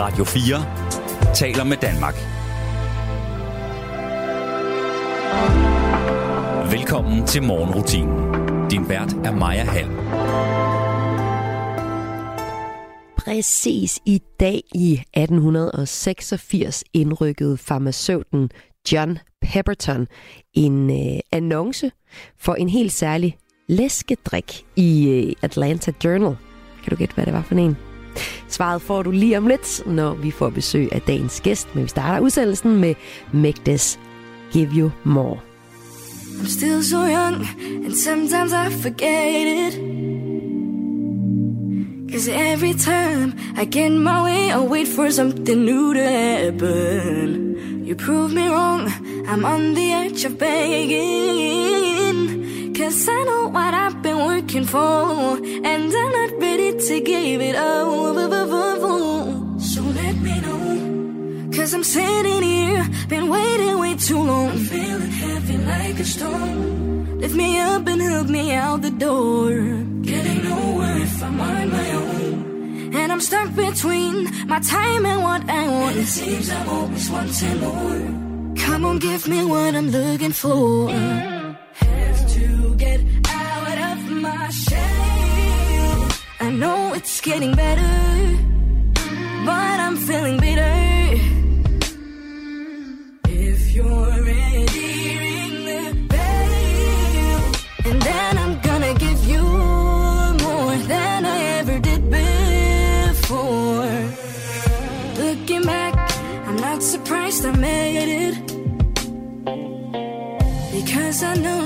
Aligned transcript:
Radio 0.00 0.24
4 0.24 1.34
taler 1.34 1.64
med 1.64 1.76
Danmark. 1.76 2.14
Velkommen 6.72 7.26
til 7.26 7.42
morgenrutinen. 7.42 8.34
Din 8.70 8.88
vært 8.88 9.12
er 9.12 9.30
Maja 9.30 9.64
Hall. 9.64 9.90
Præcis 13.16 14.00
i 14.06 14.22
dag 14.40 14.62
i 14.74 14.92
1886 14.92 16.84
indrykkede 16.92 17.56
farmaceuten 17.56 18.50
John 18.92 19.18
Pepperton 19.42 20.06
en 20.54 20.90
øh, 20.90 21.20
annonce 21.32 21.90
for 22.38 22.54
en 22.54 22.68
helt 22.68 22.92
særlig 22.92 23.36
læskedrik 23.68 24.64
i 24.76 25.08
øh, 25.08 25.32
Atlanta 25.42 25.92
Journal. 26.04 26.36
Kan 26.82 26.90
du 26.90 26.96
gætte, 26.96 27.14
hvad 27.14 27.26
det 27.26 27.34
var 27.34 27.42
for 27.42 27.54
en? 27.54 27.89
Svaret 28.48 28.82
får 28.82 29.02
du 29.02 29.10
lige 29.10 29.38
om 29.38 29.46
lidt, 29.46 29.86
når 29.86 30.14
vi 30.14 30.30
får 30.30 30.50
besøg 30.50 30.88
af 30.92 31.00
dagens 31.00 31.40
gæst. 31.40 31.74
Men 31.74 31.84
vi 31.84 31.88
starter 31.88 32.20
udsendelsen 32.20 32.80
med 32.80 32.94
Megdes 33.32 33.98
Give 34.52 34.68
You 34.76 34.90
More. 35.04 35.38
I'm 36.40 36.46
still 36.46 36.82
so 36.82 36.96
young, 36.96 37.46
and 37.84 37.94
sometimes 37.94 38.52
I 38.52 38.70
forget 38.70 39.46
it. 39.46 39.74
Cause 42.12 42.28
every 42.28 42.74
time 42.74 43.34
I 43.56 43.64
get 43.66 43.92
my 43.92 44.22
way, 44.22 44.50
I 44.50 44.58
wait 44.58 44.88
for 44.88 45.10
something 45.10 45.64
new 45.64 45.94
to 45.94 46.00
happen. 46.00 47.56
You 47.84 47.94
prove 47.94 48.32
me 48.32 48.48
wrong, 48.48 48.88
I'm 49.28 49.44
on 49.44 49.74
the 49.74 49.92
edge 49.92 50.24
of 50.24 50.38
begging. 50.38 51.60
Cause 52.80 53.06
I 53.10 53.24
know 53.24 53.48
what 53.48 53.74
I've 53.74 54.00
been 54.00 54.16
working 54.24 54.64
for, 54.64 55.36
and 55.68 55.92
I'm 56.00 56.12
not 56.18 56.30
ready 56.40 56.78
to 56.78 57.00
give 57.00 57.42
it 57.42 57.54
up. 57.54 57.90
So 59.60 59.82
let 59.82 60.16
me 60.16 60.40
know. 60.40 61.50
Cause 61.54 61.74
I'm 61.74 61.84
sitting 61.84 62.42
here, 62.42 62.88
been 63.08 63.28
waiting 63.28 63.78
way 63.78 63.96
too 63.96 64.22
long. 64.22 64.56
Feeling 64.56 65.10
heavy 65.10 65.58
like 65.58 66.00
a 66.00 66.04
stone. 66.04 67.20
Lift 67.20 67.34
me 67.34 67.58
up 67.58 67.86
and 67.86 68.00
help 68.00 68.28
me 68.28 68.54
out 68.54 68.80
the 68.80 68.90
door. 68.90 69.50
Getting 70.00 70.42
nowhere 70.42 71.02
if 71.02 71.22
I'm 71.22 71.38
on 71.38 71.70
my 71.70 71.90
own. 71.92 72.94
And 72.94 73.12
I'm 73.12 73.20
stuck 73.20 73.54
between 73.54 74.24
my 74.48 74.60
time 74.60 75.04
and 75.04 75.22
what 75.22 75.42
I 75.50 75.68
want. 75.68 75.96
And 75.96 76.00
it 76.00 76.06
seems 76.06 76.50
I'm 76.50 76.66
always 76.66 77.10
wanting 77.10 77.60
more. 77.60 78.56
Come 78.56 78.86
on, 78.86 78.98
give 78.98 79.28
me 79.28 79.44
what 79.44 79.74
I'm 79.74 79.90
looking 79.90 80.32
for. 80.32 81.39
Know 86.60 86.92
it's 86.92 87.22
getting 87.22 87.54
better, 87.54 87.90
but 89.46 89.76
I'm 89.84 89.96
feeling 89.96 90.38
bitter. 90.38 90.76
If 93.24 93.74
you're 93.74 94.16
ready, 94.32 94.92
ring 95.24 95.54
the 95.70 95.82
bell. 96.12 97.42
And 97.88 98.02
then 98.02 98.32
I'm 98.42 98.60
gonna 98.60 98.94
give 99.06 99.20
you 99.24 99.42
more 100.46 100.76
than 100.92 101.24
I 101.24 101.38
ever 101.60 101.78
did 101.78 102.02
before. 102.20 103.96
Looking 105.24 105.62
back, 105.62 105.94
I'm 106.46 106.56
not 106.56 106.82
surprised 106.82 107.46
I 107.46 107.52
made 107.56 108.10
it. 108.26 108.34
Because 110.76 111.22
I 111.22 111.34
know 111.36 111.64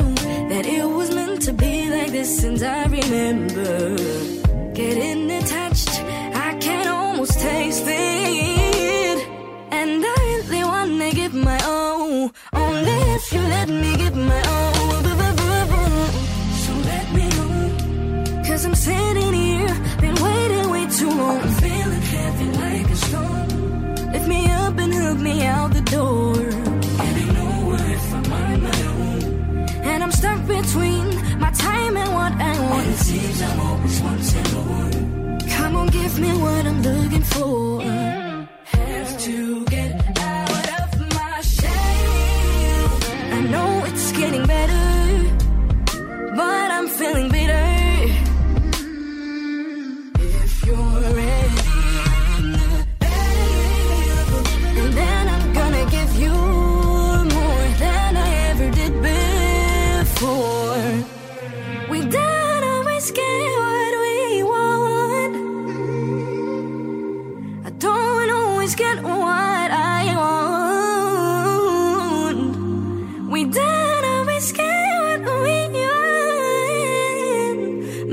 that 0.51 0.65
it 0.67 0.87
was 0.89 1.13
meant 1.13 1.43
to 1.43 1.53
be 1.53 1.91
like 1.91 2.13
this 2.13 2.45
and 2.45 2.63
I 2.63 2.85
remember. 2.87 4.14
Me 36.19 36.33
what 36.33 36.67
I'm 36.67 36.83
looking 36.83 37.23
for. 37.23 38.04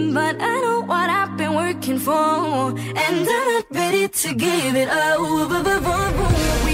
But 0.10 0.42
I 0.42 0.62
know 0.62 0.82
what 0.82 1.10
I've 1.10 1.38
been 1.38 1.54
working 1.54 2.00
for, 2.00 2.12
and 2.14 2.98
I'm 2.98 3.24
not 3.24 3.66
ready 3.70 4.08
to 4.08 4.34
give 4.34 4.76
it 4.76 4.90
up. 4.90 5.20
We 6.66 6.74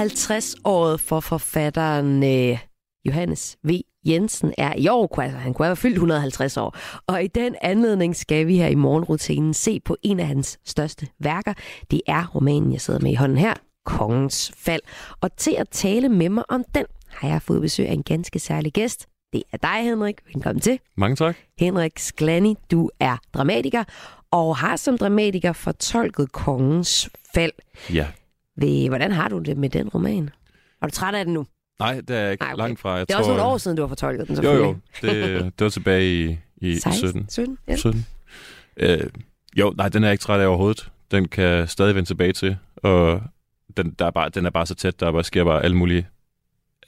150 0.00 0.56
året 0.64 1.00
for 1.00 1.20
forfatteren 1.20 2.22
øh, 2.22 2.58
Johannes 3.04 3.56
V. 3.64 3.70
Jensen 4.06 4.54
er 4.58 4.74
i 4.76 4.88
år, 4.88 5.20
altså, 5.20 5.38
han 5.38 5.54
kunne 5.54 5.66
have 5.66 5.76
fyldt 5.76 5.94
150 5.94 6.56
år. 6.56 6.76
Og 7.06 7.24
i 7.24 7.26
den 7.26 7.56
anledning 7.62 8.16
skal 8.16 8.46
vi 8.46 8.56
her 8.56 8.66
i 8.66 8.74
morgenrutinen 8.74 9.54
se 9.54 9.80
på 9.80 9.96
en 10.02 10.20
af 10.20 10.26
hans 10.26 10.58
største 10.64 11.06
værker. 11.18 11.54
Det 11.90 12.00
er 12.06 12.26
romanen, 12.26 12.72
jeg 12.72 12.80
sidder 12.80 13.00
med 13.00 13.10
i 13.10 13.14
hånden 13.14 13.38
her, 13.38 13.54
Kongens 13.84 14.52
Fald. 14.56 14.80
Og 15.20 15.36
til 15.36 15.54
at 15.58 15.68
tale 15.68 16.08
med 16.08 16.28
mig 16.28 16.44
om 16.48 16.64
den, 16.74 16.84
har 17.08 17.28
jeg 17.28 17.42
fået 17.42 17.60
besøg 17.60 17.88
af 17.88 17.92
en 17.92 18.02
ganske 18.02 18.38
særlig 18.38 18.72
gæst. 18.72 19.06
Det 19.32 19.42
er 19.52 19.56
dig, 19.56 19.84
Henrik. 19.84 20.16
Velkommen 20.34 20.60
til. 20.60 20.78
Mange 20.96 21.16
tak. 21.16 21.36
Henrik 21.58 21.98
Sklani, 21.98 22.56
du 22.70 22.90
er 23.00 23.16
dramatiker 23.34 23.84
og 24.30 24.56
har 24.56 24.76
som 24.76 24.98
dramatiker 24.98 25.52
fortolket 25.52 26.32
Kongens 26.32 27.10
Fald. 27.34 27.52
Ja. 27.92 28.06
Ved, 28.60 28.88
hvordan 28.88 29.12
har 29.12 29.28
du 29.28 29.38
det 29.38 29.56
med 29.56 29.68
den 29.70 29.88
roman? 29.88 30.30
Er 30.82 30.86
du 30.86 30.92
træt 30.92 31.14
af 31.14 31.24
den 31.24 31.34
nu? 31.34 31.46
Nej, 31.80 32.00
det 32.08 32.16
er 32.16 32.30
ikke 32.30 32.44
Nej, 32.44 32.52
okay. 32.52 32.62
langt 32.62 32.80
fra. 32.80 32.90
Jeg 32.94 33.08
Det 33.08 33.14
er 33.14 33.16
tror, 33.16 33.18
også 33.18 33.30
nogle 33.30 33.42
år 33.42 33.58
siden, 33.58 33.76
du 33.76 33.82
har 33.82 33.88
fortolket 33.88 34.28
den, 34.28 34.44
Jo, 34.44 34.52
jo. 34.52 34.76
Det, 35.02 35.12
det 35.58 35.64
var 35.64 35.68
tilbage 35.70 36.24
i, 36.24 36.36
i 36.56 36.78
16, 36.78 37.02
17. 37.08 37.26
17 37.30 37.58
ja. 37.68 37.76
17. 37.76 38.06
Øh, 38.76 39.00
jo, 39.56 39.74
nej, 39.76 39.88
den 39.88 40.02
er 40.04 40.08
jeg 40.08 40.12
ikke 40.12 40.22
træt 40.22 40.40
af 40.40 40.46
overhovedet. 40.46 40.90
Den 41.10 41.28
kan 41.28 41.68
stadig 41.68 41.94
vende 41.94 42.08
tilbage 42.08 42.32
til. 42.32 42.56
Og 42.76 43.22
den, 43.76 43.90
der 43.98 44.06
er 44.06 44.10
bare, 44.10 44.28
den 44.28 44.46
er 44.46 44.50
bare 44.50 44.66
så 44.66 44.74
tæt, 44.74 45.00
der 45.00 45.12
bare 45.12 45.24
sker 45.24 45.44
bare 45.44 45.64
alle 45.64 45.76
mulige 45.76 46.06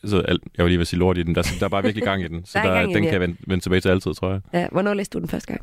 så 0.05 0.19
alt, 0.21 0.43
jeg 0.57 0.65
var 0.65 0.69
lige 0.69 0.81
at 0.81 0.87
sige 0.87 0.99
lort 0.99 1.19
i 1.19 1.23
den. 1.23 1.35
Der, 1.35 1.43
der 1.59 1.65
er 1.65 1.69
bare 1.69 1.83
virkelig 1.83 2.05
gang 2.05 2.23
i 2.25 2.29
den. 2.29 2.45
Så 2.47 2.59
Der 2.59 2.65
er 2.65 2.75
der, 2.75 2.87
den 2.87 2.95
den, 2.95 3.03
kan 3.03 3.13
jeg 3.13 3.21
vende, 3.21 3.37
vende 3.47 3.65
tilbage 3.65 3.81
til 3.81 3.89
altid, 3.89 4.15
tror 4.15 4.31
jeg. 4.31 4.41
Ja, 4.53 4.67
hvornår 4.73 4.95
læste 4.95 5.15
du 5.15 5.21
den 5.21 5.29
første 5.29 5.47
gang? 5.47 5.61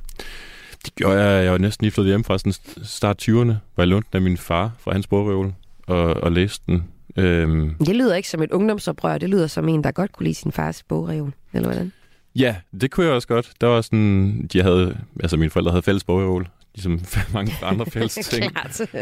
Det 0.85 0.95
gjorde 0.95 1.23
jeg. 1.23 1.43
Jeg 1.43 1.51
var 1.51 1.57
næsten 1.57 1.85
lige 1.85 1.91
flyttet 1.91 2.11
hjem 2.11 2.23
fra 2.23 2.37
sådan 2.37 2.53
start 2.83 3.29
20'erne, 3.29 3.33
hvor 3.33 3.53
jeg 3.77 3.87
lånte 3.87 4.07
den 4.13 4.17
af 4.17 4.21
min 4.21 4.37
far 4.37 4.71
fra 4.79 4.91
hans 4.91 5.07
bogreol 5.07 5.53
og, 5.89 6.03
og 6.13 6.31
læste 6.31 6.63
den. 6.67 6.83
Øhm, 7.17 7.75
Det 7.75 7.95
lyder 7.95 8.15
ikke 8.15 8.29
som 8.29 8.41
et 8.43 8.51
ungdomsoprør, 8.51 9.17
det 9.17 9.29
lyder 9.29 9.47
som 9.47 9.69
en, 9.69 9.83
der 9.83 9.91
godt 9.91 10.11
kunne 10.11 10.23
lide 10.23 10.35
sin 10.35 10.51
fars 10.51 10.83
bogreol, 10.83 11.33
eller 11.53 11.67
hvordan? 11.67 11.91
ja, 12.35 12.55
det 12.81 12.91
kunne 12.91 13.05
jeg 13.05 13.15
også 13.15 13.27
godt. 13.27 13.51
Der 13.61 13.67
var 13.67 13.81
sådan, 13.81 14.47
de 14.53 14.61
havde, 14.61 14.97
altså 15.19 15.37
mine 15.37 15.49
forældre 15.49 15.71
havde 15.71 15.81
fælles 15.83 16.03
bogreol, 16.03 16.47
ligesom 16.75 16.99
mange 17.33 17.51
andre 17.63 17.85
fælles 17.85 18.13
ting. 18.31 18.53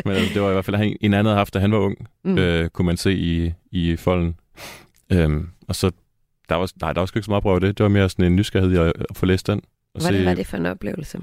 Men 0.05 0.15
det 0.33 0.41
var 0.41 0.49
i 0.49 0.53
hvert 0.53 0.65
fald 0.65 0.95
en 1.01 1.13
anden 1.13 1.33
haft, 1.35 1.53
da 1.53 1.59
han 1.59 1.71
var 1.71 1.77
ung, 1.77 1.95
Mm. 2.23 2.37
øh, 2.37 2.69
kunne 2.69 2.85
man 2.85 2.97
se 2.97 3.13
i, 3.13 3.51
i 3.71 3.95
folden. 3.95 4.35
Øhm, 5.11 5.47
og 5.67 5.75
så, 5.75 5.91
der 6.49 6.55
var, 6.55 6.71
nej, 6.81 6.93
der 6.93 7.01
var 7.01 7.05
sgu 7.05 7.19
ikke 7.19 7.25
så 7.25 7.31
meget 7.31 7.41
prøve 7.43 7.59
det. 7.59 7.77
Det 7.77 7.83
var 7.83 7.89
mere 7.89 8.09
sådan 8.09 8.25
en 8.25 8.35
nysgerrighed 8.35 8.79
at, 8.79 8.93
at 9.09 9.17
få 9.17 9.25
læst 9.25 9.47
den. 9.47 9.61
Og 9.95 10.01
Hvordan 10.01 10.25
var 10.25 10.33
det 10.33 10.47
for 10.47 10.57
en 10.57 10.65
oplevelse? 10.65 11.19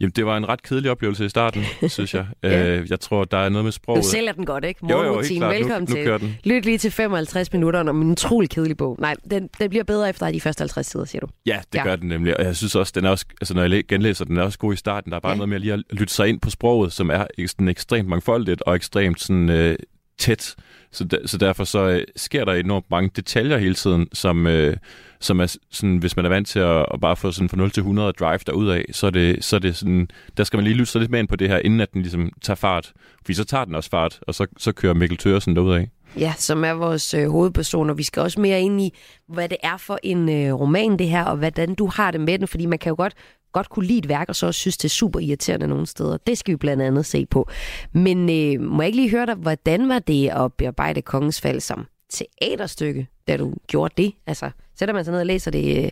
Jamen, 0.00 0.12
det 0.16 0.26
var 0.26 0.36
en 0.36 0.48
ret 0.48 0.62
kedelig 0.62 0.90
oplevelse 0.90 1.24
i 1.24 1.28
starten, 1.28 1.62
synes 1.88 2.14
jeg. 2.14 2.26
Ja. 2.42 2.68
øh, 2.78 2.90
jeg 2.90 3.00
tror, 3.00 3.24
der 3.24 3.38
er 3.38 3.48
noget 3.48 3.64
med 3.64 3.72
Du 3.72 3.76
sproget. 3.76 4.04
sælger 4.04 4.32
den 4.32 4.46
godt, 4.46 4.64
ikke? 4.64 4.80
Morgenrutine, 4.86 5.46
velkommen 5.46 5.80
nu, 5.80 5.86
til. 5.94 5.98
nu 5.98 6.04
kører 6.04 6.18
den. 6.18 6.36
Lyt 6.44 6.64
lige 6.64 6.78
til 6.78 6.90
55 6.90 7.52
minutter 7.52 7.80
om 7.80 8.02
en 8.02 8.10
utrolig 8.10 8.50
kedelig 8.50 8.76
bog. 8.76 8.96
Nej, 9.00 9.14
den, 9.30 9.48
den 9.58 9.70
bliver 9.70 9.84
bedre 9.84 10.08
efter 10.08 10.30
de 10.30 10.40
første 10.40 10.60
50 10.62 10.86
sider, 10.86 11.04
siger 11.04 11.20
du. 11.20 11.26
Ja, 11.46 11.60
det 11.72 11.78
Ja. 11.78 11.84
gør 11.84 11.96
den 11.96 12.08
nemlig. 12.08 12.36
Og 12.36 12.44
jeg 12.44 12.56
synes 12.56 12.74
også, 12.74 12.92
den 12.96 13.04
er 13.04 13.10
også, 13.10 13.24
altså 13.40 13.54
når 13.54 13.60
jeg 13.60 13.70
læ- 13.70 13.82
genlæser 13.88 14.24
den, 14.24 14.36
er 14.36 14.42
også 14.42 14.58
god 14.58 14.72
i 14.72 14.76
starten. 14.76 15.10
Der 15.10 15.16
er 15.16 15.20
bare 15.20 15.32
Ja. 15.32 15.36
noget 15.36 15.48
med 15.48 15.56
at 15.56 15.60
lige 15.60 15.72
at 15.72 15.82
lytte 15.90 16.14
sig 16.14 16.28
ind 16.28 16.40
på 16.40 16.50
sproget, 16.50 16.92
som 16.92 17.10
er 17.10 17.24
sådan 17.46 17.68
ekstremt 17.68 18.08
mangfoldigt 18.08 18.62
og 18.62 18.76
ekstremt 18.76 19.20
sådan, 19.20 19.48
øh, 19.50 19.76
tæt. 20.18 20.54
Så, 20.92 21.04
der, 21.04 21.18
så 21.26 21.38
derfor 21.38 21.64
så 21.64 21.88
øh, 21.88 22.02
sker 22.16 22.44
der 22.44 22.52
enormt 22.52 22.90
mange 22.90 23.10
detaljer 23.16 23.58
hele 23.58 23.74
tiden, 23.74 24.08
som, 24.12 24.46
øh, 24.46 24.76
som 25.20 25.40
er 25.40 25.56
sådan, 25.70 25.96
hvis 25.96 26.16
man 26.16 26.24
er 26.24 26.28
vant 26.28 26.48
til 26.48 26.58
at, 26.58 26.86
at 26.94 27.00
bare 27.00 27.16
få 27.16 27.32
sådan 27.32 27.48
fra 27.48 27.56
0 27.56 27.70
til 27.70 27.80
100 27.80 28.08
og 28.08 28.18
drive 28.18 28.38
derud 28.46 28.68
af, 28.68 28.84
så 28.92 29.06
er 29.06 29.10
det, 29.10 29.44
så 29.44 29.56
er 29.56 29.60
det 29.60 29.76
sådan, 29.76 30.08
der 30.36 30.44
skal 30.44 30.56
man 30.56 30.64
lige 30.64 30.76
lytte 30.76 30.92
sig 30.92 31.00
lidt 31.00 31.10
mere 31.10 31.20
ind 31.20 31.28
på 31.28 31.36
det 31.36 31.48
her, 31.48 31.58
inden 31.58 31.80
at 31.80 31.92
den 31.92 32.02
ligesom 32.02 32.32
tager 32.42 32.54
fart. 32.54 32.92
Fordi 33.20 33.34
så 33.34 33.44
tager 33.44 33.64
den 33.64 33.74
også 33.74 33.90
fart, 33.90 34.20
og 34.22 34.34
så, 34.34 34.46
så 34.58 34.72
kører 34.72 34.94
Mikkel 34.94 35.18
Tøresen 35.18 35.56
derud 35.56 35.74
af. 35.74 35.90
Ja, 36.16 36.34
som 36.36 36.64
er 36.64 36.72
vores 36.72 37.14
øh, 37.14 37.30
hovedperson, 37.30 37.90
og 37.90 37.98
vi 37.98 38.02
skal 38.02 38.22
også 38.22 38.40
mere 38.40 38.60
ind 38.60 38.80
i, 38.80 38.94
hvad 39.28 39.48
det 39.48 39.56
er 39.62 39.76
for 39.76 39.98
en 40.02 40.28
øh, 40.28 40.54
roman 40.54 40.98
det 40.98 41.08
her, 41.08 41.24
og 41.24 41.36
hvordan 41.36 41.74
du 41.74 41.86
har 41.86 42.10
det 42.10 42.20
med 42.20 42.38
den, 42.38 42.48
fordi 42.48 42.66
man 42.66 42.78
kan 42.78 42.90
jo 42.90 42.96
godt, 42.96 43.14
godt 43.52 43.68
kunne 43.68 43.86
lide 43.86 43.98
et 43.98 44.08
værk, 44.08 44.28
og 44.28 44.36
så 44.36 44.46
også 44.46 44.60
synes, 44.60 44.76
det 44.76 44.84
er 44.84 44.88
super 44.88 45.20
irriterende 45.20 45.66
nogle 45.66 45.86
steder. 45.86 46.16
Det 46.16 46.38
skal 46.38 46.52
vi 46.52 46.56
blandt 46.56 46.82
andet 46.82 47.06
se 47.06 47.26
på. 47.26 47.48
Men 47.92 48.18
øh, 48.30 48.60
må 48.60 48.82
jeg 48.82 48.86
ikke 48.86 49.00
lige 49.00 49.10
høre 49.10 49.26
dig, 49.26 49.34
hvordan 49.34 49.88
var 49.88 49.98
det 49.98 50.28
at 50.28 50.52
bearbejde 50.52 51.02
Kongens 51.02 51.40
Fald 51.40 51.60
som 51.60 51.86
teaterstykke, 52.10 53.06
da 53.28 53.36
du 53.36 53.54
gjorde 53.66 54.02
det? 54.02 54.12
Altså, 54.26 54.50
sætter 54.78 54.94
man 54.94 55.04
sig 55.04 55.12
ned 55.12 55.20
og 55.20 55.26
læser 55.26 55.50
det 55.50 55.84
øh, 55.84 55.90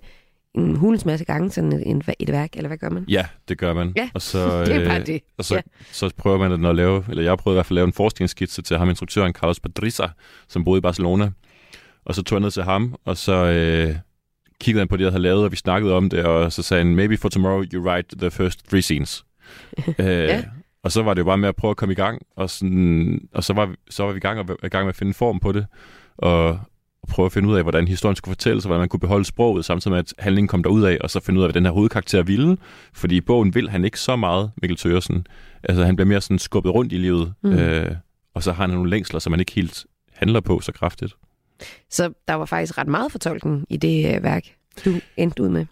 en 0.56 0.76
hulens 0.76 1.04
masse 1.04 1.24
gange, 1.24 1.50
sådan 1.50 1.72
et, 1.72 1.82
en, 1.86 2.02
et 2.18 2.32
værk, 2.32 2.50
eller 2.56 2.68
hvad 2.68 2.78
gør 2.78 2.90
man? 2.90 3.04
Ja, 3.08 3.26
det 3.48 3.58
gør 3.58 3.72
man. 3.74 3.92
Ja, 3.96 4.10
og 4.14 4.22
så, 4.22 4.60
det 4.66 4.76
er 4.76 4.88
bare 4.88 5.00
øh, 5.00 5.06
det. 5.06 5.20
Og 5.38 5.44
så, 5.44 5.54
Ja. 5.54 5.60
så 5.92 6.10
prøver 6.16 6.38
man 6.48 6.64
at 6.66 6.76
lave, 6.76 7.04
eller 7.08 7.22
jeg 7.22 7.38
prøvede 7.38 7.54
i 7.54 7.58
hvert 7.58 7.66
fald 7.66 7.74
at 7.76 7.80
lave 7.80 7.86
en 7.86 7.92
forskningsskitse 7.92 8.62
til 8.62 8.78
ham, 8.78 8.88
instruktøren 8.88 9.32
Carlos 9.32 9.60
Padrissa, 9.60 10.06
som 10.48 10.64
boede 10.64 10.78
i 10.78 10.80
Barcelona. 10.80 11.30
Og 12.04 12.14
så 12.14 12.22
tog 12.22 12.36
jeg 12.36 12.42
ned 12.42 12.50
til 12.50 12.62
ham, 12.62 12.94
og 13.04 13.16
så 13.16 13.32
øh, 13.32 13.96
kiggede 14.60 14.80
han 14.80 14.88
på 14.88 14.96
det, 14.96 15.04
jeg 15.04 15.12
havde 15.12 15.22
lavet, 15.22 15.44
og 15.44 15.50
vi 15.52 15.56
snakkede 15.56 15.94
om 15.94 16.10
det, 16.10 16.24
og 16.24 16.52
så 16.52 16.62
sagde 16.62 16.84
han, 16.84 16.94
maybe 16.94 17.16
for 17.16 17.28
tomorrow 17.28 17.62
you 17.74 17.82
write 17.88 18.16
the 18.18 18.30
first 18.30 18.68
three 18.68 18.82
scenes. 18.82 19.24
øh, 19.98 20.06
Ja. 20.06 20.44
Og 20.82 20.92
så 20.92 21.02
var 21.02 21.14
det 21.14 21.18
jo 21.20 21.24
bare 21.24 21.38
med 21.38 21.48
at 21.48 21.56
prøve 21.56 21.70
at 21.70 21.76
komme 21.76 21.92
i 21.92 21.96
gang, 21.96 22.22
og, 22.36 22.50
sådan, 22.50 23.28
og 23.34 23.44
så, 23.44 23.52
var 23.52 23.74
så 23.90 24.04
var 24.04 24.12
vi 24.12 24.16
i 24.16 24.20
gang, 24.20 24.38
og, 24.50 24.56
i 24.64 24.68
gang 24.68 24.84
med 24.84 24.88
at 24.88 24.96
finde 24.96 25.14
form 25.14 25.40
på 25.40 25.52
det, 25.52 25.66
og, 26.16 26.60
og 27.08 27.12
prøve 27.14 27.26
at 27.26 27.32
finde 27.32 27.48
ud 27.48 27.56
af, 27.56 27.62
hvordan 27.62 27.88
historien 27.88 28.16
skulle 28.16 28.32
fortælles, 28.32 28.64
og 28.64 28.68
hvordan 28.68 28.80
man 28.80 28.88
kunne 28.88 29.00
beholde 29.00 29.24
sproget, 29.24 29.64
samtidig 29.64 29.92
med, 29.92 29.98
at 29.98 30.14
handlingen 30.18 30.48
kom 30.48 30.62
derud 30.62 30.82
af, 30.82 30.98
og 31.00 31.10
så 31.10 31.20
finde 31.20 31.38
ud 31.40 31.44
af, 31.44 31.48
hvad 31.48 31.54
den 31.54 31.64
her 31.64 31.72
hovedkarakter 31.72 32.22
ville. 32.22 32.56
Fordi 32.92 33.16
i 33.16 33.20
bogen 33.20 33.54
vil 33.54 33.70
han 33.70 33.84
ikke 33.84 34.00
så 34.00 34.16
meget, 34.16 34.50
Mikkel 34.62 34.76
Tøresen. 34.76 35.26
Altså, 35.62 35.84
han 35.84 35.96
bliver 35.96 36.08
mere 36.08 36.20
sådan 36.20 36.38
skubbet 36.38 36.74
rundt 36.74 36.92
i 36.92 36.96
livet, 36.96 37.34
Mm. 37.42 37.50
mm. 37.50 37.56
øh, 37.56 37.96
og 38.34 38.42
så 38.42 38.52
har 38.52 38.66
han 38.66 38.70
nogle 38.74 38.90
længsler, 38.90 39.20
som 39.20 39.30
man 39.30 39.40
ikke 39.40 39.52
helt 39.52 39.86
handler 40.12 40.40
på 40.40 40.60
så 40.60 40.72
kraftigt. 40.72 41.14
Så 41.90 42.12
der 42.28 42.34
var 42.34 42.44
faktisk 42.44 42.78
ret 42.78 42.88
meget 42.88 43.12
fortolkning 43.12 43.66
i 43.70 43.76
det 43.76 44.16
øh, 44.16 44.22
værk, 44.22 44.44
du 44.84 44.94
endte 45.16 45.42
ud 45.42 45.48
med. 45.48 45.66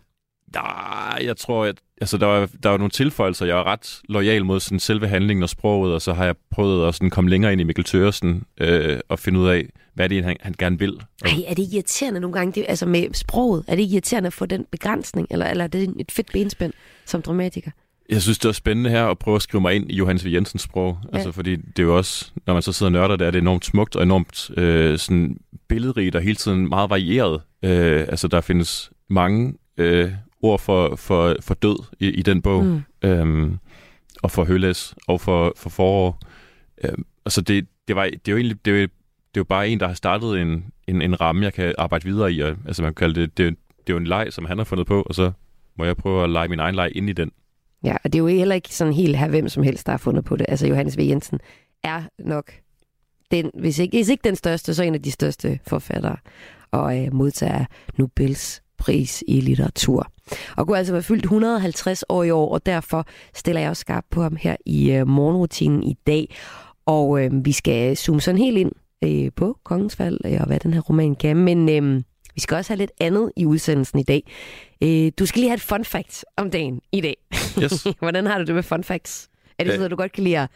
Nej, 0.54 1.18
jeg 1.24 1.36
tror, 1.36 1.64
at 1.64 1.76
altså, 2.00 2.18
der, 2.18 2.26
var, 2.26 2.48
der 2.62 2.68
var 2.68 2.76
nogle 2.76 2.90
tilføjelser. 2.90 3.46
Jeg 3.46 3.56
var 3.56 3.66
ret 3.66 4.00
lojal 4.08 4.44
mod 4.44 4.60
sådan, 4.60 4.80
selve 4.80 5.08
handlingen 5.08 5.42
og 5.42 5.48
sproget, 5.48 5.94
og 5.94 6.02
så 6.02 6.12
har 6.12 6.24
jeg 6.24 6.34
prøvet 6.50 6.88
at 6.88 6.94
sådan, 6.94 7.10
komme 7.10 7.30
længere 7.30 7.52
ind 7.52 7.60
i 7.60 7.64
Mikkel 7.64 7.84
Tøresen 7.84 8.44
øh, 8.60 9.00
og 9.08 9.18
finde 9.18 9.40
ud 9.40 9.48
af, 9.48 9.66
hvad 9.94 10.08
det 10.08 10.18
er, 10.18 10.22
han, 10.22 10.36
han 10.40 10.54
gerne 10.58 10.78
vil. 10.78 10.94
Og, 10.94 11.28
Ej, 11.28 11.44
er 11.46 11.54
det 11.54 11.68
irriterende 11.72 12.20
nogle 12.20 12.34
gange, 12.38 12.52
det, 12.52 12.66
altså 12.68 12.86
med 12.86 13.14
sproget, 13.14 13.64
er 13.68 13.76
det 13.76 13.82
irriterende 13.82 14.26
at 14.26 14.32
få 14.32 14.46
den 14.46 14.66
begrænsning, 14.70 15.26
eller, 15.30 15.46
eller 15.46 15.64
er 15.64 15.68
det 15.68 15.94
et 16.00 16.12
fedt 16.12 16.32
benspænd 16.32 16.72
som 17.06 17.22
dramatiker? 17.22 17.70
Jeg 18.10 18.22
synes, 18.22 18.38
det 18.38 18.48
var 18.48 18.52
spændende 18.52 18.90
her 18.90 19.06
at 19.06 19.18
prøve 19.18 19.36
at 19.36 19.42
skrive 19.42 19.60
mig 19.60 19.74
ind 19.74 19.90
i 19.90 19.94
Johannes 19.94 20.24
V. 20.26 20.28
Jensens 20.32 20.62
sprog. 20.62 20.98
Ja. 21.12 21.16
Altså, 21.16 21.32
fordi 21.32 21.56
det 21.56 21.78
er 21.78 21.82
jo 21.82 21.96
også, 21.96 22.30
når 22.46 22.54
man 22.54 22.62
så 22.62 22.72
sidder 22.72 22.88
og 22.88 22.92
nørder 22.92 23.16
det, 23.16 23.26
er 23.26 23.30
det 23.30 23.38
enormt 23.38 23.64
smukt 23.64 23.96
og 23.96 24.02
enormt 24.02 24.50
øh, 24.56 24.98
sådan 24.98 25.36
billedrigt 25.68 26.16
og 26.16 26.22
hele 26.22 26.36
tiden 26.36 26.68
meget 26.68 26.90
varieret. 26.90 27.40
Øh, 27.62 28.00
altså, 28.00 28.28
der 28.28 28.40
findes 28.40 28.90
mange 29.10 29.54
øh, 29.78 30.10
ord 30.44 30.58
for, 30.58 30.96
for, 30.96 31.36
for 31.40 31.54
død 31.54 31.84
i, 32.00 32.08
i 32.08 32.22
den 32.22 32.42
bog. 32.42 32.64
Mm. 32.64 32.82
øhm, 33.02 33.58
og 34.22 34.30
for 34.30 34.44
Høles 34.44 34.94
og 35.06 35.20
for, 35.20 35.52
for 35.56 35.70
forår. 35.70 36.20
Øhm, 36.84 37.04
altså 37.24 37.40
det, 37.40 37.66
det, 37.88 37.96
var, 37.96 38.04
det 38.04 38.28
er 38.28 38.32
jo 38.32 38.36
egentlig 38.36 38.64
det 38.64 38.82
er 38.82 38.86
det 39.34 39.40
er 39.40 39.40
jo 39.40 39.44
bare 39.44 39.68
en, 39.68 39.80
der 39.80 39.86
har 39.86 39.94
startet 39.94 40.40
en, 40.40 40.64
en, 40.86 41.02
en 41.02 41.20
ramme, 41.20 41.44
jeg 41.44 41.52
kan 41.52 41.74
arbejde 41.78 42.04
videre 42.04 42.32
i. 42.32 42.40
Og, 42.40 42.56
altså 42.66 42.82
man 42.82 42.94
kan 42.94 43.06
kalde 43.06 43.20
det, 43.20 43.38
det, 43.38 43.56
det 43.86 43.92
er 43.92 43.94
jo 43.94 43.96
en 43.96 44.06
leg, 44.06 44.26
som 44.30 44.44
han 44.44 44.58
har 44.58 44.64
fundet 44.64 44.86
på, 44.86 45.02
og 45.02 45.14
så 45.14 45.32
må 45.76 45.84
jeg 45.84 45.96
prøve 45.96 46.24
at 46.24 46.30
lege 46.30 46.48
min 46.48 46.60
egen 46.60 46.74
leg 46.74 46.90
ind 46.94 47.10
i 47.10 47.12
den. 47.12 47.30
Ja, 47.84 47.96
og 48.04 48.12
det 48.12 48.14
er 48.14 48.18
jo 48.18 48.26
heller 48.26 48.54
ikke 48.54 48.74
sådan 48.74 48.92
helt 48.92 49.16
her, 49.16 49.28
hvem 49.28 49.48
som 49.48 49.62
helst, 49.62 49.86
der 49.86 49.92
har 49.92 49.98
fundet 49.98 50.24
på 50.24 50.36
det. 50.36 50.46
Altså 50.48 50.66
Johannes 50.66 50.98
V. 50.98 51.00
Jensen 51.00 51.40
er 51.82 52.02
nok, 52.18 52.52
den, 53.30 53.50
hvis, 53.54 53.78
ikke, 53.78 53.96
hvis 53.96 54.08
ikke 54.08 54.24
den 54.24 54.36
største, 54.36 54.74
så 54.74 54.82
en 54.82 54.94
af 54.94 55.02
de 55.02 55.10
største 55.10 55.58
forfattere, 55.66 56.16
og 56.70 57.04
øh, 57.04 57.14
modtager 57.14 57.64
Nobels 57.98 58.62
pris 58.78 59.24
i 59.28 59.40
litteratur. 59.40 60.12
Og 60.56 60.66
kunne 60.66 60.78
altså 60.78 60.92
være 60.92 61.02
fyldt 61.02 61.24
150 61.24 62.04
år 62.08 62.22
i 62.22 62.30
år, 62.30 62.54
og 62.54 62.66
derfor 62.66 63.06
stiller 63.34 63.60
jeg 63.60 63.70
også 63.70 63.80
skarp 63.80 64.04
på 64.10 64.22
ham 64.22 64.36
her 64.36 64.56
i 64.66 64.90
øh, 64.92 65.08
morgenrutinen 65.08 65.82
i 65.82 65.96
dag. 66.06 66.36
Og 66.86 67.24
øh, 67.24 67.44
vi 67.44 67.52
skal 67.52 67.96
zoome 67.96 68.20
sådan 68.20 68.38
helt 68.38 68.58
ind 68.58 68.72
øh, 69.04 69.30
på 69.36 69.58
Kongens 69.64 69.96
Fald, 69.96 70.18
øh, 70.24 70.40
og 70.40 70.46
hvad 70.46 70.60
den 70.60 70.72
her 70.74 70.80
roman 70.80 71.14
kan. 71.14 71.36
Men 71.36 71.68
øh, 71.68 72.02
vi 72.34 72.40
skal 72.40 72.56
også 72.56 72.72
have 72.72 72.78
lidt 72.78 72.92
andet 73.00 73.32
i 73.36 73.46
udsendelsen 73.46 73.98
i 73.98 74.02
dag. 74.02 74.22
Øh, 74.82 75.12
du 75.18 75.26
skal 75.26 75.40
lige 75.40 75.48
have 75.48 75.56
et 75.56 75.60
fun 75.60 75.84
fact 75.84 76.24
om 76.36 76.50
dagen 76.50 76.80
i 76.92 77.00
dag. 77.00 77.16
Yes. 77.62 77.86
Hvordan 77.98 78.26
har 78.26 78.38
du 78.38 78.44
det 78.44 78.54
med 78.54 78.62
fun 78.62 78.84
facts? 78.84 79.28
Er 79.58 79.64
det 79.64 79.72
sådan, 79.72 79.84
at 79.84 79.90
du 79.90 79.96
godt 79.96 80.12
kan 80.12 80.24
lide 80.24 80.38
at 80.38 80.50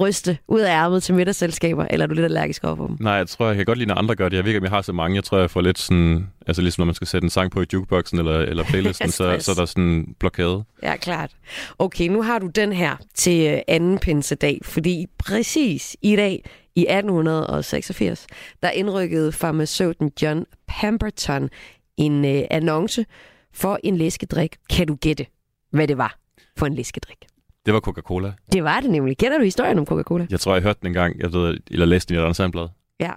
ryste 0.00 0.38
ud 0.48 0.60
af 0.60 0.70
ærmet 0.70 1.02
til 1.02 1.14
middagsselskaber, 1.14 1.86
eller 1.90 2.04
er 2.04 2.08
du 2.08 2.14
lidt 2.14 2.24
allergisk 2.24 2.64
over 2.64 2.76
for 2.76 2.86
dem? 2.86 2.96
Nej, 3.00 3.12
jeg 3.12 3.28
tror, 3.28 3.46
jeg 3.46 3.56
kan 3.56 3.64
godt 3.64 3.78
lide, 3.78 3.88
når 3.88 3.94
andre 3.94 4.14
gør 4.14 4.28
det. 4.28 4.36
Jeg 4.36 4.44
ved 4.44 4.50
ikke, 4.50 4.58
om 4.58 4.64
jeg 4.64 4.70
har 4.70 4.82
så 4.82 4.92
mange. 4.92 5.16
Jeg 5.16 5.24
tror, 5.24 5.38
jeg 5.38 5.50
får 5.50 5.60
lidt 5.60 5.78
sådan... 5.78 6.30
Altså 6.46 6.62
ligesom 6.62 6.80
når 6.80 6.86
man 6.86 6.94
skal 6.94 7.06
sætte 7.06 7.24
en 7.24 7.30
sang 7.30 7.50
på 7.50 7.62
i 7.62 7.66
jukeboxen 7.72 8.18
eller, 8.18 8.38
eller 8.38 8.64
playlisten, 8.70 9.10
så, 9.10 9.36
så 9.40 9.50
er 9.50 9.54
der 9.54 9.64
sådan 9.64 9.84
en 9.84 10.14
blokade. 10.18 10.64
Ja, 10.82 10.96
klart. 10.96 11.30
Okay, 11.78 12.08
nu 12.08 12.22
har 12.22 12.38
du 12.38 12.46
den 12.46 12.72
her 12.72 12.96
til 13.14 13.52
øh, 13.52 13.60
anden 13.68 13.98
pinsedag, 13.98 14.58
fordi 14.62 15.06
præcis 15.18 15.96
i 16.02 16.16
dag 16.16 16.44
i 16.76 16.80
1886, 16.80 18.26
der 18.62 18.70
indrykkede 18.70 19.32
farmaceuten 19.32 20.12
John 20.22 20.44
Pemberton 20.80 21.50
en 21.96 22.24
øh, 22.24 22.42
annonce 22.50 23.06
for 23.52 23.78
en 23.84 23.96
læskedrik. 23.96 24.56
Kan 24.70 24.86
du 24.86 24.94
gætte, 24.94 25.26
hvad 25.70 25.88
det 25.88 25.98
var 25.98 26.18
for 26.56 26.66
en 26.66 26.74
læskedrik? 26.74 27.26
Det 27.66 27.74
var 27.74 27.80
Coca-Cola. 27.80 28.32
Det 28.52 28.64
var 28.64 28.80
det 28.80 28.90
nemlig. 28.90 29.18
Kender 29.18 29.38
du 29.38 29.44
historien 29.44 29.78
om 29.78 29.86
Coca-Cola? 29.86 30.26
Jeg 30.30 30.40
tror, 30.40 30.54
jeg 30.54 30.62
hørte 30.62 30.78
den 30.80 30.86
engang, 30.86 31.20
jeg 31.20 31.32
ved, 31.32 31.58
eller 31.70 31.86
læste 31.86 32.08
den 32.08 32.16
i 32.16 32.18
et 32.18 32.22
andet 32.24 32.36
sandblad. 32.36 32.68
Ja, 33.00 33.10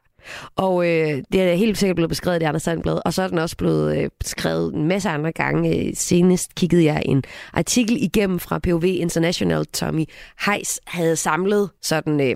og 0.56 0.88
øh, 0.88 1.24
det 1.32 1.42
er 1.42 1.54
helt 1.54 1.78
sikkert 1.78 1.96
blevet 1.96 2.10
beskrevet 2.10 2.42
i 2.42 2.46
andre 2.46 2.60
sandblad, 2.60 3.00
og 3.06 3.14
så 3.14 3.22
er 3.22 3.28
den 3.28 3.38
også 3.38 3.58
blevet 3.58 3.98
øh, 3.98 4.10
beskrevet 4.20 4.74
en 4.74 4.88
masse 4.88 5.10
andre 5.10 5.32
gange. 5.32 5.88
Øh, 5.88 5.92
Senest 5.96 6.56
kiggede 6.56 6.84
jeg 6.84 7.02
en 7.06 7.24
artikel 7.54 8.04
igennem 8.04 8.40
fra 8.40 8.60
POV 8.60 8.84
International. 8.84 9.66
Tommy 9.66 10.06
Heiss 10.46 10.80
havde 10.88 11.16
samlet 11.16 11.70
sådan 11.82 12.22
øh, 12.22 12.36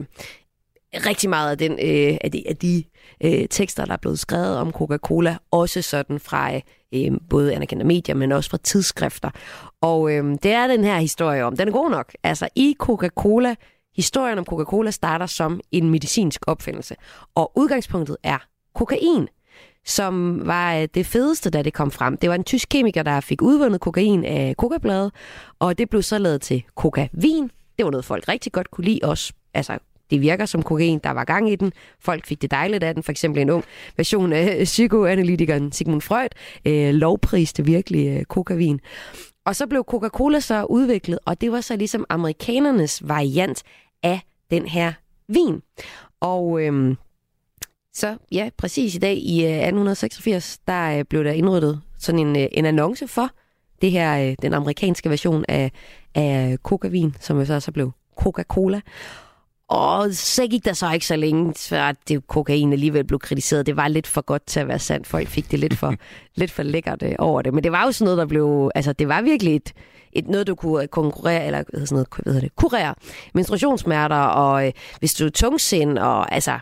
rigtig 0.93 1.29
meget 1.29 1.51
af, 1.51 1.57
den, 1.57 1.71
øh, 1.71 2.17
af 2.21 2.31
de, 2.31 2.43
af 2.47 2.57
de 2.57 2.83
øh, 3.23 3.47
tekster, 3.49 3.85
der 3.85 3.93
er 3.93 3.97
blevet 3.97 4.19
skrevet 4.19 4.57
om 4.57 4.71
Coca-Cola, 4.71 5.37
også 5.51 5.81
sådan 5.81 6.19
fra 6.19 6.55
øh, 6.93 7.11
både 7.29 7.55
anerkendte 7.55 7.85
medier, 7.85 8.15
men 8.15 8.31
også 8.31 8.49
fra 8.49 8.57
tidsskrifter. 8.63 9.29
Og 9.81 10.11
øh, 10.13 10.37
det 10.43 10.51
er 10.51 10.67
den 10.67 10.83
her 10.83 10.97
historie 10.97 11.45
om. 11.45 11.57
Den 11.57 11.67
er 11.67 11.71
god 11.71 11.89
nok. 11.89 12.13
Altså 12.23 12.49
i 12.55 12.75
Coca-Cola 12.79 13.55
Historien 13.95 14.37
om 14.37 14.45
Coca-Cola 14.45 14.91
starter 14.91 15.25
som 15.25 15.61
en 15.71 15.89
medicinsk 15.89 16.41
opfindelse, 16.47 16.95
og 17.35 17.51
udgangspunktet 17.55 18.17
er 18.23 18.37
kokain, 18.75 19.27
som 19.85 20.41
var 20.47 20.75
øh, 20.75 20.87
det 20.93 21.05
fedeste, 21.05 21.49
da 21.49 21.61
det 21.61 21.73
kom 21.73 21.91
frem. 21.91 22.17
Det 22.17 22.29
var 22.29 22.35
en 22.35 22.43
tysk 22.43 22.69
kemiker, 22.69 23.03
der 23.03 23.19
fik 23.19 23.41
udvundet 23.41 23.81
kokain 23.81 24.25
af 24.25 24.57
kokabladet, 24.57 25.11
og 25.59 25.77
det 25.77 25.89
blev 25.89 26.01
så 26.01 26.17
lavet 26.17 26.41
til 26.41 26.63
coca-vin. 26.75 27.51
Det 27.77 27.85
var 27.85 27.91
noget, 27.91 28.05
folk 28.05 28.27
rigtig 28.27 28.51
godt 28.51 28.71
kunne 28.71 28.85
lide 28.85 28.99
også. 29.03 29.33
Altså, 29.53 29.77
det 30.09 30.21
virker 30.21 30.45
som 30.45 30.63
kokain, 30.63 30.99
der 31.03 31.11
var 31.11 31.23
gang 31.23 31.51
i 31.51 31.55
den. 31.55 31.73
Folk 31.99 32.25
fik 32.25 32.41
det 32.41 32.51
dejligt 32.51 32.83
af 32.83 32.93
den. 32.93 33.03
For 33.03 33.11
eksempel 33.11 33.41
en 33.41 33.49
ung 33.49 33.63
version 33.97 34.33
af 34.33 34.61
psykoanalytikeren 34.63 35.71
Sigmund 35.71 36.01
Freud 36.01 36.29
øh, 36.65 36.93
lovpriste 36.93 37.65
virkelig 37.65 38.17
øh, 38.17 38.23
kokavin. 38.23 38.79
Og 39.45 39.55
så 39.55 39.67
blev 39.67 39.83
Coca-Cola 39.83 40.39
så 40.39 40.65
udviklet, 40.65 41.19
og 41.25 41.41
det 41.41 41.51
var 41.51 41.61
så 41.61 41.75
ligesom 41.75 42.05
amerikanernes 42.09 43.07
variant 43.07 43.63
af 44.03 44.19
den 44.51 44.67
her 44.67 44.93
vin. 45.27 45.61
Og 46.19 46.61
øhm, 46.61 46.97
så 47.93 48.17
ja, 48.31 48.49
præcis 48.57 48.95
i 48.95 48.99
dag 48.99 49.17
i 49.17 49.43
øh, 49.43 49.51
1886, 49.51 50.59
der 50.67 50.97
øh, 50.97 51.05
blev 51.05 51.23
der 51.23 51.31
indryddet 51.31 51.81
sådan 51.99 52.19
en, 52.19 52.35
øh, 52.35 52.47
en 52.51 52.65
annonce 52.65 53.07
for 53.07 53.29
det 53.81 53.91
her, 53.91 54.35
den 54.41 54.53
amerikanske 54.53 55.09
version 55.09 55.45
af, 55.47 55.71
af 56.15 56.57
Coca-vin, 56.63 57.15
som 57.19 57.39
jo 57.39 57.45
så, 57.45 57.59
så 57.59 57.71
blev 57.71 57.91
Coca-Cola. 58.15 58.81
Og 59.71 60.13
så 60.13 60.47
gik 60.47 60.65
der 60.65 60.73
så 60.73 60.91
ikke 60.91 61.05
så 61.05 61.15
længe, 61.15 61.53
før 61.57 61.91
det 62.07 62.27
kokain 62.27 62.73
alligevel 62.73 63.03
blev 63.03 63.19
kritiseret. 63.19 63.65
Det 63.65 63.75
var 63.75 63.87
lidt 63.87 64.07
for 64.07 64.21
godt 64.21 64.45
til 64.45 64.59
at 64.59 64.67
være 64.67 64.79
sandt. 64.79 65.07
Folk 65.07 65.27
fik 65.27 65.51
det 65.51 65.59
lidt 65.59 65.77
for, 65.77 65.93
lidt 66.35 66.51
for 66.51 66.63
lækkert 66.63 67.03
øh, 67.03 67.15
over 67.19 67.41
det. 67.41 67.53
Men 67.53 67.63
det 67.63 67.71
var 67.71 67.85
jo 67.85 67.91
sådan 67.91 68.05
noget, 68.05 68.17
der 68.17 68.25
blev... 68.25 68.71
Altså, 68.75 68.93
det 68.93 69.07
var 69.07 69.21
virkelig 69.21 69.55
et, 69.55 69.73
et 70.13 70.27
noget, 70.27 70.47
du 70.47 70.55
kunne 70.55 70.87
konkurrere, 70.87 71.45
eller 71.45 71.63
hvad 71.69 71.85
sådan 71.85 71.95
noget, 71.95 72.07
hvad 72.23 72.33
hedder 72.33 72.47
det, 72.47 72.55
kurere 72.55 72.95
menstruationssmerter, 73.33 74.15
og 74.15 74.67
øh, 74.67 74.73
hvis 74.99 75.13
du 75.13 75.25
er 75.25 75.29
tungsind, 75.29 75.97
og 75.97 76.33
altså 76.33 76.59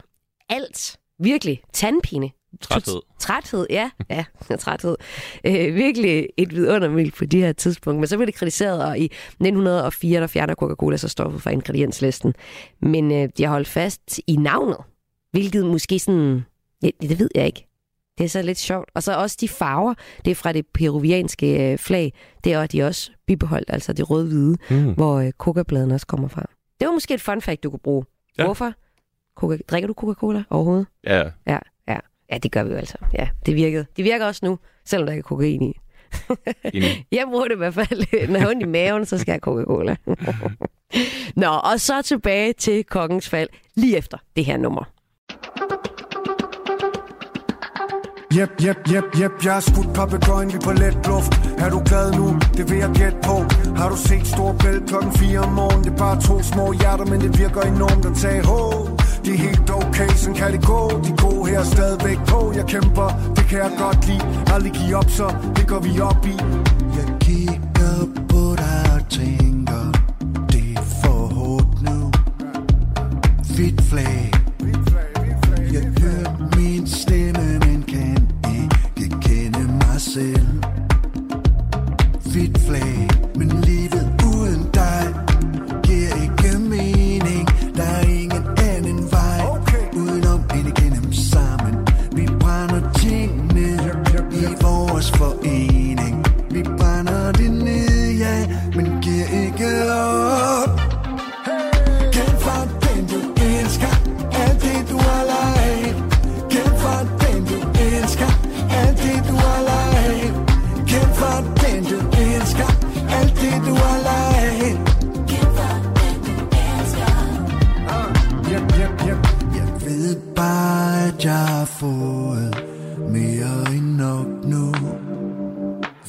alt. 0.50 0.98
Virkelig. 1.20 1.62
Tandpine. 1.74 2.30
Træthed. 2.62 3.02
Træthed, 3.20 3.68
ja. 3.70 3.90
Ja, 4.10 4.26
træthed. 4.60 4.96
Øh, 5.44 5.76
virkelig 5.76 6.28
et 6.38 6.56
vidundermiddel 6.56 7.12
på 7.12 7.26
de 7.26 7.40
her 7.42 7.54
tidspunkt. 7.54 8.00
Men 8.00 8.08
så 8.08 8.18
blev 8.18 8.26
det 8.28 8.36
kritiseret, 8.36 8.84
og 8.84 9.00
i 9.00 9.06
1904, 9.06 10.22
der 10.22 10.28
fjerner 10.28 10.56
Coca-Cola 10.56 10.98
så 10.98 11.08
stoffet 11.08 11.42
fra 11.42 11.52
ingredienslisten. 11.52 12.34
Men 12.82 13.12
øh, 13.12 13.30
de 13.38 13.44
har 13.44 13.52
holdt 13.52 13.68
fast 13.68 14.20
i 14.28 14.36
navnet, 14.36 14.78
hvilket 15.32 15.66
måske 15.66 16.00
sådan... 16.00 16.46
Ja, 16.84 16.90
det 17.02 17.20
ved 17.20 17.30
jeg 17.36 17.46
ikke. 17.46 17.66
Det 18.18 18.24
er 18.24 18.30
så 18.30 18.42
lidt 18.42 18.58
sjovt. 18.58 18.90
Og 18.96 19.04
så 19.04 19.16
også 19.18 19.38
de 19.42 19.48
farver, 19.48 19.94
det 20.26 20.32
er 20.32 20.36
fra 20.36 20.54
det 20.54 20.66
peruvianske 20.74 21.72
øh, 21.72 21.78
flag, 21.78 22.14
det 22.44 22.54
er 22.54 22.68
de 22.68 22.84
også 22.84 23.12
bibeholdt, 23.28 23.70
altså 23.70 23.94
det 23.94 24.10
rød-hvide, 24.10 24.56
mm. 24.70 24.94
hvor 24.94 25.16
øh, 25.20 25.32
coca-bladene 25.32 25.94
også 25.94 26.08
kommer 26.08 26.28
fra. 26.28 26.46
Det 26.80 26.88
var 26.88 26.94
måske 26.94 27.14
et 27.14 27.22
fun 27.22 27.42
fact, 27.42 27.64
du 27.64 27.70
kunne 27.70 27.80
bruge. 27.80 28.06
Ja. 28.38 28.46
Hvorfor? 28.46 28.74
Coca- 29.40 29.60
drikker 29.68 29.88
du 29.88 29.94
Coca-Cola 29.94 30.44
overhovedet? 30.50 30.88
Ja. 31.04 31.30
Ja, 31.48 31.58
ja. 32.32 32.38
Det 32.38 32.52
gør 32.52 32.64
vi 32.64 32.72
jo 32.72 32.78
altså. 32.78 32.98
Ja, 33.14 33.28
det 33.46 33.56
virkede. 33.56 33.86
Det 33.98 34.06
virker 34.06 34.26
også 34.26 34.46
nu, 34.46 34.60
selvom 34.86 35.06
der 35.06 35.14
ikke 35.14 35.20
er 35.20 35.28
kokain 35.28 35.62
i. 35.62 35.80
Jeg 37.12 37.26
bruger 37.28 37.46
det 37.48 37.56
i 37.56 37.58
hvert 37.58 37.74
fald, 37.74 38.28
når 38.28 38.34
jeg 38.36 38.42
har 38.42 38.50
ondt 38.50 38.64
i 38.64 38.66
maven, 38.66 39.06
så 39.06 39.18
skal 39.18 39.32
jeg 39.32 39.40
have 39.44 39.66
Coca-Cola. 39.66 39.96
Nå, 41.42 41.48
og 41.48 41.80
så 41.80 42.02
tilbage 42.02 42.54
til 42.54 42.84
kongens 42.84 43.30
fald, 43.30 43.50
lige 43.76 43.98
efter 43.98 44.18
det 44.36 44.46
her 44.46 44.58
nummer. 44.58 44.84
Jep, 48.38 48.50
jep, 48.66 48.78
jep, 48.94 49.04
jep, 49.20 49.32
jeg 49.46 49.54
har 49.54 49.60
skudt 49.60 49.94
papegøjen, 49.94 50.54
vi 50.54 50.58
på 50.64 50.72
let 50.72 50.98
luft 51.08 51.34
Er 51.64 51.70
du 51.70 51.80
glad 51.90 52.08
nu? 52.20 52.26
Det 52.58 52.70
vil 52.70 52.78
jeg 52.78 52.92
gætte 53.00 53.18
på 53.24 53.36
Har 53.80 53.90
du 53.90 53.98
set 53.98 54.28
stor 54.28 54.52
bæl 54.64 54.80
klokken 54.88 55.12
4 55.14 55.40
om 55.40 55.52
morgenen? 55.60 55.84
Det 55.84 55.92
er 55.94 55.98
bare 55.98 56.22
to 56.22 56.36
små 56.52 56.66
hjerter, 56.82 57.06
men 57.12 57.22
det 57.22 57.32
virker 57.40 57.62
enormt 57.62 58.06
at 58.10 58.16
tage 58.24 58.42
ho 58.50 58.60
Det 59.26 59.32
er 59.36 59.40
helt 59.48 59.70
okay, 59.80 60.10
sådan 60.22 60.36
kan 60.36 60.52
det 60.54 60.62
gå 60.72 60.82
De 61.06 61.12
gode 61.24 61.39
her 61.50 61.60
er 61.60 61.64
stadigvæk 61.64 62.18
på 62.28 62.54
Jeg 62.56 62.66
kæmper, 62.66 63.34
det 63.36 63.46
kan 63.50 63.60
jeg 63.60 63.72
godt 63.78 64.08
lide. 64.08 64.26
Aldrig 64.54 64.72
give 64.72 64.96
op, 64.96 65.10
så 65.10 65.36
det 65.56 65.68
går 65.68 65.80
vi 65.80 66.00
op 66.00 66.26
i. 66.26 66.36
Jeg 66.98 67.08
kigger 67.20 67.96
på 68.30 68.56
dig 68.58 68.82
og 68.96 69.10
tænker 69.10 69.84
Det 70.52 70.78
er 70.78 70.82
for 71.04 71.22
hårdt 71.36 71.82
nu. 71.82 72.12
Fit 73.56 73.82
flag. 73.82 74.32
Jeg 75.74 75.86
hører 76.02 76.58
min 76.58 76.88
stemme, 76.88 77.60
men 77.66 77.84
kan 77.84 78.30
ikke 78.98 79.20
kende 79.22 79.64
mig 79.64 80.02
selv. 80.02 80.49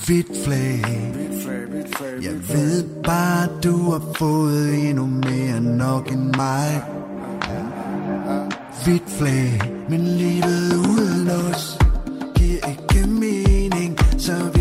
Hvidt 0.06 0.44
flag. 0.44 0.80
Jeg 2.22 2.34
ved 2.48 2.84
bare, 3.04 3.48
du 3.62 3.90
har 3.90 4.02
fået 4.16 4.88
endnu 4.88 5.06
mere 5.06 5.56
end 5.56 5.66
nok 5.66 6.12
end 6.12 6.34
mig. 6.36 6.82
Hvidt 8.84 9.10
flag, 9.18 9.60
men 9.88 10.00
livet 10.00 10.76
uden 10.76 11.30
os 11.30 11.78
giver 12.36 12.68
ikke 12.68 13.06
mening, 13.10 13.98
så 14.18 14.50
vi 14.54 14.59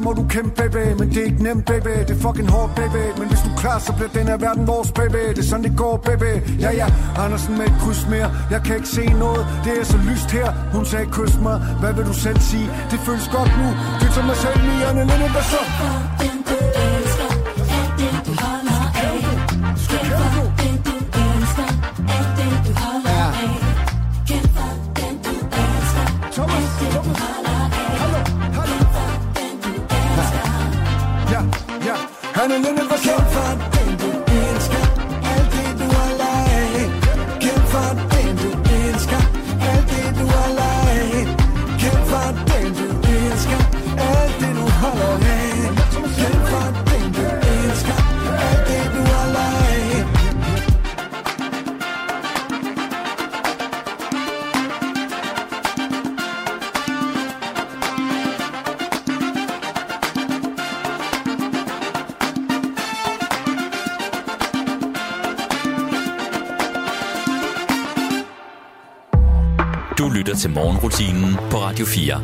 elsker 0.00 0.04
må 0.04 0.12
du 0.12 0.24
kæmpe, 0.28 0.50
baby 0.56 0.98
Men 0.98 1.08
det 1.08 1.18
er 1.18 1.24
ikke 1.24 1.42
nemt, 1.42 1.64
baby. 1.66 1.92
Det 2.08 2.10
er 2.10 2.20
fucking 2.26 2.50
hårdt, 2.50 2.74
baby. 2.74 3.18
Men 3.18 3.28
hvis 3.28 3.40
du 3.44 3.50
er 3.50 3.56
klar, 3.56 3.78
så 3.78 3.92
bliver 3.92 4.08
den 4.08 4.26
her 4.26 4.36
verden 4.36 4.66
vores, 4.66 4.92
baby. 4.92 5.28
Det 5.28 5.38
er 5.38 5.42
sådan, 5.42 5.64
det 5.64 5.76
går, 5.76 5.96
baby. 5.96 6.32
Ja, 6.60 6.70
ja, 6.80 6.86
Andersen 7.24 7.58
med 7.58 7.66
et 7.66 7.74
kryds 7.80 8.06
mere. 8.10 8.28
Jeg 8.50 8.60
kan 8.62 8.76
ikke 8.76 8.88
se 8.88 9.04
noget. 9.24 9.46
Det 9.64 9.72
er 9.80 9.84
så 9.84 9.98
lyst 10.10 10.30
her. 10.30 10.48
Hun 10.72 10.84
sagde, 10.84 11.06
kys 11.16 11.34
mig. 11.46 11.56
Hvad 11.80 11.92
vil 11.96 12.04
du 12.04 12.14
selv 12.14 12.40
sige? 12.40 12.68
Det 12.90 12.98
føles 13.06 13.28
godt 13.36 13.52
nu. 13.62 13.68
Det 14.00 14.08
tager 14.14 14.26
mig 14.26 14.36
selv, 14.44 14.58
Liane 14.66 15.00
Linde, 15.10 15.28
hvad 15.34 15.46
så? 15.52 15.60
Lytter 70.30 70.40
til 70.40 70.50
morgenrutinen 70.50 71.34
på 71.50 71.56
Radio 71.56 71.84
4. 71.84 72.22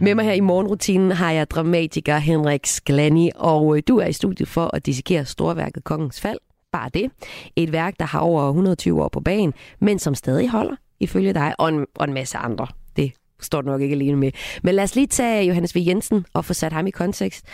Med 0.00 0.14
mig 0.14 0.24
her 0.24 0.32
i 0.32 0.40
morgenrutinen 0.40 1.12
har 1.12 1.30
jeg 1.30 1.50
dramatiker 1.50 2.18
Henrik 2.18 2.66
Sklani, 2.66 3.30
og 3.34 3.76
øh, 3.76 3.82
du 3.88 3.98
er 3.98 4.06
i 4.06 4.12
studiet 4.12 4.48
for 4.48 4.70
at 4.76 4.86
dissekere 4.86 5.24
storværket 5.24 5.84
Kongens 5.84 6.20
Fald. 6.20 6.38
Bare 6.72 6.90
det. 6.94 7.10
Et 7.56 7.72
værk, 7.72 7.94
der 7.98 8.04
har 8.04 8.20
over 8.20 8.48
120 8.48 9.02
år 9.02 9.08
på 9.08 9.20
banen, 9.20 9.52
men 9.80 9.98
som 9.98 10.14
stadig 10.14 10.48
holder, 10.48 10.76
ifølge 11.00 11.32
dig, 11.32 11.54
og 11.58 11.68
en, 11.68 11.86
og 11.94 12.04
en 12.04 12.14
masse 12.14 12.38
andre. 12.38 12.66
Det 12.96 13.12
står 13.40 13.60
du 13.60 13.70
nok 13.70 13.80
ikke 13.80 13.94
alene 13.94 14.16
med. 14.16 14.30
Men 14.62 14.74
lad 14.74 14.84
os 14.84 14.94
lige 14.94 15.06
tage 15.06 15.46
Johannes 15.46 15.76
V. 15.76 15.78
Jensen 15.86 16.26
og 16.34 16.44
få 16.44 16.54
sat 16.54 16.72
ham 16.72 16.86
i 16.86 16.90
kontekst. 16.90 17.44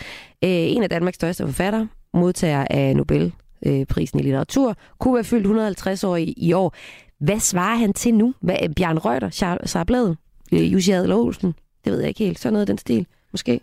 Øh, 0.43 0.49
en 0.49 0.83
af 0.83 0.89
Danmarks 0.89 1.15
største 1.15 1.45
forfattere, 1.45 1.87
modtager 2.13 2.67
af 2.69 2.95
Nobelprisen 2.95 4.19
i 4.19 4.23
litteratur, 4.23 4.75
kunne 4.99 5.15
være 5.15 5.23
fyldt 5.23 5.45
150 5.45 6.03
år 6.03 6.15
i, 6.15 6.33
i 6.37 6.53
år. 6.53 6.75
Hvad 7.21 7.39
svarer 7.39 7.75
han 7.75 7.93
til 7.93 8.13
nu? 8.13 8.33
Hvad, 8.41 8.55
Bjørn 8.75 8.97
Reuter, 8.97 9.29
Sara 9.65 9.83
Bladet, 9.83 10.17
øh, 10.51 10.73
Jussi 10.73 10.91
Adler 10.91 11.15
Olsen? 11.15 11.55
Det 11.85 11.93
ved 11.93 11.99
jeg 11.99 12.07
ikke 12.07 12.23
helt. 12.25 12.39
Sådan 12.39 12.53
noget 12.53 12.61
af 12.61 12.67
den 12.67 12.77
stil, 12.77 13.05
måske? 13.31 13.61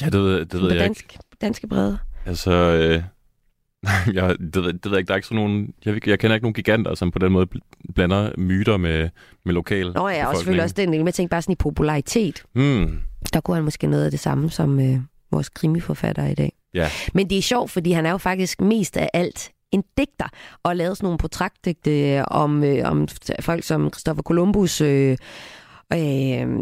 Ja, 0.00 0.06
det 0.06 0.20
ved, 0.20 0.44
det 0.44 0.62
ved 0.62 0.70
jeg 0.70 0.80
dansk, 0.80 1.04
ikke. 1.04 1.18
danske 1.40 1.66
brede. 1.66 1.98
Altså, 2.26 2.52
øh, 2.52 3.02
jeg, 4.16 4.36
det, 4.38 4.64
ved, 4.64 4.72
det 4.72 4.84
ved 4.84 4.90
jeg 4.90 4.98
ikke. 4.98 5.08
Der 5.08 5.14
er 5.14 5.16
ikke 5.16 5.26
sådan 5.28 5.44
nogen... 5.44 5.74
Jeg, 5.84 6.08
jeg 6.08 6.18
kender 6.18 6.34
ikke 6.34 6.44
nogen 6.44 6.54
giganter, 6.54 6.94
som 6.94 7.10
på 7.10 7.18
den 7.18 7.32
måde 7.32 7.46
bl- 7.54 7.92
blander 7.94 8.30
myter 8.38 8.76
med, 8.76 9.08
med 9.44 9.54
lokal 9.54 9.92
Nå 9.92 10.08
ja, 10.08 10.26
og 10.26 10.36
selvfølgelig 10.36 10.62
også 10.62 10.74
den 10.74 10.88
del. 10.88 10.98
Men 10.98 11.06
jeg 11.06 11.14
tænker 11.14 11.30
bare 11.30 11.42
sådan 11.42 11.52
i 11.52 11.56
popularitet. 11.56 12.42
Hmm. 12.52 13.00
Der 13.32 13.40
kunne 13.40 13.54
han 13.54 13.64
måske 13.64 13.86
noget 13.86 14.04
af 14.04 14.10
det 14.10 14.20
samme 14.20 14.50
som 14.50 14.80
øh, 14.80 14.98
vores 15.30 15.48
krimiforfatter 15.48 16.26
i 16.26 16.34
dag. 16.34 16.52
Ja. 16.74 16.88
Men 17.14 17.30
det 17.30 17.38
er 17.38 17.42
sjovt, 17.42 17.70
fordi 17.70 17.92
han 17.92 18.06
er 18.06 18.10
jo 18.10 18.18
faktisk 18.18 18.60
mest 18.60 18.96
af 18.96 19.10
alt 19.12 19.50
en 19.72 19.82
digter, 19.98 20.28
og 20.62 20.76
lavet 20.76 20.96
sådan 20.96 21.06
nogle 21.06 21.18
portrætdigte 21.18 22.24
om, 22.28 22.64
øh, 22.64 22.90
om 22.90 23.08
folk 23.40 23.64
som 23.64 23.88
Christopher 23.92 24.22
Columbus, 24.22 24.80
øh, 24.80 25.16
øh, 25.92 25.98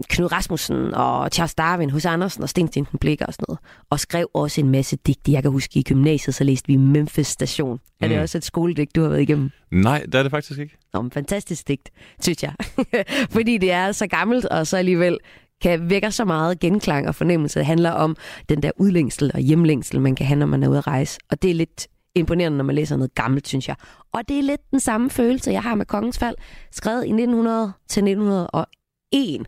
Knud 0.08 0.32
Rasmussen 0.32 0.94
og 0.94 1.28
Charles 1.32 1.54
Darwin, 1.54 1.90
hos 1.90 2.04
Andersen 2.06 2.42
og 2.42 2.48
Sten 2.48 2.68
Sten 2.68 2.86
Blikker 3.00 3.26
og 3.26 3.32
sådan 3.34 3.44
noget. 3.48 3.60
Og 3.90 4.00
skrev 4.00 4.30
også 4.34 4.60
en 4.60 4.68
masse 4.68 4.96
digte. 5.06 5.32
Jeg 5.32 5.42
kan 5.42 5.50
huske, 5.50 5.78
i 5.78 5.82
gymnasiet, 5.82 6.34
så 6.34 6.44
læste 6.44 6.66
vi 6.66 6.76
Memphis 6.76 7.26
Station. 7.26 7.80
Er 8.00 8.08
det 8.08 8.16
Mm. 8.16 8.22
også 8.22 8.38
et 8.38 8.44
skoledigt, 8.44 8.96
du 8.96 9.02
har 9.02 9.08
været 9.08 9.20
igennem? 9.22 9.50
Nej, 9.70 10.02
det 10.06 10.14
er 10.14 10.22
det 10.22 10.30
faktisk 10.30 10.58
ikke. 10.60 10.76
Nå, 10.92 11.02
men 11.02 11.10
fantastisk 11.10 11.68
digt, 11.68 11.90
synes 12.20 12.42
jeg. 12.42 12.52
Fordi 13.34 13.58
det 13.58 13.72
er 13.72 13.92
så 13.92 14.06
gammelt, 14.06 14.44
og 14.44 14.66
så 14.66 14.76
alligevel 14.76 15.18
kan 15.62 15.90
vække 15.90 16.10
så 16.10 16.24
meget 16.24 16.60
genklang 16.60 17.08
og 17.08 17.14
fornemmelse. 17.14 17.58
Det 17.58 17.66
handler 17.66 17.90
om 17.90 18.16
den 18.48 18.62
der 18.62 18.70
udlængsel 18.76 19.30
og 19.34 19.40
hjemlængsel, 19.40 20.00
man 20.00 20.14
kan 20.14 20.26
have, 20.26 20.38
når 20.38 20.46
man 20.46 20.62
er 20.62 20.68
ude 20.68 20.78
at 20.78 20.86
rejse. 20.86 21.18
Og 21.30 21.42
det 21.42 21.50
er 21.50 21.54
lidt 21.54 21.86
imponerende, 22.14 22.56
når 22.56 22.64
man 22.64 22.74
læser 22.74 22.96
noget 22.96 23.14
gammelt, 23.14 23.48
synes 23.48 23.68
jeg. 23.68 23.76
Og 24.12 24.28
det 24.28 24.38
er 24.38 24.42
lidt 24.42 24.70
den 24.70 24.80
samme 24.80 25.10
følelse, 25.10 25.50
jeg 25.50 25.62
har 25.62 25.74
med 25.74 25.86
Kongens 25.86 26.18
Fald, 26.18 26.36
skrevet 26.70 27.04
i 27.04 27.08
1900 27.08 27.72
til 27.88 28.00
1901. 28.00 29.46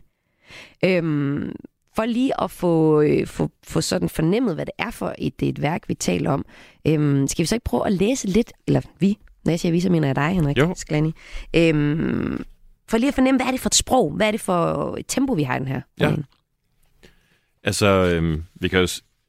Øhm, 0.85 1.51
for 1.95 2.05
lige 2.05 2.41
at 2.41 2.51
få, 2.51 3.01
øh, 3.01 3.27
få, 3.27 3.51
få 3.63 3.81
sådan 3.81 4.09
fornemmet, 4.09 4.55
hvad 4.55 4.65
det 4.65 4.73
er 4.77 4.91
for 4.91 5.15
et, 5.17 5.33
et 5.41 5.61
værk, 5.61 5.83
vi 5.87 5.93
taler 5.93 6.31
om, 6.31 6.45
øhm, 6.87 7.27
skal 7.27 7.43
vi 7.43 7.47
så 7.47 7.55
ikke 7.55 7.63
prøve 7.63 7.87
at 7.87 7.93
læse 7.93 8.27
lidt, 8.27 8.53
eller 8.67 8.81
vi, 8.99 9.17
når 9.45 9.51
jeg 9.51 9.59
siger 9.59 9.71
vi, 9.71 9.79
så 9.79 9.89
mener 9.89 10.07
jeg 10.07 10.15
dig, 10.15 10.29
Henrik 10.29 10.57
Jo. 10.57 10.73
Sklani. 10.75 11.13
Øhm, 11.55 12.43
for 12.87 12.97
lige 12.97 13.07
at 13.07 13.13
fornemme, 13.13 13.37
hvad 13.37 13.47
er 13.47 13.51
det 13.51 13.59
for 13.59 13.69
et 13.69 13.75
sprog? 13.75 14.11
Hvad 14.11 14.27
er 14.27 14.31
det 14.31 14.41
for 14.41 14.95
et 14.99 15.05
tempo, 15.07 15.33
vi 15.33 15.43
har 15.43 15.55
i 15.55 15.59
den 15.59 15.67
her? 15.67 15.81
Ja. 15.99 16.05
roman? 16.05 16.25
Altså, 17.63 17.85
øhm, 17.87 18.43
vi 18.55 18.67
kan 18.67 18.79
jo, 18.79 18.87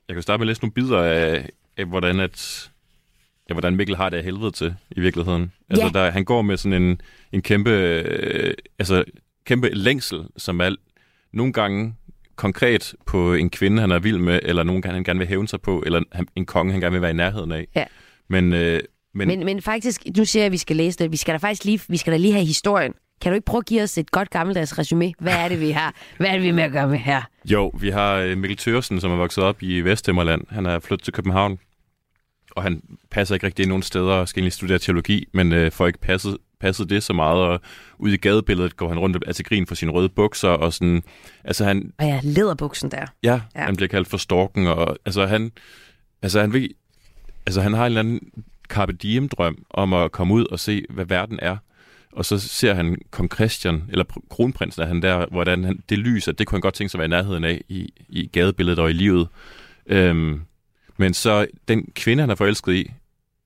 jeg 0.09 0.15
kan 0.15 0.17
jo 0.17 0.23
starte 0.23 0.39
med 0.39 0.45
at 0.45 0.47
læse 0.47 0.63
nogle 0.63 0.73
bidder 0.73 1.03
af, 1.03 1.49
af 1.77 1.85
hvordan, 1.85 2.21
at, 2.21 2.71
ja, 3.49 3.55
hvordan 3.55 3.77
Mikkel 3.77 3.97
har 3.97 4.09
det 4.09 4.17
af 4.17 4.25
helvede 4.25 4.51
til, 4.51 4.75
i 4.91 5.01
virkeligheden. 5.01 5.53
Altså, 5.71 5.85
Ja. 5.95 6.01
der, 6.05 6.11
han 6.11 6.25
går 6.25 6.43
med 6.43 6.57
sådan 6.57 6.83
en, 6.83 7.01
en 7.33 7.43
kæmpe, 7.43 7.71
øh, 7.71 8.55
altså, 8.79 9.05
kæmpe 9.45 9.69
længsel, 9.73 10.23
som 10.37 10.61
er 10.61 10.75
nogle 11.33 11.53
gange 11.53 11.95
konkret 12.37 12.95
på 13.07 13.35
en 13.35 13.51
kvinde, 13.51 13.81
han 13.81 13.91
er 13.91 13.99
vild 13.99 14.19
med, 14.19 14.41
eller 14.43 14.63
nogen 14.63 14.83
gange 14.83 14.95
han 14.95 15.05
gerne 15.05 15.19
vil 15.19 15.29
hævne 15.29 15.49
sig 15.49 15.61
på, 15.61 15.83
eller 15.87 16.03
en 16.37 16.47
konge, 16.47 16.73
han 16.73 16.81
gerne 16.81 16.93
vil 16.93 17.03
være 17.03 17.11
i 17.11 17.15
nærheden 17.15 17.53
af. 17.53 17.67
Ja. 17.77 17.85
Men, 18.29 18.53
øh, 18.53 18.81
men, 19.15 19.29
Men, 19.29 19.45
men 19.45 19.63
faktisk, 19.63 20.03
nu 20.17 20.25
siger 20.25 20.43
jeg, 20.43 20.47
at 20.47 20.53
vi 20.53 20.57
skal 20.57 20.77
læse 20.77 20.99
det. 20.99 21.13
Vi 21.13 21.17
skal 21.17 21.33
da 21.33 21.39
faktisk 21.39 21.65
lige, 21.65 21.81
vi 21.89 21.97
skal 21.97 22.13
da 22.13 22.17
lige 22.19 22.33
have 22.33 22.45
historien. 22.45 22.93
Kan 23.21 23.33
du 23.33 23.35
ikke 23.35 23.45
prøve 23.45 23.59
at 23.59 23.67
give 23.67 23.83
os 23.83 23.99
et 23.99 24.11
godt 24.11 24.31
gammeldags 24.31 24.79
resume? 24.79 25.13
Hvad 25.19 25.33
er 25.33 25.49
det, 25.49 25.61
vi 25.61 25.71
har? 25.71 25.95
Hvad 26.17 26.27
er 26.27 26.33
det, 26.33 26.43
vi 26.43 26.49
er 26.49 26.53
med 26.53 26.63
at 26.63 26.73
gøre 26.73 26.89
med 26.89 26.99
her? 26.99 27.23
Jo, 27.45 27.69
vi 27.81 27.91
har 27.91 28.15
øh, 28.17 28.39
Mikkel 28.39 28.57
Thørsen, 28.57 29.01
som 29.01 29.11
er 29.13 29.17
vokset 29.17 29.45
op 29.45 29.63
i 29.63 29.81
Vesthimmerland. 29.81 30.43
Han 30.51 30.67
er 30.67 30.79
flyttet 30.79 31.05
til 31.05 31.13
København, 31.13 31.59
og 32.57 32.63
han 32.63 32.83
passer 33.11 33.35
ikke 33.35 33.47
rigtig 33.47 33.63
ind 33.63 33.69
nogen 33.69 33.83
steder 33.83 34.13
og 34.13 34.29
skal 34.29 34.41
egentlig 34.41 34.53
studere 34.53 34.79
teologi, 34.79 35.29
men 35.33 35.53
øh, 35.53 35.73
får 35.73 35.87
ikke 35.87 35.99
passet, 35.99 36.37
passet 36.61 36.91
det 36.91 37.03
så 37.03 37.13
meget, 37.13 37.39
og 37.41 37.61
ude 37.99 38.15
i 38.15 38.17
gadebilledet 38.17 38.77
går 38.77 38.89
han 38.89 38.99
rundt 38.99 39.37
til 39.37 39.45
grin 39.45 39.67
for 39.67 39.75
sine 39.75 39.93
røde 39.93 40.09
bukser, 40.09 40.49
og 40.49 40.73
sådan, 40.73 41.03
altså 41.45 41.65
han, 41.65 41.93
Og 41.99 42.05
ja, 42.07 42.21
lederbuksen 42.23 42.91
der. 42.91 43.07
ja, 43.23 43.41
Ja. 43.57 43.65
han 43.65 43.77
bliver 43.77 43.89
kaldt 43.89 44.09
for 44.09 44.17
storken, 44.17 44.67
og 44.67 44.97
altså 45.05 45.27
han, 45.27 45.53
altså 46.23 46.41
han 46.41 46.53
ved, 46.53 46.69
altså 47.47 47.61
han 47.61 47.73
har 47.73 47.83
en 47.83 47.87
eller 47.87 48.01
anden 48.01 48.21
carpe 48.69 48.93
diem 48.93 49.29
drøm 49.29 49.65
om 49.71 49.93
at 49.93 50.13
komme 50.13 50.35
ud 50.35 50.45
og 50.47 50.61
se, 50.61 50.85
hvad 50.91 51.05
verden 51.05 51.39
er. 51.43 51.57
Og 52.13 52.25
så 52.25 52.39
ser 52.39 52.75
han 52.75 52.97
kong 53.11 53.35
Christian, 53.35 53.83
eller 53.89 54.05
pr- 54.13 54.29
kronprinsen 54.31 54.83
er 54.83 54.87
han 54.87 55.03
der, 55.03 55.27
hvordan 55.31 55.65
han, 55.65 55.79
det 55.89 55.99
lys, 55.99 56.29
at 56.29 56.39
det 56.39 56.47
kunne 56.47 56.57
han 56.57 56.61
godt 56.61 56.75
tænke 56.75 56.89
sig 56.91 56.99
at 56.99 57.11
være 57.11 57.19
i 57.19 57.23
nærheden 57.23 57.45
af 57.45 57.61
i, 57.69 57.93
i 58.09 58.27
gadebilledet 58.27 58.79
og 58.79 58.91
i 58.91 58.93
livet. 58.93 59.29
Øhm, 59.87 60.41
men 60.97 61.15
så 61.15 61.47
den 61.69 61.89
kvinde, 61.95 62.21
han 62.21 62.31
er 62.31 62.35
forelsket 62.35 62.73
i, 62.73 62.93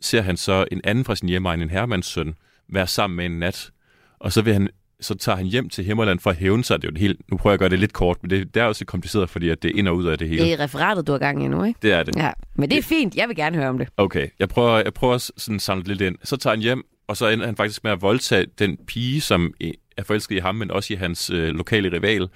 ser 0.00 0.22
han 0.22 0.36
så 0.36 0.64
en 0.72 0.80
anden 0.84 1.04
fra 1.04 1.16
sin 1.16 1.28
hjemmeegn, 1.28 1.62
en 1.62 1.70
herremands 1.70 2.06
søn, 2.06 2.34
være 2.68 2.86
sammen 2.86 3.16
med 3.16 3.26
en 3.26 3.38
nat. 3.38 3.70
Og 4.18 4.32
så 4.32 4.42
vil 4.42 4.52
han 4.52 4.68
så 5.00 5.14
tager 5.14 5.36
han 5.36 5.46
hjem 5.46 5.68
til 5.68 5.84
Himmerland 5.84 6.20
for 6.20 6.30
at 6.30 6.36
hævne 6.36 6.64
sig. 6.64 6.82
Det 6.82 6.88
er 6.88 6.92
jo 6.92 6.94
et 6.94 7.00
helt, 7.00 7.30
nu 7.30 7.36
prøver 7.36 7.52
jeg 7.52 7.54
at 7.54 7.60
gøre 7.60 7.68
det 7.68 7.78
lidt 7.78 7.92
kort, 7.92 8.16
men 8.22 8.30
det, 8.30 8.54
det 8.54 8.60
er 8.62 8.64
også 8.64 8.84
kompliceret, 8.84 9.30
fordi 9.30 9.48
at 9.48 9.62
det 9.62 9.70
er 9.70 9.78
ind 9.78 9.88
og 9.88 9.96
ud 9.96 10.06
af 10.06 10.18
det 10.18 10.28
hele. 10.28 10.44
Det 10.44 10.52
er 10.52 10.60
referatet, 10.60 11.06
du 11.06 11.12
har 11.12 11.18
gang 11.18 11.44
i 11.44 11.48
nu, 11.48 11.64
ikke? 11.64 11.78
Det 11.82 11.92
er 11.92 12.02
det. 12.02 12.16
Ja, 12.16 12.32
men 12.54 12.70
det 12.70 12.78
er 12.78 12.82
fint. 12.82 13.14
Jeg 13.16 13.28
vil 13.28 13.36
gerne 13.36 13.56
høre 13.56 13.68
om 13.68 13.78
det. 13.78 13.88
Okay, 13.96 14.28
jeg 14.38 14.48
prøver, 14.48 14.78
jeg 14.78 14.94
prøver 14.94 15.14
at 15.14 15.30
sådan 15.36 15.60
samle 15.60 15.80
det 15.80 15.88
lidt 15.88 16.00
ind. 16.00 16.16
Så 16.24 16.36
tager 16.36 16.54
han 16.54 16.62
hjem, 16.62 16.82
og 17.08 17.16
så 17.16 17.28
ender 17.28 17.46
han 17.46 17.56
faktisk 17.56 17.84
med 17.84 17.92
at 17.92 18.02
voldtage 18.02 18.46
den 18.58 18.76
pige, 18.86 19.20
som 19.20 19.54
er 19.96 20.02
forelsket 20.02 20.36
i 20.36 20.38
ham, 20.38 20.54
men 20.54 20.70
også 20.70 20.92
i 20.94 20.96
hans 20.96 21.30
øh, 21.30 21.48
lokale 21.48 21.92
rival, 21.92 22.28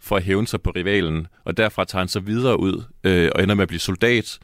for 0.00 0.16
at 0.16 0.22
hævne 0.22 0.46
sig 0.46 0.62
på 0.62 0.70
rivalen. 0.70 1.26
Og 1.44 1.56
derfra 1.56 1.84
tager 1.84 2.00
han 2.00 2.08
så 2.08 2.20
videre 2.20 2.60
ud 2.60 2.82
øh, 3.04 3.30
og 3.34 3.42
ender 3.42 3.54
med 3.54 3.62
at 3.62 3.68
blive 3.68 3.80
soldat, 3.80 4.38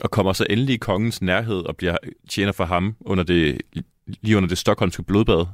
og 0.00 0.10
kommer 0.10 0.32
så 0.32 0.46
endelig 0.50 0.74
i 0.74 0.78
kongens 0.78 1.22
nærhed 1.22 1.56
og 1.56 1.76
bliver 1.76 1.96
tjener 2.28 2.52
for 2.52 2.64
ham 2.64 2.96
under 3.00 3.24
det, 3.24 3.60
lige 4.06 4.36
under 4.36 4.48
det 4.48 4.58
stokholmske 4.58 5.02
blodbad. 5.02 5.46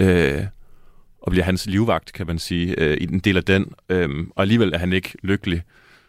Øh, 0.00 0.44
og 1.22 1.30
bliver 1.30 1.44
hans 1.44 1.66
livvagt, 1.66 2.12
kan 2.12 2.26
man 2.26 2.38
sige, 2.38 2.80
øh, 2.80 2.96
i 2.96 3.02
en 3.02 3.18
del 3.18 3.36
af 3.36 3.44
den. 3.44 3.72
Øh, 3.88 4.08
og 4.30 4.42
alligevel 4.42 4.72
er 4.74 4.78
han 4.78 4.92
ikke 4.92 5.14
lykkelig. 5.22 5.62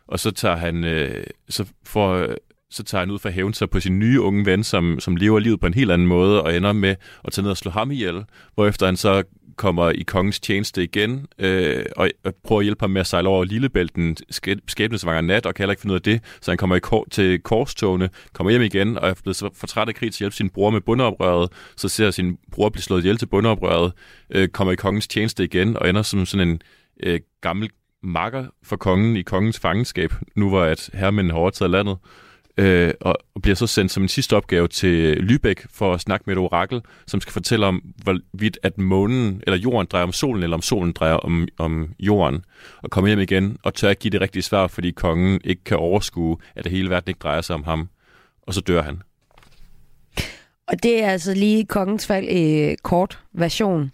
Og 0.07 0.19
så 0.19 0.31
tager 0.31 0.55
han, 0.55 0.83
øh, 0.83 1.23
så 1.49 1.65
får, 1.83 2.13
øh, 2.13 2.35
så 2.69 2.83
tager 2.83 2.99
han 2.99 3.11
ud 3.11 3.19
for 3.19 3.29
at 3.29 3.35
hævne 3.35 3.53
sig 3.53 3.69
på 3.69 3.79
sin 3.79 3.99
nye 3.99 4.21
unge 4.21 4.45
ven, 4.45 4.63
som, 4.63 4.99
som 4.99 5.15
lever 5.15 5.39
livet 5.39 5.59
på 5.59 5.67
en 5.67 5.73
helt 5.73 5.91
anden 5.91 6.07
måde, 6.07 6.43
og 6.43 6.55
ender 6.55 6.73
med 6.73 6.95
at 7.23 7.33
tage 7.33 7.43
ned 7.43 7.51
og 7.51 7.57
slå 7.57 7.71
ham 7.71 7.91
ihjel, 7.91 8.23
hvorefter 8.55 8.85
han 8.85 8.97
så 8.97 9.23
kommer 9.61 9.89
i 9.89 10.03
kongens 10.03 10.39
tjeneste 10.39 10.83
igen, 10.83 11.27
øh, 11.39 11.85
og, 11.95 12.09
prøver 12.43 12.59
at 12.59 12.65
hjælpe 12.65 12.83
ham 12.83 12.89
med 12.89 13.01
at 13.01 13.07
sejle 13.07 13.29
over 13.29 13.43
Lillebælten 13.43 14.17
skæbnesvanger 14.67 15.21
nat, 15.21 15.45
og 15.45 15.55
kan 15.55 15.63
heller 15.63 15.71
ikke 15.71 15.81
finde 15.81 15.93
ud 15.93 15.99
af 15.99 16.01
det, 16.01 16.21
så 16.41 16.51
han 16.51 16.57
kommer 16.57 16.75
i 16.75 16.79
kor- 16.79 17.07
til 17.11 17.39
korstogene, 17.39 18.09
kommer 18.33 18.51
hjem 18.51 18.61
igen, 18.61 18.97
og 18.97 19.09
er 19.09 19.13
blevet 19.23 19.35
så 19.35 19.49
for 19.53 19.67
træt 19.67 19.87
af 19.87 19.95
krig 19.95 20.11
til 20.11 20.17
at 20.17 20.19
hjælpe 20.19 20.35
sin 20.35 20.49
bror 20.49 20.69
med 20.69 20.81
bundeoprøret, 20.81 21.49
så 21.77 21.89
ser 21.89 22.11
sin 22.11 22.37
bror 22.51 22.69
blive 22.69 22.83
slået 22.83 23.01
ihjel 23.01 23.17
til 23.17 23.25
bundeoprøret, 23.25 23.91
øh, 24.29 24.47
kommer 24.47 24.71
i 24.71 24.75
kongens 24.75 25.07
tjeneste 25.07 25.43
igen, 25.43 25.77
og 25.77 25.89
ender 25.89 26.01
som 26.01 26.25
sådan 26.25 26.47
en 26.47 26.61
øh, 27.03 27.19
gammel 27.41 27.69
makker 28.03 28.45
for 28.63 28.75
kongen 28.75 29.17
i 29.17 29.21
kongens 29.21 29.59
fangenskab, 29.59 30.13
nu 30.35 30.49
hvor 30.49 30.63
at 30.63 30.89
herremændene 30.93 31.33
har 31.33 31.39
overtaget 31.39 31.71
landet, 31.71 31.97
øh, 32.57 32.93
og 33.01 33.17
bliver 33.41 33.55
så 33.55 33.67
sendt 33.67 33.91
som 33.91 34.03
en 34.03 34.09
sidste 34.09 34.35
opgave 34.35 34.67
til 34.67 35.13
Lübeck 35.15 35.65
for 35.73 35.93
at 35.93 36.01
snakke 36.01 36.23
med 36.27 36.35
et 36.35 36.39
orakel, 36.39 36.81
som 37.07 37.21
skal 37.21 37.33
fortælle 37.33 37.65
om, 37.65 37.83
hvorvidt 38.03 38.59
at 38.63 38.77
månen 38.77 39.43
eller 39.47 39.57
jorden 39.57 39.87
drejer 39.91 40.05
om 40.05 40.11
solen, 40.11 40.43
eller 40.43 40.57
om 40.57 40.61
solen 40.61 40.91
drejer 40.91 41.13
om, 41.13 41.47
om 41.57 41.93
jorden, 41.99 42.45
og 42.83 42.89
komme 42.89 43.07
hjem 43.07 43.19
igen 43.19 43.57
og 43.63 43.73
tør 43.73 43.89
ikke 43.89 43.99
give 43.99 44.11
det 44.11 44.21
rigtige 44.21 44.43
svar, 44.43 44.67
fordi 44.67 44.91
kongen 44.91 45.41
ikke 45.43 45.63
kan 45.63 45.77
overskue, 45.77 46.37
at 46.55 46.63
det 46.63 46.71
hele 46.71 46.89
verden 46.89 47.09
ikke 47.09 47.19
drejer 47.19 47.41
sig 47.41 47.55
om 47.55 47.63
ham. 47.63 47.89
Og 48.41 48.53
så 48.53 48.61
dør 48.61 48.81
han. 48.81 49.01
Og 50.67 50.83
det 50.83 51.03
er 51.03 51.07
altså 51.07 51.33
lige 51.33 51.65
kongens 51.65 52.07
fald 52.07 52.27
øh, 52.29 52.77
kort 52.83 53.19
version. 53.33 53.91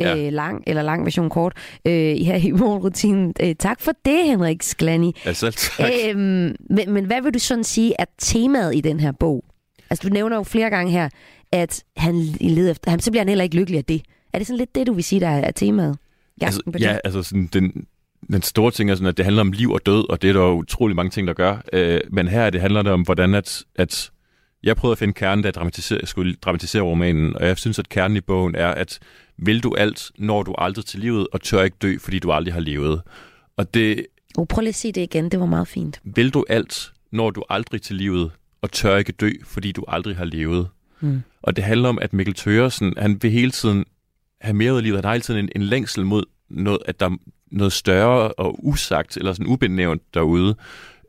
Ja. 0.00 0.16
Øh, 0.16 0.32
lang 0.32 0.64
eller 0.66 0.82
lang 0.82 1.04
version 1.04 1.30
kort 1.30 1.52
øh, 1.86 1.92
her 2.16 2.36
i 2.36 2.50
morgenrutinen. 2.60 3.34
Øh, 3.40 3.54
tak 3.54 3.80
for 3.80 3.92
det, 4.04 4.24
Henrik 4.24 4.62
Sklani. 4.62 5.12
Ja, 5.26 5.32
selv 5.32 5.52
tak. 5.52 5.90
Øhm, 6.08 6.56
men, 6.70 6.92
men 6.92 7.04
hvad 7.04 7.22
vil 7.22 7.34
du 7.34 7.38
sådan 7.38 7.64
sige 7.64 7.94
er 7.98 8.04
temaet 8.18 8.76
i 8.76 8.80
den 8.80 9.00
her 9.00 9.12
bog? 9.12 9.44
Altså, 9.90 10.08
du 10.08 10.12
nævner 10.12 10.36
jo 10.36 10.42
flere 10.42 10.70
gange 10.70 10.92
her, 10.92 11.08
at 11.52 11.84
han 11.96 12.14
leder 12.40 12.70
efter, 12.70 12.90
han, 12.90 13.00
så 13.00 13.10
bliver 13.10 13.20
han 13.20 13.28
heller 13.28 13.44
ikke 13.44 13.56
lykkelig 13.56 13.78
af 13.78 13.84
det. 13.84 14.02
Er 14.32 14.38
det 14.38 14.46
sådan 14.46 14.58
lidt 14.58 14.74
det, 14.74 14.86
du 14.86 14.92
vil 14.92 15.04
sige, 15.04 15.20
der 15.20 15.28
er 15.28 15.50
temaet? 15.50 15.98
altså, 16.40 16.62
på 16.72 16.78
ja, 16.80 16.98
altså 17.04 17.22
sådan, 17.22 17.48
den, 17.52 17.86
den 18.32 18.42
store 18.42 18.70
ting 18.70 18.90
er 18.90 18.94
sådan, 18.94 19.08
at 19.08 19.16
det 19.16 19.24
handler 19.24 19.40
om 19.40 19.52
liv 19.52 19.70
og 19.70 19.86
død, 19.86 20.10
og 20.10 20.22
det 20.22 20.30
er 20.30 20.32
der 20.32 20.40
jo 20.40 20.52
utrolig 20.52 20.96
mange 20.96 21.10
ting, 21.10 21.26
der 21.28 21.34
gør. 21.34 21.56
Øh, 21.72 22.00
men 22.10 22.28
her 22.28 22.50
det 22.50 22.60
handler 22.60 22.82
det 22.82 22.92
om, 22.92 23.02
hvordan 23.02 23.34
at, 23.34 23.64
at 23.76 24.10
jeg 24.64 24.76
prøvede 24.76 24.92
at 24.92 24.98
finde 24.98 25.14
kernen, 25.14 25.42
da 25.42 25.46
jeg 25.46 25.54
dramatisere, 25.54 26.06
skulle 26.06 26.34
dramatisere 26.34 26.82
romanen, 26.82 27.36
og 27.36 27.46
jeg 27.46 27.58
synes, 27.58 27.78
at 27.78 27.88
kernen 27.88 28.16
i 28.16 28.20
bogen 28.20 28.54
er, 28.54 28.68
at 28.68 28.98
vil 29.36 29.62
du 29.62 29.74
alt, 29.74 30.10
når 30.18 30.42
du 30.42 30.54
aldrig 30.58 30.84
til 30.84 31.00
livet, 31.00 31.26
og 31.32 31.40
tør 31.40 31.62
ikke 31.62 31.76
dø, 31.82 31.96
fordi 32.00 32.18
du 32.18 32.32
aldrig 32.32 32.54
har 32.54 32.60
levet. 32.60 33.02
Og 33.56 33.74
det, 33.74 34.06
Oh, 34.38 34.46
prøv 34.46 34.60
lige 34.60 34.68
at 34.68 34.74
sige 34.74 34.92
det 34.92 35.00
igen, 35.00 35.28
det 35.28 35.40
var 35.40 35.46
meget 35.46 35.68
fint. 35.68 36.00
Vil 36.04 36.30
du 36.30 36.44
alt, 36.48 36.92
når 37.12 37.30
du 37.30 37.44
aldrig 37.50 37.82
til 37.82 37.96
livet, 37.96 38.30
og 38.62 38.72
tør 38.72 38.96
ikke 38.96 39.12
dø, 39.12 39.30
fordi 39.44 39.72
du 39.72 39.84
aldrig 39.88 40.16
har 40.16 40.24
levet. 40.24 40.68
Mm. 41.00 41.22
Og 41.42 41.56
det 41.56 41.64
handler 41.64 41.88
om, 41.88 41.98
at 42.02 42.12
Mikkel 42.12 42.34
Thøresen, 42.34 42.94
han 42.96 43.22
vil 43.22 43.30
hele 43.30 43.50
tiden 43.50 43.84
have 44.40 44.54
mere 44.54 44.72
ud 44.72 44.76
af 44.76 44.82
livet. 44.82 44.96
Han 44.96 45.04
har 45.04 45.12
hele 45.12 45.22
tiden 45.22 45.40
en, 45.40 45.48
en 45.56 45.62
længsel 45.62 46.04
mod, 46.04 46.24
noget, 46.50 46.78
at 46.86 47.00
der 47.00 47.06
er 47.06 47.16
noget 47.50 47.72
større 47.72 48.32
og 48.32 48.66
usagt, 48.66 49.16
eller 49.16 49.32
sådan 49.32 49.46
ubenævnt 49.46 50.02
derude. 50.14 50.56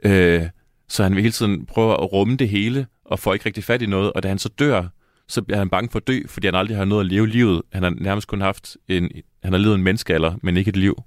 Øh, 0.03 0.43
så 0.87 1.03
han 1.03 1.15
vil 1.15 1.21
hele 1.21 1.31
tiden 1.31 1.65
prøve 1.65 1.93
at 1.93 2.13
rumme 2.13 2.37
det 2.37 2.49
hele, 2.49 2.87
og 3.05 3.19
får 3.19 3.33
ikke 3.33 3.45
rigtig 3.45 3.63
fat 3.63 3.81
i 3.81 3.85
noget. 3.85 4.13
Og 4.13 4.23
da 4.23 4.27
han 4.27 4.39
så 4.39 4.49
dør, 4.49 4.83
så 5.27 5.41
bliver 5.41 5.57
han 5.57 5.69
bange 5.69 5.89
for 5.91 5.99
at 5.99 6.07
dø, 6.07 6.19
fordi 6.27 6.47
han 6.47 6.55
aldrig 6.55 6.77
har 6.77 6.85
nået 6.85 6.99
at 6.99 7.05
leve 7.05 7.27
livet. 7.27 7.61
Han 7.73 7.83
har 7.83 7.89
nærmest 7.89 8.27
kun 8.27 8.41
haft 8.41 8.77
en, 8.87 9.09
han 9.43 9.53
har 9.53 9.59
levet 9.59 9.75
en 9.75 9.83
menneskealder, 9.83 10.33
men 10.41 10.57
ikke 10.57 10.69
et 10.69 10.77
liv. 10.77 11.03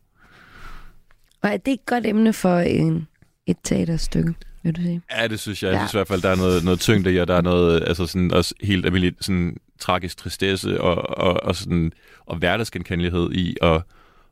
Og 1.42 1.48
er 1.50 1.56
det 1.56 1.72
et 1.72 1.86
godt 1.86 2.06
emne 2.06 2.32
for 2.32 2.58
en, 2.58 3.08
et 3.46 3.56
teaterstykke, 3.64 4.34
vil 4.62 4.76
du 4.76 4.80
sige? 4.80 5.02
Ja, 5.16 5.26
det 5.26 5.40
synes 5.40 5.62
jeg. 5.62 5.68
Jeg 5.68 5.74
Ja. 5.74 5.80
synes 5.80 5.94
i 5.94 5.96
hvert 5.96 6.08
fald, 6.08 6.22
der 6.22 6.28
er 6.30 6.36
noget, 6.36 6.64
noget 6.64 6.80
tyngde 6.80 7.12
i, 7.12 7.16
og 7.16 7.28
der 7.28 7.34
er 7.34 7.40
noget 7.40 7.84
altså 7.86 8.06
sådan, 8.06 8.32
også 8.32 8.54
helt 8.62 8.86
almindeligt 8.86 9.24
sådan, 9.24 9.56
tragisk 9.80 10.16
tristesse 10.16 10.80
og, 10.80 11.18
og, 11.18 11.42
og, 11.44 11.56
sådan, 11.56 11.92
og 12.26 12.36
hverdagsgenkendelighed 12.36 13.32
i 13.32 13.56
at, 13.62 13.82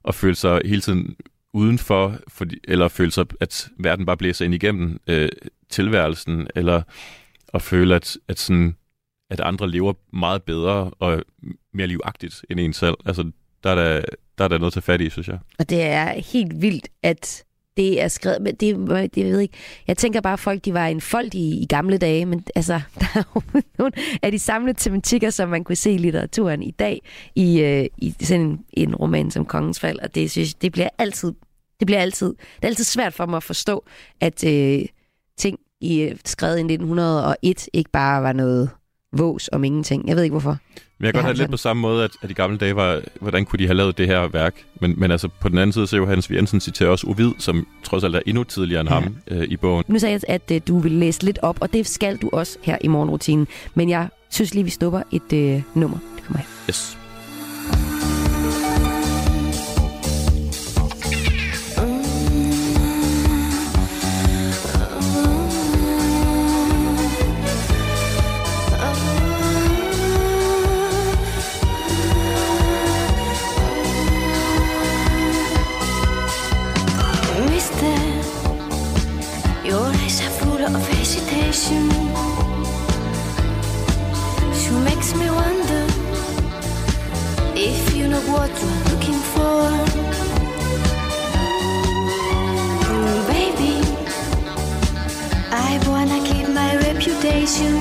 at 0.09 0.15
føle 0.15 0.35
sig 0.35 0.61
hele 0.65 0.81
tiden 0.81 1.17
udenfor, 1.53 2.15
fordi, 2.29 2.59
eller 2.65 2.89
føle 2.89 3.11
sig, 3.11 3.27
at 3.41 3.69
verden 3.79 4.07
bare 4.07 4.17
blæser 4.17 4.45
ind 4.45 4.55
igennem 4.55 5.01
øh, 5.07 5.29
tilværelsen, 5.71 6.47
eller 6.57 6.83
at 7.55 7.63
føle, 7.63 7.95
at, 7.95 8.17
at, 8.29 8.39
sådan, 8.39 8.77
at 9.31 9.41
andre 9.41 9.71
lever 9.71 9.93
meget 10.13 10.43
bedre 10.43 10.91
og 10.99 11.23
mere 11.73 11.87
livagtigt 11.87 12.45
end 12.51 12.61
en 12.61 12.73
selv. 12.73 12.95
Altså, 13.07 13.31
der 13.65 13.71
er 13.71 13.75
der, 13.75 14.03
der 14.39 14.45
er 14.45 14.49
der 14.49 14.59
noget 14.59 14.73
til 14.73 14.83
fat 14.83 15.01
i, 15.01 15.11
synes 15.11 15.29
jeg. 15.29 15.39
Og 15.59 15.71
det 15.71 15.83
er 15.83 16.13
helt 16.13 16.63
vildt, 16.63 16.89
at 17.03 17.45
det 17.77 18.03
er 18.03 18.09
skrevet, 18.09 18.43
men 18.43 18.55
det, 18.55 18.77
det 19.15 19.23
jeg 19.23 19.33
ved 19.33 19.41
ikke. 19.41 19.55
Jeg 19.87 19.97
tænker 19.97 20.21
bare, 20.21 20.33
at 20.33 20.41
folk 20.41 20.65
de 20.65 20.75
var 20.75 20.87
en 20.87 21.01
folk 21.01 21.35
i, 21.35 21.63
i 21.63 21.67
gamle 21.67 21.99
dage, 21.99 22.27
men 22.27 22.45
altså, 22.55 22.81
der 23.01 23.07
er 23.15 23.23
jo 23.35 23.43
nogle 23.79 23.93
af 24.23 24.33
de 24.33 24.39
samme 24.39 24.73
tematikker, 24.73 25.31
som 25.31 25.49
man 25.49 25.65
kunne 25.65 25.77
se 25.77 25.93
i 25.93 25.99
litteraturen 25.99 26.63
i 26.63 26.71
dag, 26.71 27.03
i, 27.35 27.61
øh, 27.61 27.87
i 27.99 28.15
sådan 28.21 28.41
en, 28.41 28.65
en 28.73 28.95
roman 28.95 29.31
som 29.31 29.45
Kongens 29.45 29.81
Fald, 29.81 29.99
og 29.99 30.15
det 30.15 30.31
synes 30.31 30.55
det 30.55 30.73
bliver 30.73 30.89
altid, 30.99 31.33
det 31.81 31.87
bliver 31.87 32.01
altid, 32.01 32.29
det 32.29 32.63
er 32.63 32.69
altid 32.69 32.85
svært 32.85 33.15
for 33.15 33.27
mig 33.27 33.37
at 33.37 33.43
forstå, 33.43 33.85
at 34.21 34.45
øh, 34.45 34.87
i 35.81 36.01
øh, 36.01 36.17
skrevet 36.25 36.57
i 36.59 36.61
1901 36.61 37.69
ikke 37.73 37.91
bare 37.91 38.23
var 38.23 38.33
noget 38.33 38.71
vås 39.17 39.49
om 39.53 39.65
ingenting. 39.65 40.09
Jeg 40.09 40.17
ved 40.17 40.23
ikke 40.23 40.33
hvorfor. 40.33 40.59
Men 40.99 41.05
jeg 41.07 41.15
kan 41.15 41.19
godt 41.19 41.25
have 41.25 41.33
lidt 41.33 41.39
sådan. 41.39 41.51
på 41.51 41.57
samme 41.57 41.81
måde, 41.81 42.05
at, 42.05 42.11
at 42.23 42.31
i 42.31 42.33
gamle 42.35 42.59
dage 42.59 42.77
var, 42.77 43.01
hvordan 43.21 43.45
kunne 43.45 43.59
de 43.59 43.67
have 43.67 43.75
lavet 43.77 43.99
det 43.99 44.07
her 44.07 44.29
værk? 44.29 44.55
Men, 44.81 44.95
men 45.01 45.11
altså 45.11 45.29
på 45.41 45.49
den 45.49 45.59
anden 45.59 45.73
side, 45.73 45.87
så 45.87 45.97
jo 45.97 46.07
Hans. 46.07 46.31
Jensen 46.31 46.61
citerer 46.61 46.91
også 46.91 47.07
Ovid, 47.07 47.31
som 47.39 47.67
trods 47.85 48.05
alt 48.05 48.17
er 48.17 48.21
endnu 48.27 48.45
tidligere 48.45 48.81
end 48.81 48.89
Ja. 48.89 48.95
ham 48.95 49.17
øh, 49.29 49.43
i 49.45 49.57
bogen. 49.57 49.85
Nu 49.89 49.99
sagde 49.99 50.13
jeg, 50.13 50.21
at 50.35 50.51
øh, 50.55 50.61
du 50.69 50.79
vil 50.79 50.93
læse 50.93 51.23
lidt 51.25 51.39
op, 51.43 51.57
og 51.61 51.73
det 51.73 51.87
skal 51.87 52.17
du 52.17 52.31
også 52.33 52.59
her 52.63 52.79
i 52.81 52.89
morgenrutinen. 52.89 53.47
Men 53.75 53.89
jeg 53.91 54.09
synes 54.31 54.55
lige, 54.55 54.65
vi 54.65 54.71
stopper 54.71 55.03
et 55.13 55.33
øh, 55.33 55.63
nummer. 55.75 55.99
Det 56.17 56.25
kommer 56.25 56.39
her. 56.39 56.47
Yes. 56.71 56.99
You 88.21 88.33
what 88.33 88.51
you're 88.61 88.83
looking 88.91 89.21
for. 89.35 89.61
Mm, 92.89 93.19
baby, 93.33 93.75
I 95.51 95.81
wanna 95.87 96.21
keep 96.25 96.49
my 96.49 96.77
reputation. 96.89 97.79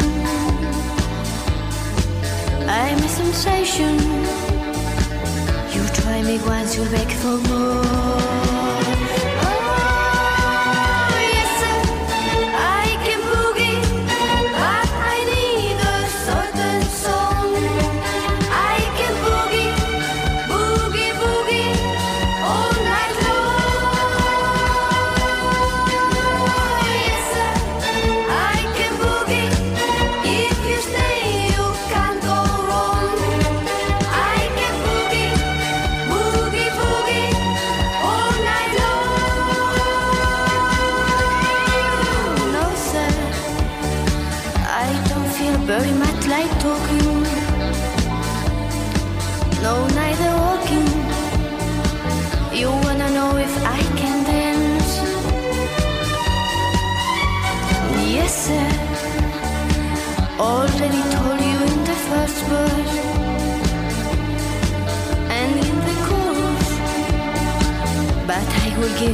I'm 2.68 2.98
a 2.98 3.08
sensation. 3.08 3.98
You 5.74 5.84
try 6.00 6.22
me 6.22 6.40
once, 6.46 6.76
you'll 6.76 6.92
beg 6.92 7.10
for 7.22 7.38
more. 7.50 8.55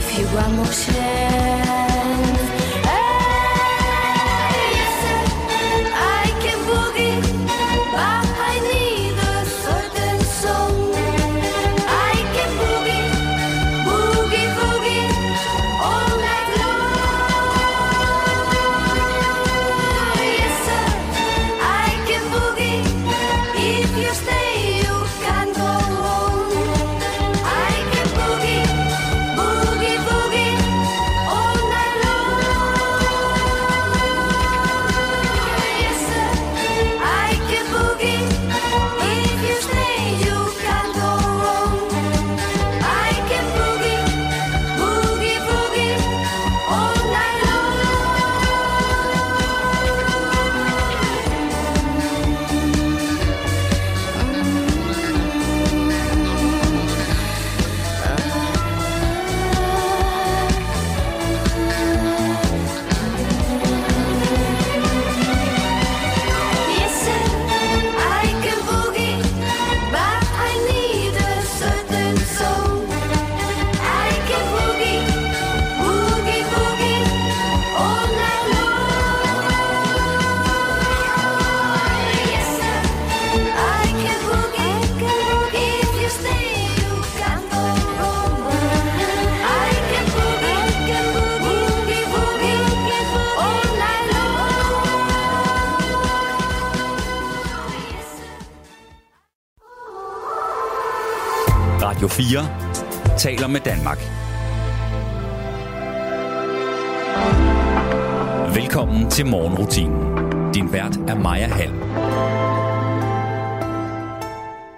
I 0.03 0.23
will 0.23 0.65
give 0.65 1.61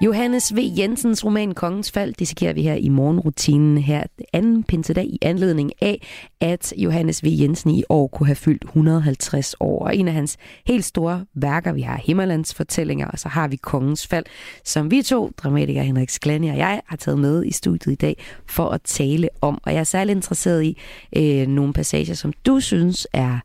Johannes 0.03 0.55
V. 0.55 0.59
Jensens 0.77 1.25
roman 1.25 1.53
Kongens 1.53 1.91
Fald 1.91 2.13
dissekerer 2.13 2.53
vi 2.53 2.61
her 2.61 2.73
i 2.73 2.89
morgenrutinen 2.89 3.77
her 3.77 4.03
anden 4.33 4.63
pinsedag 4.63 5.05
i 5.05 5.19
anledning 5.21 5.71
af, 5.81 6.07
at 6.41 6.73
Johannes 6.77 7.23
V. 7.23 7.27
Jensen 7.27 7.71
i 7.71 7.83
år 7.89 8.07
kunne 8.07 8.27
have 8.27 8.35
fyldt 8.35 8.63
150 8.63 9.55
år. 9.59 9.85
Og 9.85 9.95
en 9.95 10.07
af 10.07 10.13
hans 10.13 10.37
helt 10.67 10.85
store 10.85 11.25
værker, 11.33 11.73
vi 11.73 11.81
har 11.81 11.97
Himmerlands 11.97 12.53
fortællinger, 12.53 13.07
og 13.07 13.19
så 13.19 13.29
har 13.29 13.47
vi 13.47 13.55
Kongens 13.55 14.07
Fald, 14.07 14.25
som 14.65 14.91
vi 14.91 15.01
to, 15.01 15.31
dramatiker 15.37 15.81
Henrik 15.81 16.09
Sklani 16.09 16.49
og 16.49 16.57
jeg, 16.57 16.81
har 16.85 16.97
taget 16.97 17.19
med 17.19 17.45
i 17.45 17.51
studiet 17.51 17.91
i 17.91 17.95
dag 17.95 18.17
for 18.49 18.69
at 18.69 18.81
tale 18.81 19.29
om. 19.41 19.59
Og 19.63 19.73
jeg 19.73 19.79
er 19.79 19.83
særlig 19.83 20.11
interesseret 20.11 20.63
i 20.63 20.77
øh, 21.17 21.47
nogle 21.47 21.73
passager, 21.73 22.13
som 22.13 22.33
du 22.45 22.59
synes 22.59 23.07
er 23.13 23.39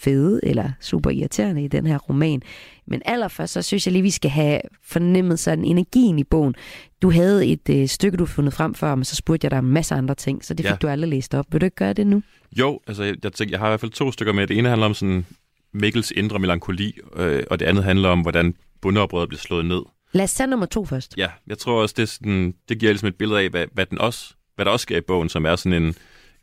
fede 0.00 0.40
eller 0.42 0.70
super 0.80 1.10
irriterende 1.10 1.64
i 1.64 1.68
den 1.68 1.86
her 1.86 1.98
roman. 1.98 2.42
Men 2.86 3.02
allerførst, 3.04 3.52
så 3.52 3.62
synes 3.62 3.86
jeg 3.86 3.92
lige, 3.92 4.02
vi 4.02 4.10
skal 4.10 4.30
have 4.30 4.60
fornemmet 4.84 5.38
sådan 5.38 5.64
energien 5.64 6.18
i 6.18 6.24
bogen. 6.24 6.54
Du 7.02 7.10
havde 7.10 7.46
et 7.46 7.68
øh, 7.70 7.88
stykke, 7.88 8.16
du 8.16 8.26
fundet 8.26 8.54
frem 8.54 8.74
før, 8.74 8.94
men 8.94 9.04
så 9.04 9.16
spurgte 9.16 9.44
jeg 9.44 9.50
dig 9.50 9.58
om 9.58 9.64
masser 9.64 9.94
af 9.94 9.98
andre 9.98 10.14
ting, 10.14 10.44
så 10.44 10.54
det 10.54 10.66
fik 10.66 10.70
Ja. 10.70 10.76
du 10.76 10.88
aldrig 10.88 11.10
læst 11.10 11.34
op. 11.34 11.46
Vil 11.52 11.60
du 11.60 11.64
ikke 11.64 11.76
gøre 11.76 11.92
det 11.92 12.06
nu? 12.06 12.22
Jo, 12.58 12.80
altså 12.86 13.02
jeg, 13.02 13.14
jeg, 13.24 13.32
tænker, 13.32 13.52
jeg 13.52 13.60
har 13.60 13.66
i 13.66 13.70
hvert 13.70 13.80
fald 13.80 13.90
to 13.90 14.12
stykker 14.12 14.32
med. 14.32 14.46
Det 14.46 14.58
ene 14.58 14.68
handler 14.68 14.86
om 14.86 14.94
sådan 14.94 15.26
Mikkels 15.72 16.10
indre 16.10 16.38
melankoli, 16.38 16.98
øh, 17.16 17.42
og 17.50 17.58
det 17.60 17.66
andet 17.66 17.84
handler 17.84 18.08
om, 18.08 18.20
hvordan 18.20 18.54
bundeoprøret 18.82 19.28
bliver 19.28 19.40
slået 19.40 19.66
ned. 19.66 19.82
Lad 20.12 20.24
os 20.24 20.34
tage 20.34 20.46
nummer 20.46 20.66
to 20.66 20.84
først. 20.84 21.14
Ja, 21.16 21.28
jeg 21.46 21.58
tror 21.58 21.82
også, 21.82 21.94
det, 21.98 22.08
sådan, 22.08 22.54
det 22.68 22.78
giver 22.78 22.92
ligesom 22.92 23.08
et 23.08 23.14
billede 23.16 23.40
af, 23.40 23.48
hvad, 23.48 23.66
hvad, 23.72 23.86
den 23.86 23.98
også, 23.98 24.34
hvad 24.56 24.64
der 24.64 24.70
også 24.70 24.82
sker 24.82 24.96
i 24.96 25.00
bogen, 25.00 25.28
som 25.28 25.44
er 25.46 25.56
sådan 25.56 25.82
en, 25.82 25.94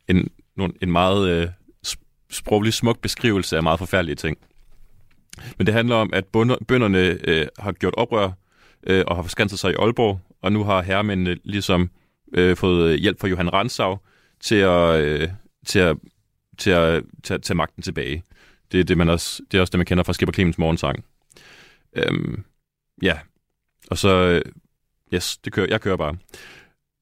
en, 0.08 0.28
en 0.82 0.92
meget 0.92 1.28
øh, 1.28 1.48
sproglig 2.30 2.72
smuk 2.72 3.00
beskrivelse 3.00 3.56
af 3.56 3.62
meget 3.62 3.78
forfærdelige 3.78 4.16
ting. 4.16 4.38
Men 5.58 5.66
det 5.66 5.74
handler 5.74 5.96
om, 5.96 6.10
at 6.12 6.24
bønderne 6.68 7.18
øh, 7.28 7.46
har 7.58 7.72
gjort 7.72 7.94
oprør 7.96 8.30
øh, 8.86 9.04
og 9.06 9.16
har 9.16 9.22
forskanset 9.22 9.58
sig 9.58 9.72
i 9.72 9.74
Aalborg, 9.74 10.20
og 10.42 10.52
nu 10.52 10.64
har 10.64 10.82
herremændene 10.82 11.36
ligesom 11.44 11.90
øh, 12.32 12.56
fået 12.56 12.90
øh, 12.90 12.98
hjælp 12.98 13.20
fra 13.20 13.28
Johan 13.28 13.52
Ransau 13.52 13.98
til 14.40 14.54
at, 14.54 15.00
øh, 15.00 15.28
til 15.66 15.78
at, 15.78 15.96
til 16.58 16.70
at 16.70 17.02
tage, 17.22 17.38
tage 17.38 17.56
magten 17.56 17.82
tilbage. 17.82 18.22
Det 18.72 18.80
er, 18.80 18.84
det, 18.84 18.98
man 18.98 19.08
også, 19.08 19.42
det 19.50 19.58
er 19.58 19.60
også 19.60 19.70
det, 19.70 19.78
man 19.78 19.86
kender 19.86 20.04
fra 20.04 20.12
Skipper 20.12 20.32
Clemens 20.32 20.58
morgensang. 20.58 21.04
Øhm, 21.96 22.44
ja, 23.02 23.18
og 23.90 23.98
så, 23.98 24.08
øh, 24.08 24.42
yes, 25.14 25.36
det 25.36 25.52
kører, 25.52 25.66
jeg 25.70 25.80
kører 25.80 25.96
bare. 25.96 26.16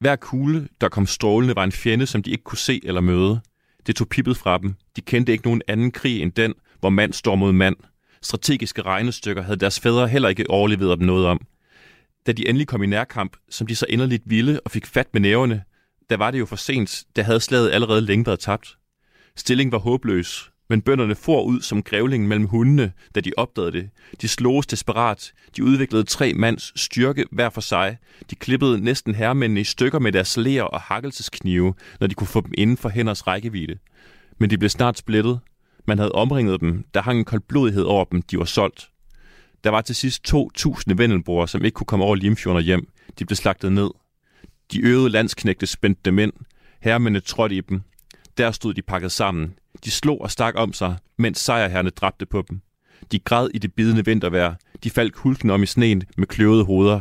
Hver 0.01 0.17
kugle, 0.17 0.69
der 0.81 0.89
kom 0.89 1.07
strålende, 1.07 1.57
var 1.57 1.65
en 1.65 1.73
fjende, 1.73 2.07
som 2.07 2.23
de 2.23 2.31
ikke 2.31 2.45
kunne 2.45 2.59
se 2.59 2.81
eller 2.85 3.01
møde. 3.01 3.41
Det 3.87 3.97
tog 3.97 4.09
pippet 4.09 4.37
fra 4.37 4.59
dem. 4.59 4.75
De 4.97 5.01
kendte 5.01 5.33
ikke 5.33 5.45
nogen 5.45 5.63
anden 5.69 5.91
krig 5.91 6.23
end 6.23 6.33
den, 6.33 6.55
hvor 6.81 6.91
mand 6.91 7.13
står 7.13 7.35
mod 7.35 7.53
mand. 7.53 7.77
Strategiske 8.23 8.83
regnestykker 8.83 9.43
havde 9.43 9.57
deres 9.57 9.81
fædre 9.81 10.09
heller 10.09 10.29
ikke 10.29 10.51
overlevet 10.51 10.99
dem 10.99 11.07
noget 11.07 11.27
om. 11.27 11.41
Da 12.27 12.33
de 12.33 12.49
endelig 12.49 12.67
kom 12.67 12.83
i 12.83 12.87
nærkamp, 12.87 13.37
som 13.51 13.67
de 13.67 13.77
så 13.77 13.87
inderligt 13.89 14.23
ville 14.27 14.61
og 14.61 14.71
fik 14.71 14.87
fat 14.87 15.07
med 15.13 15.21
næverne, 15.21 15.63
der 16.11 16.17
var 16.17 16.31
det 16.31 16.39
jo 16.39 16.47
for 16.47 16.57
sent, 16.57 17.05
da 17.17 17.23
havde 17.23 17.41
slaget 17.41 17.71
allerede 17.71 18.01
længe 18.01 18.27
været 18.27 18.41
tabt. 18.41 18.77
Stillingen 19.37 19.73
var 19.73 19.79
håbløs, 19.79 20.51
men 20.69 20.83
bønderne 20.83 21.15
for 21.15 21.43
ud 21.43 21.61
som 21.61 21.83
grævlingen 21.83 22.29
mellem 22.29 22.47
hundene, 22.47 22.93
da 23.15 23.21
de 23.21 23.33
opdagede 23.37 23.73
det. 23.73 23.91
De 24.21 24.29
sloges 24.29 24.67
desperat. 24.67 25.33
De 25.57 25.65
udviklede 25.65 26.05
tre 26.05 26.33
mands 26.35 26.81
styrke 26.81 27.25
hver 27.33 27.51
for 27.51 27.61
sig. 27.61 27.97
De 28.31 28.35
klippede 28.35 28.81
næsten 28.81 29.15
herremændene 29.15 29.61
i 29.61 29.65
stykker 29.65 29.99
med 29.99 30.13
deres 30.13 30.37
læger 30.37 30.63
og 30.63 30.81
hakkelsesknive, 30.81 31.75
når 32.01 32.07
de 32.07 32.15
kunne 32.15 32.27
få 32.27 32.41
dem 32.41 32.53
inden 32.59 32.77
for 32.77 32.89
hænders 32.89 33.27
rækkevidde. 33.27 33.79
Men 34.39 34.51
de 34.51 34.59
blev 34.59 34.71
snart 34.71 34.99
splittet. 34.99 35.41
Man 35.87 35.99
havde 35.99 36.13
omringet 36.13 36.61
dem. 36.61 36.85
Der 36.95 37.03
hang 37.03 37.19
en 37.19 37.25
koldblodighed 37.25 37.85
over 37.85 38.05
dem. 38.05 38.23
De 38.23 38.39
var 38.39 38.45
solgt. 38.45 38.91
Der 39.65 39.71
var 39.71 39.81
til 39.81 39.95
sidst 39.95 40.35
2.000 40.35 40.95
vendelbrugere, 40.97 41.49
som 41.49 41.65
ikke 41.65 41.75
kunne 41.75 41.87
komme 41.87 42.05
over 42.05 42.15
Limfjorden 42.15 42.57
og 42.57 42.63
hjem. 42.63 42.89
De 43.19 43.25
blev 43.25 43.37
slagtet 43.37 43.73
ned. 43.73 43.91
De 44.73 44.81
øvede 44.81 45.11
landsknægte 45.11 45.67
spændte 45.67 46.01
dem 46.05 46.19
ind. 46.19 46.33
Herremændene 46.81 47.21
trådte 47.21 47.57
i 47.57 47.61
dem. 47.61 47.83
Der 48.39 48.51
stod 48.51 48.75
de 48.75 48.83
pakket 48.83 49.13
sammen. 49.13 49.55
De 49.85 49.91
slog 49.91 50.21
og 50.21 50.31
stak 50.31 50.55
om 50.57 50.73
sig, 50.73 50.97
mens 51.19 51.39
sejrherrene 51.39 51.91
dræbte 51.91 52.27
på 52.27 52.45
dem. 52.51 52.61
De 53.13 53.19
græd 53.19 53.49
i 53.55 53.59
det 53.59 53.75
bidende 53.75 54.05
vintervejr. 54.05 54.55
De 54.85 54.91
faldt 54.91 55.17
hulken 55.17 55.51
om 55.51 55.63
i 55.63 55.67
sneen 55.67 56.03
med 56.17 56.27
kløvede 56.27 56.65
hoveder. 56.65 57.01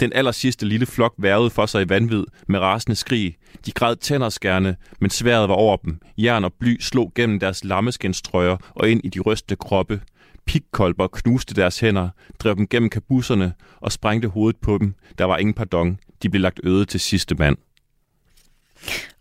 Den 0.00 0.12
aller 0.12 0.32
sidste 0.32 0.66
lille 0.66 0.86
flok 0.86 1.14
værvede 1.18 1.50
for 1.50 1.66
sig 1.66 1.82
i 1.82 1.88
vanvid 1.88 2.24
med 2.46 2.58
rasende 2.60 2.96
skrig. 2.96 3.36
De 3.66 3.72
græd 3.72 3.96
tænderskærne, 3.96 4.76
men 5.00 5.10
sværet 5.10 5.48
var 5.48 5.54
over 5.54 5.76
dem. 5.76 6.00
Jern 6.18 6.44
og 6.44 6.52
bly 6.60 6.80
slog 6.80 7.12
gennem 7.14 7.40
deres 7.40 7.64
lammeskinstrøjer 7.64 8.56
og 8.70 8.90
ind 8.90 9.00
i 9.04 9.08
de 9.08 9.20
rystende 9.20 9.56
kroppe. 9.56 10.00
Pikkolber 10.46 11.08
knuste 11.08 11.54
deres 11.54 11.80
hænder, 11.80 12.08
drev 12.38 12.56
dem 12.56 12.68
gennem 12.68 12.90
kabusserne 12.90 13.52
og 13.80 13.92
sprængte 13.92 14.28
hovedet 14.28 14.60
på 14.60 14.78
dem. 14.78 14.94
Der 15.18 15.24
var 15.24 15.36
ingen 15.36 15.54
pardon. 15.54 15.98
De 16.22 16.28
blev 16.30 16.42
lagt 16.42 16.60
øde 16.64 16.84
til 16.84 17.00
sidste 17.00 17.34
mand. 17.34 17.56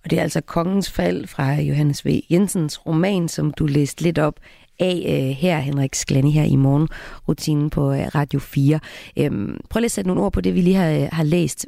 Og 0.03 0.09
det 0.09 0.19
er 0.19 0.23
altså 0.23 0.41
Kongens 0.41 0.91
Fald 0.91 1.27
fra 1.27 1.53
Johannes 1.53 2.05
V. 2.05 2.21
Jensens 2.31 2.85
roman, 2.85 3.27
som 3.27 3.51
du 3.51 3.65
læste 3.65 4.03
lidt 4.03 4.19
op 4.19 4.39
af 4.79 5.03
øh, 5.07 5.35
her, 5.35 5.59
Henrik 5.59 5.95
Sklani, 5.95 6.31
her 6.31 6.43
i 6.43 6.55
morgenrutinen 6.55 7.69
på 7.69 7.93
øh, 7.93 8.07
Radio 8.15 8.39
4. 8.39 8.79
Øhm, 9.17 9.59
prøv 9.69 9.79
lige 9.79 9.85
at 9.85 9.91
sætte 9.91 10.07
nogle 10.07 10.23
ord 10.23 10.33
på 10.33 10.41
det, 10.41 10.55
vi 10.55 10.61
lige 10.61 10.75
har, 10.75 10.91
øh, 10.91 11.07
har 11.11 11.23
læst. 11.23 11.67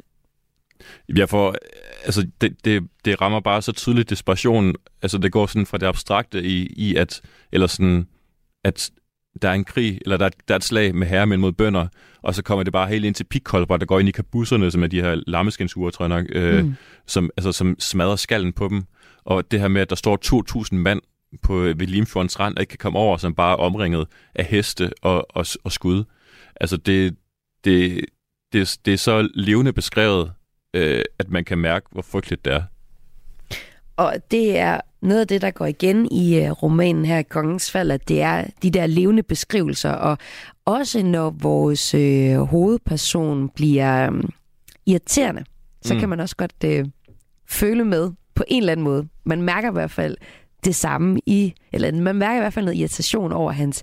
Jeg 1.16 1.28
får, 1.28 1.48
øh, 1.48 1.54
altså 2.04 2.26
det, 2.40 2.56
det, 2.64 2.88
det 3.04 3.20
rammer 3.20 3.40
bare 3.40 3.62
så 3.62 3.72
tydeligt 3.72 4.10
desperationen. 4.10 4.74
Altså 5.02 5.18
det 5.18 5.32
går 5.32 5.46
sådan 5.46 5.66
fra 5.66 5.78
det 5.78 5.86
abstrakte 5.86 6.42
i, 6.42 6.66
i 6.66 6.96
at, 6.96 7.20
eller 7.52 7.66
sådan, 7.66 8.06
at 8.64 8.90
der 9.42 9.48
er 9.48 9.52
en 9.52 9.64
krig, 9.64 9.98
eller 10.04 10.16
der 10.16 10.24
er, 10.26 10.30
der 10.48 10.54
er 10.54 10.56
et 10.56 10.64
slag 10.64 10.94
med 10.94 11.06
herremænd 11.06 11.40
mod 11.40 11.52
bønder, 11.52 11.86
og 12.22 12.34
så 12.34 12.42
kommer 12.42 12.62
det 12.62 12.72
bare 12.72 12.88
helt 12.88 13.04
ind 13.04 13.14
til 13.14 13.24
pikkolber, 13.24 13.76
der 13.76 13.86
går 13.86 14.00
ind 14.00 14.08
i 14.08 14.12
kabusserne, 14.12 14.70
som 14.70 14.82
er 14.82 14.86
de 14.86 15.00
her 15.02 15.22
lammeskensure, 15.26 15.90
tror 15.90 16.04
jeg 16.04 16.08
nok, 16.08 16.26
øh, 16.28 16.64
Mm. 16.64 16.74
som, 17.06 17.30
altså, 17.36 17.52
som 17.52 17.76
smadrer 17.78 18.16
skallen 18.16 18.52
på 18.52 18.68
dem. 18.68 18.84
Og 19.24 19.50
det 19.50 19.60
her 19.60 19.68
med, 19.68 19.80
at 19.80 19.90
der 19.90 19.96
står 19.96 20.18
2.000 20.24 20.74
mand 20.76 21.00
på, 21.42 21.54
ved 21.58 21.86
Limfjordens 21.86 22.40
rand, 22.40 22.56
og 22.56 22.60
ikke 22.62 22.70
kan 22.70 22.78
komme 22.78 22.98
over, 22.98 23.16
som 23.16 23.34
bare 23.34 23.52
er 23.52 23.56
omringet 23.56 24.06
af 24.34 24.44
heste 24.44 24.90
og, 25.02 25.26
og, 25.36 25.46
og 25.64 25.72
skud. 25.72 26.04
Altså 26.60 26.76
det, 26.76 27.16
det, 27.64 28.04
det, 28.52 28.78
det 28.84 28.94
er 28.94 28.98
så 28.98 29.28
levende 29.34 29.72
beskrevet, 29.72 30.32
øh, 30.74 31.04
at 31.18 31.30
man 31.30 31.44
kan 31.44 31.58
mærke, 31.58 31.86
hvor 31.92 32.02
frygteligt 32.02 32.44
det 32.44 32.52
er. 32.52 32.62
Og 34.02 34.14
det 34.30 34.58
er 34.58 34.80
noget 35.02 35.20
af 35.20 35.28
det, 35.28 35.42
der 35.42 35.50
går 35.50 35.66
igen 35.66 36.12
i 36.12 36.38
øh, 36.38 36.50
romanen 36.50 37.04
her, 37.04 37.22
Kongens 37.22 37.70
Fald, 37.70 37.90
at 37.90 38.08
det 38.08 38.22
er 38.22 38.44
de 38.62 38.70
der 38.70 38.86
levende 38.86 39.22
beskrivelser, 39.22 39.90
og 39.90 40.18
også 40.64 41.02
når 41.02 41.30
vores 41.30 41.94
øh, 41.94 42.36
hovedperson 42.38 43.48
bliver 43.48 44.10
øh, 44.12 44.22
irriterende, 44.86 45.44
så 45.82 45.94
Mm. 45.94 46.00
kan 46.00 46.08
man 46.08 46.20
også 46.20 46.36
godt 46.36 46.54
øh, 46.64 46.84
føle 47.48 47.84
med 47.84 48.10
på 48.34 48.44
en 48.48 48.62
eller 48.62 48.72
anden 48.72 48.84
måde. 48.84 49.08
Man 49.24 49.42
mærker 49.42 49.68
i 49.70 49.72
hvert 49.72 49.90
fald 49.90 50.16
det 50.64 50.74
samme 50.74 51.20
i, 51.26 51.54
eller 51.72 51.92
man 51.92 52.16
mærker 52.16 52.36
i 52.36 52.40
hvert 52.40 52.52
fald 52.52 52.64
noget 52.64 52.78
irritation 52.78 53.32
over 53.32 53.52
hans, 53.52 53.82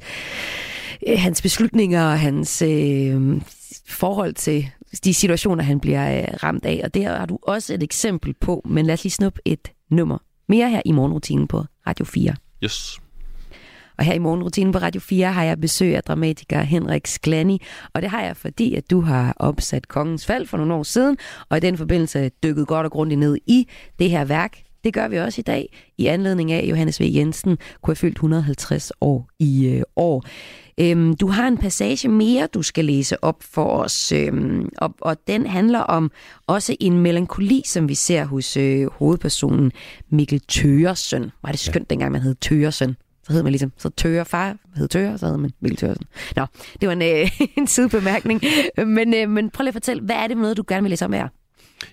øh, 1.08 1.20
hans 1.20 1.42
beslutninger 1.42 2.04
og 2.06 2.20
hans 2.20 2.62
øh, 2.62 3.42
forhold 3.88 4.34
til 4.34 4.68
de 5.04 5.14
situationer, 5.14 5.64
han 5.64 5.80
bliver 5.80 6.18
øh, 6.22 6.28
ramt 6.44 6.66
af. 6.66 6.82
Og 6.84 6.94
der 6.94 7.18
har 7.18 7.26
du 7.26 7.40
også 7.42 7.74
et 7.74 7.84
eksempel 7.84 8.34
på, 8.42 8.62
men 8.66 8.86
lad 8.86 8.94
os 8.94 9.04
lige 9.04 9.12
snuppe 9.12 9.42
et 9.46 9.72
nummer 9.90 10.18
mere 10.50 10.70
her 10.70 10.82
i 10.86 10.92
morgenrutinen 10.92 11.48
på 11.48 11.66
Radio 11.88 12.06
4. 12.06 12.36
Yes. 12.64 13.00
Og 13.98 14.06
her 14.06 14.14
i 14.14 14.20
morgenrutinen 14.20 14.74
på 14.74 14.80
Radio 14.80 15.02
4 15.02 15.32
har 15.34 15.44
jeg 15.44 15.62
besøg 15.62 15.96
af 15.96 16.04
dramatiker 16.04 16.62
Henrik 16.62 17.08
Sklani, 17.08 17.62
og 17.94 18.02
det 18.02 18.10
har 18.10 18.22
jeg, 18.22 18.38
fordi 18.38 18.76
at 18.76 18.90
du 18.92 19.02
har 19.02 19.34
opsat 19.38 19.88
Kongens 19.88 20.26
Fald 20.26 20.48
for 20.48 20.58
nogle 20.58 20.74
år 20.74 20.84
siden, 20.84 21.18
og 21.50 21.58
i 21.58 21.60
den 21.60 21.78
forbindelse 21.78 22.30
dykket 22.44 22.68
godt 22.68 22.86
og 22.86 22.92
grundigt 22.92 23.20
ned 23.20 23.38
i 23.48 23.68
det 24.00 24.10
her 24.10 24.26
værk. 24.26 24.64
Det 24.84 24.94
gør 24.94 25.08
vi 25.08 25.18
også 25.18 25.42
i 25.42 25.44
dag, 25.44 25.78
i 25.98 26.06
anledning 26.06 26.52
af 26.52 26.66
Johannes 26.70 27.02
V. 27.02 27.04
Jensen 27.04 27.58
kunne 27.82 27.92
have 27.92 27.96
fyldt 27.96 28.16
150 28.16 28.92
år 29.02 29.30
i 29.40 29.68
øh, 29.68 29.82
år. 29.96 30.26
Øhm, 30.80 31.16
du 31.16 31.28
har 31.28 31.48
en 31.48 31.58
passage 31.58 32.10
mere, 32.10 32.48
du 32.54 32.62
skal 32.62 32.86
læse 32.86 33.24
op 33.24 33.44
for 33.44 33.66
os, 33.66 34.12
øhm, 34.12 34.70
og, 34.78 34.96
og 35.02 35.18
den 35.28 35.46
handler 35.46 35.80
om 35.80 36.12
også 36.48 36.76
en 36.80 36.98
melankoli, 36.98 37.62
som 37.66 37.90
vi 37.90 37.96
ser 37.96 38.26
hos 38.26 38.58
øh, 38.58 38.88
hovedpersonen 38.92 39.72
Mikkel 40.10 40.40
Tøresen. 40.40 41.32
Var 41.44 41.52
det 41.52 41.60
skønt, 41.60 41.86
ja. 41.90 41.94
dengang 41.94 42.12
man 42.12 42.22
hed 42.22 42.36
Tøresen? 42.36 42.96
Så 43.24 43.34
hed 43.34 43.44
man 43.44 43.52
ligesom, 43.52 43.72
så 43.78 43.90
Tøre 43.90 44.26
far 44.26 44.56
hed 44.76 44.88
Tøre, 44.88 45.18
så 45.18 45.26
hed 45.26 45.38
man 45.38 45.52
Mikkel 45.62 45.78
Tøresen. 45.78 46.06
Nå, 46.36 46.46
det 46.82 46.88
var 46.88 46.94
en, 46.94 47.02
øh, 47.02 47.32
en 47.58 47.68
sidebemærkning. 47.68 48.42
Men, 48.78 49.14
øh, 49.14 49.30
men 49.30 49.50
prøv 49.50 49.64
lige 49.64 49.70
at 49.70 49.76
fortælle, 49.76 50.04
hvad 50.04 50.16
er 50.16 50.28
det 50.28 50.38
med 50.38 50.42
noget, 50.42 50.58
du 50.58 50.64
gerne 50.68 50.82
vil 50.82 50.90
læse 50.90 51.06
om 51.06 51.14
her? 51.14 51.28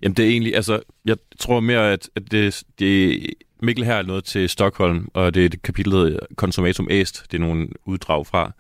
Jamen 0.02 0.16
det 0.16 0.24
er 0.24 0.28
egentlig, 0.30 0.56
altså, 0.56 0.80
jeg 1.04 1.16
tror 1.38 1.60
mere, 1.60 1.92
at, 1.92 2.10
at 2.16 2.30
det, 2.30 2.62
det, 2.78 3.26
Mikkel 3.62 3.84
her 3.84 3.94
er 3.94 4.02
noget 4.02 4.24
til 4.24 4.48
Stockholm, 4.48 5.08
og 5.14 5.34
det 5.34 5.42
er 5.42 5.46
et 5.46 5.62
kapitel, 5.62 5.92
der 5.92 5.98
hedder 5.98 6.18
Consumatum 6.34 6.88
Est, 6.90 7.22
det 7.30 7.36
er 7.36 7.40
nogle 7.40 7.68
uddrag 7.84 8.26
fra. 8.26 8.52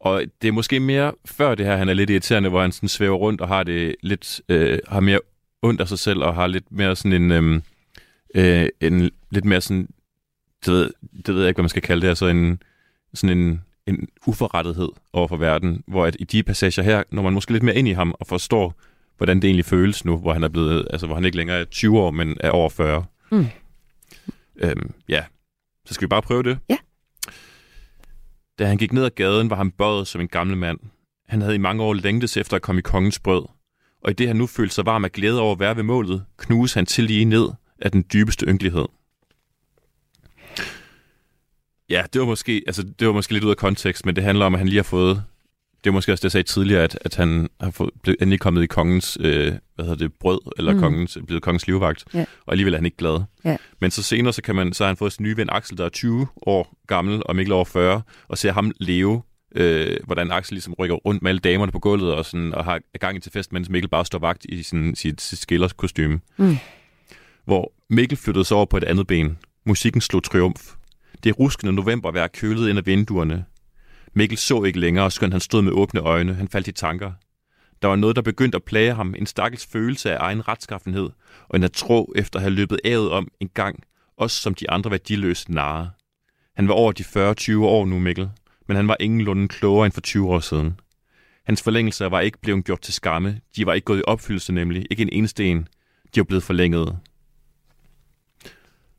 Og 0.00 0.22
det 0.42 0.48
er 0.48 0.52
måske 0.52 0.80
mere 0.80 1.12
før 1.24 1.54
det 1.54 1.66
her, 1.66 1.76
han 1.76 1.88
er 1.88 1.94
lidt 1.94 2.10
irriterende, 2.10 2.48
hvor 2.48 2.60
han 2.60 2.72
sådan 2.72 2.88
svæver 2.88 3.16
rundt 3.16 3.40
og 3.40 3.48
har 3.48 3.62
det 3.62 3.96
lidt, 4.02 4.40
øh, 4.48 4.78
har 4.88 5.00
mere 5.00 5.20
ondt 5.62 5.80
af 5.80 5.88
sig 5.88 5.98
selv, 5.98 6.22
og 6.22 6.34
har 6.34 6.46
lidt 6.46 6.72
mere 6.72 6.96
sådan 6.96 7.22
en, 7.22 7.30
øhm, 7.30 7.62
øh, 8.34 8.68
en 8.80 9.10
lidt 9.30 9.44
mere 9.44 9.60
sådan, 9.60 9.88
det 10.64 10.72
ved, 10.72 10.90
det 11.26 11.34
ved 11.34 11.40
jeg 11.40 11.48
ikke, 11.48 11.56
hvad 11.56 11.62
man 11.62 11.68
skal 11.68 11.82
kalde 11.82 12.02
det, 12.02 12.08
altså 12.08 12.26
en, 12.26 12.62
sådan 13.14 13.38
en, 13.38 13.60
en 13.86 14.08
uforrettethed 14.26 14.88
over 15.12 15.28
for 15.28 15.36
verden, 15.36 15.84
hvor 15.86 16.06
at 16.06 16.16
i 16.18 16.24
de 16.24 16.42
passager 16.42 16.82
her, 16.82 17.02
når 17.10 17.22
man 17.22 17.32
måske 17.32 17.52
lidt 17.52 17.62
mere 17.62 17.76
ind 17.76 17.88
i 17.88 17.92
ham 17.92 18.14
og 18.20 18.26
forstår, 18.26 18.74
hvordan 19.16 19.36
det 19.36 19.44
egentlig 19.44 19.64
føles 19.64 20.04
nu, 20.04 20.16
hvor 20.16 20.32
han 20.32 20.42
er 20.44 20.48
blevet, 20.48 20.86
altså 20.90 21.06
hvor 21.06 21.14
han 21.14 21.24
ikke 21.24 21.36
længere 21.36 21.60
er 21.60 21.64
20 21.64 21.98
år, 22.00 22.10
men 22.10 22.36
er 22.40 22.50
over 22.50 22.68
40. 22.68 23.04
Mm. 23.30 23.46
Øhm, 24.56 24.94
ja, 25.08 25.24
så 25.86 25.94
skal 25.94 26.06
vi 26.06 26.08
bare 26.08 26.22
prøve 26.22 26.42
det. 26.42 26.58
Ja. 26.68 26.76
Da 28.58 28.66
han 28.66 28.78
gik 28.78 28.92
ned 28.92 29.04
ad 29.04 29.10
gaden, 29.10 29.50
var 29.50 29.56
han 29.56 29.70
bøjet 29.70 30.06
som 30.06 30.20
en 30.20 30.28
gammel 30.28 30.56
mand. 30.56 30.78
Han 31.28 31.40
havde 31.40 31.54
i 31.54 31.58
mange 31.58 31.82
år 31.82 31.94
længtes 31.94 32.36
efter 32.36 32.56
at 32.56 32.62
komme 32.62 32.78
i 32.78 32.82
kongens 32.82 33.18
brød, 33.18 33.44
og 34.02 34.10
i 34.10 34.14
det 34.14 34.26
han 34.26 34.36
nu 34.36 34.46
følte 34.46 34.74
sig 34.74 34.86
varm 34.86 35.04
af 35.04 35.12
glæde 35.12 35.40
over 35.40 35.52
at 35.52 35.60
være 35.60 35.76
ved 35.76 35.82
målet, 35.82 36.24
knuse 36.38 36.78
han 36.78 36.86
til 36.86 37.04
lige 37.04 37.24
ned 37.24 37.48
af 37.78 37.92
den 37.92 38.04
dybeste 38.12 38.46
ynkelighed. 38.46 38.84
Ja, 41.90 42.04
det 42.12 42.20
var 42.20 42.26
måske, 42.26 42.62
altså, 42.66 42.82
det 42.82 43.06
var 43.06 43.12
måske 43.12 43.32
lidt 43.32 43.44
ud 43.44 43.50
af 43.50 43.56
kontekst, 43.56 44.06
men 44.06 44.16
det 44.16 44.24
handler 44.24 44.46
om, 44.46 44.54
at 44.54 44.58
han 44.58 44.68
lige 44.68 44.78
har 44.78 44.82
fået, 44.82 45.24
det 45.84 45.90
var 45.90 45.92
måske 45.92 46.12
også 46.12 46.20
det, 46.20 46.24
jeg 46.24 46.32
sagde 46.32 46.48
tidligere, 46.48 46.82
at, 46.84 46.98
at 47.00 47.14
han 47.16 47.48
har 47.60 47.70
fået, 47.70 47.90
blevet, 48.02 48.16
endelig 48.22 48.40
kommet 48.40 48.62
i 48.62 48.66
kongens, 48.66 49.18
øh, 49.20 49.52
hvad 49.74 49.84
hedder 49.84 49.94
det, 49.94 50.12
brød, 50.20 50.40
eller 50.58 50.72
Mm. 50.74 50.78
kongens, 50.80 51.18
blevet 51.26 51.42
kongens 51.42 51.66
livvagt, 51.66 52.04
Ja. 52.14 52.24
og 52.46 52.52
alligevel 52.52 52.74
er 52.74 52.78
han 52.78 52.84
ikke 52.84 52.96
glad. 52.96 53.20
Ja. 53.44 53.56
Men 53.80 53.90
så 53.90 54.02
senere, 54.02 54.32
så, 54.32 54.42
kan 54.42 54.54
man, 54.54 54.72
så 54.72 54.84
har 54.84 54.88
han 54.88 54.96
fået 54.96 55.12
sin 55.12 55.22
nye 55.22 55.36
ven 55.36 55.48
Axel, 55.52 55.78
der 55.78 55.84
er 55.84 55.88
20 55.88 56.26
år 56.46 56.76
gammel, 56.86 57.22
og 57.26 57.36
Mikkel 57.36 57.52
over 57.52 57.64
40, 57.64 58.02
og 58.28 58.38
ser 58.38 58.52
ham 58.52 58.72
leve, 58.80 59.22
øh, 59.56 59.96
hvordan 60.04 60.30
Axel 60.32 60.54
ligesom 60.54 60.74
rykker 60.78 60.96
rundt 60.96 61.22
med 61.22 61.28
alle 61.30 61.38
damerne 61.40 61.72
på 61.72 61.78
gulvet, 61.78 62.14
og, 62.14 62.24
sådan, 62.24 62.54
og 62.54 62.64
har 62.64 62.80
er 62.94 62.98
gang 62.98 63.16
i 63.16 63.20
til 63.20 63.32
fest, 63.32 63.52
mens 63.52 63.68
Mikkel 63.68 63.88
bare 63.88 64.04
står 64.04 64.18
vagt 64.18 64.44
i 64.48 64.62
sin, 64.62 64.94
sit, 64.96 65.20
sit 65.20 65.38
skillerskostyme. 65.38 66.20
Mm. 66.36 66.56
Hvor 67.44 67.72
Mikkel 67.90 68.18
flyttede 68.18 68.44
sig 68.44 68.56
over 68.56 68.66
på 68.66 68.76
et 68.76 68.84
andet 68.84 69.06
ben. 69.06 69.38
Musikken 69.66 70.00
slog 70.00 70.22
triumf. 70.24 70.72
Det 71.24 71.38
ruskende 71.38 71.72
novembervejr 71.72 72.26
kølede 72.26 72.70
ind 72.70 72.78
ad 72.78 72.82
vinduerne. 72.84 73.44
Mikkel 74.14 74.38
så 74.38 74.62
ikke 74.62 74.80
længere, 74.80 75.10
skønt 75.10 75.34
han 75.34 75.40
stod 75.40 75.62
med 75.62 75.72
åbne 75.72 76.00
øjne. 76.00 76.34
Han 76.34 76.48
faldt 76.48 76.68
i 76.68 76.72
tanker. 76.72 77.12
Der 77.82 77.88
var 77.88 77.96
noget, 77.96 78.16
der 78.16 78.22
begyndte 78.22 78.56
at 78.56 78.64
plage 78.64 78.94
ham. 78.94 79.14
En 79.18 79.26
stakkels 79.26 79.66
følelse 79.66 80.12
af 80.12 80.16
egen 80.20 80.48
retskaffenhed, 80.48 81.10
og 81.48 81.56
en 81.56 81.62
at 81.62 81.72
tro 81.72 82.12
efter 82.16 82.38
at 82.38 82.42
have 82.42 82.54
løbet 82.54 82.80
ævet 82.84 83.10
om 83.10 83.28
en 83.40 83.48
gang, 83.48 83.82
også 84.16 84.40
som 84.40 84.54
de 84.54 84.70
andre 84.70 84.90
værdiløse 84.90 85.52
nare. 85.52 85.90
Han 86.56 86.68
var 86.68 86.74
over 86.74 86.92
de 86.92 87.02
40-20 87.02 87.56
år 87.64 87.86
nu, 87.86 87.98
Mikkel, 87.98 88.30
men 88.68 88.76
han 88.76 88.88
var 88.88 88.96
ingenlunde 89.00 89.48
klogere 89.48 89.86
end 89.86 89.92
for 89.92 90.00
20 90.00 90.28
år 90.28 90.40
siden. 90.40 90.80
Hans 91.46 91.62
forlængelser 91.62 92.06
var 92.06 92.20
ikke 92.20 92.38
blevet 92.38 92.64
gjort 92.64 92.80
til 92.80 92.94
skamme. 92.94 93.40
De 93.56 93.66
var 93.66 93.72
ikke 93.72 93.84
gået 93.84 93.98
i 93.98 94.02
opfyldelse 94.06 94.52
nemlig. 94.52 94.86
Ikke 94.90 95.02
en 95.02 95.08
eneste 95.12 95.44
en. 95.44 95.68
De 96.14 96.20
var 96.20 96.24
blevet 96.24 96.42
forlænget. 96.42 96.98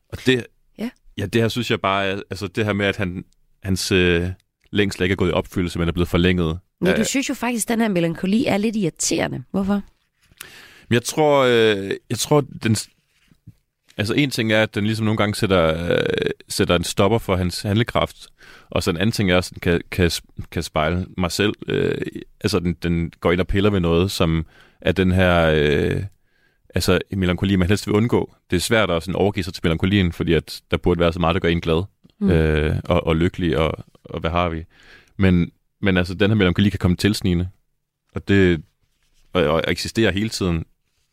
Og 0.09 0.17
det, 0.25 0.45
Ja. 0.77 0.89
ja, 1.17 1.25
det 1.25 1.41
her 1.41 1.47
synes 1.47 1.71
jeg 1.71 1.81
bare, 1.81 2.05
altså 2.05 2.47
det 2.47 2.65
her 2.65 2.73
med, 2.73 2.85
at 2.85 2.97
han, 2.97 3.25
hans 3.63 3.91
øh, 3.91 4.29
længsel 4.75 5.03
ikke 5.03 5.13
er 5.13 5.17
gået 5.17 5.29
i 5.29 5.33
opfyldelse, 5.33 5.79
men 5.79 5.87
er 5.87 5.91
blevet 5.91 6.09
forlænget. 6.09 6.59
Men 6.81 6.91
Ja, 6.91 6.97
du 6.97 7.03
synes 7.03 7.29
jo 7.29 7.33
faktisk, 7.33 7.65
at 7.65 7.69
den 7.69 7.81
her 7.81 7.87
melankoli 7.87 8.45
er 8.45 8.57
lidt 8.57 8.75
irriterende. 8.75 9.43
Hvorfor? 9.51 9.81
Jeg 10.89 11.03
tror, 11.03 11.43
øh, 11.43 11.91
jeg 12.09 12.17
tror, 12.17 12.43
den... 12.63 12.75
Altså 13.97 14.13
en 14.13 14.31
ting 14.31 14.51
er, 14.51 14.63
at 14.63 14.75
den 14.75 14.85
ligesom 14.85 15.05
nogle 15.05 15.17
gange 15.17 15.35
sætter, 15.35 15.91
øh, 15.91 16.05
sætter 16.49 16.75
en 16.75 16.83
stopper 16.83 17.17
for 17.17 17.35
hans 17.35 17.61
handlekraft, 17.61 18.27
og 18.69 18.83
så 18.83 18.89
en 18.91 18.97
anden 18.97 19.11
ting 19.11 19.31
er, 19.31 19.37
at 19.37 19.49
den 19.53 19.59
kan, 19.59 19.81
kan, 19.91 20.11
kan 20.51 20.63
spejle 20.63 21.05
mig 21.17 21.31
selv. 21.31 21.53
Øh, 21.67 21.97
altså 22.41 22.59
den, 22.59 22.73
den 22.83 23.11
går 23.19 23.31
ind 23.31 23.41
og 23.41 23.47
piller 23.47 23.69
ved 23.69 23.79
noget, 23.79 24.11
som 24.11 24.45
er 24.81 24.91
den 24.91 25.11
her... 25.11 25.51
Øh, 25.55 26.03
altså 26.75 26.99
melankoli, 27.11 27.55
man 27.55 27.67
helst 27.67 27.87
vil 27.87 27.95
undgå. 27.95 28.35
Det 28.49 28.55
er 28.55 28.61
svært 28.61 28.91
at 28.91 29.03
sådan 29.03 29.15
overgive 29.15 29.43
sig 29.43 29.53
til 29.53 29.61
melankolien, 29.63 30.11
fordi 30.13 30.33
at 30.33 30.61
der 30.71 30.77
burde 30.77 30.99
være 30.99 31.13
så 31.13 31.19
meget, 31.19 31.33
der 31.33 31.39
gør 31.39 31.49
en 31.49 31.61
glad 31.61 31.83
Mm. 32.25 32.31
øh, 32.31 32.75
og, 32.83 33.07
og 33.07 33.15
lykkelig, 33.15 33.57
og, 33.57 33.85
og 34.03 34.19
hvad 34.19 34.31
har 34.31 34.49
vi. 34.49 34.65
Men, 35.17 35.51
men 35.81 35.97
altså, 35.97 36.13
den 36.13 36.29
her 36.29 36.35
melankoli 36.35 36.69
kan 36.69 36.79
komme 36.79 36.97
tilsnigende, 36.97 37.49
og 38.15 38.27
det 38.27 38.63
og, 39.33 39.43
og 39.43 39.63
eksisterer 39.67 40.11
hele 40.11 40.29
tiden 40.29 40.65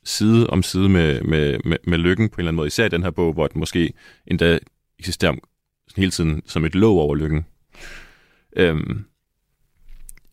side 0.05 0.47
om 0.47 0.63
side 0.63 0.89
med, 0.89 1.21
med, 1.23 1.59
med, 1.65 1.77
med 1.87 1.99
lykken 1.99 2.29
på 2.29 2.35
en 2.35 2.41
eller 2.41 2.49
anden 2.49 2.57
måde. 2.57 2.67
Især 2.67 2.85
i 2.85 2.89
den 2.89 3.03
her 3.03 3.11
bog, 3.11 3.33
hvor 3.33 3.47
den 3.47 3.59
måske 3.59 3.93
endda 4.27 4.59
eksisterer 4.99 5.35
hele 5.97 6.11
tiden 6.11 6.43
som 6.47 6.65
et 6.65 6.75
låg 6.75 6.99
over 6.99 7.15
lykken. 7.15 7.47
Øhm, 8.57 9.05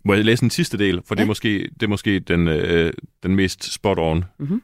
må 0.05 0.13
jeg 0.13 0.25
læse 0.25 0.41
den 0.41 0.49
sidste 0.49 0.77
del? 0.77 1.01
For 1.05 1.15
ja. 1.15 1.17
det, 1.17 1.23
er 1.23 1.27
måske, 1.27 1.69
det 1.73 1.83
er 1.83 1.87
måske 1.87 2.19
den, 2.19 2.47
øh, 2.47 2.93
den 3.23 3.35
mest 3.35 3.73
spot 3.73 3.99
on. 3.99 4.25
Mhm. 4.37 4.61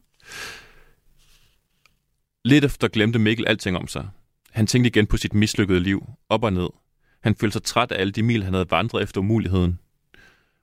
Lidt 2.45 2.65
efter 2.65 2.87
glemte 2.87 3.19
Mikkel 3.19 3.47
alting 3.47 3.77
om 3.77 3.87
sig. 3.87 4.09
Han 4.55 4.67
tænkte 4.67 4.87
igen 4.87 5.07
på 5.07 5.17
sit 5.17 5.33
mislykkede 5.33 5.79
liv, 5.79 6.09
op 6.29 6.43
og 6.43 6.53
ned. 6.53 6.69
Han 7.23 7.35
følte 7.35 7.53
sig 7.53 7.63
træt 7.63 7.91
af 7.91 7.99
alle 8.01 8.11
de 8.11 8.23
mil, 8.23 8.43
han 8.43 8.53
havde 8.53 8.71
vandret 8.71 9.03
efter 9.03 9.21
umuligheden. 9.21 9.79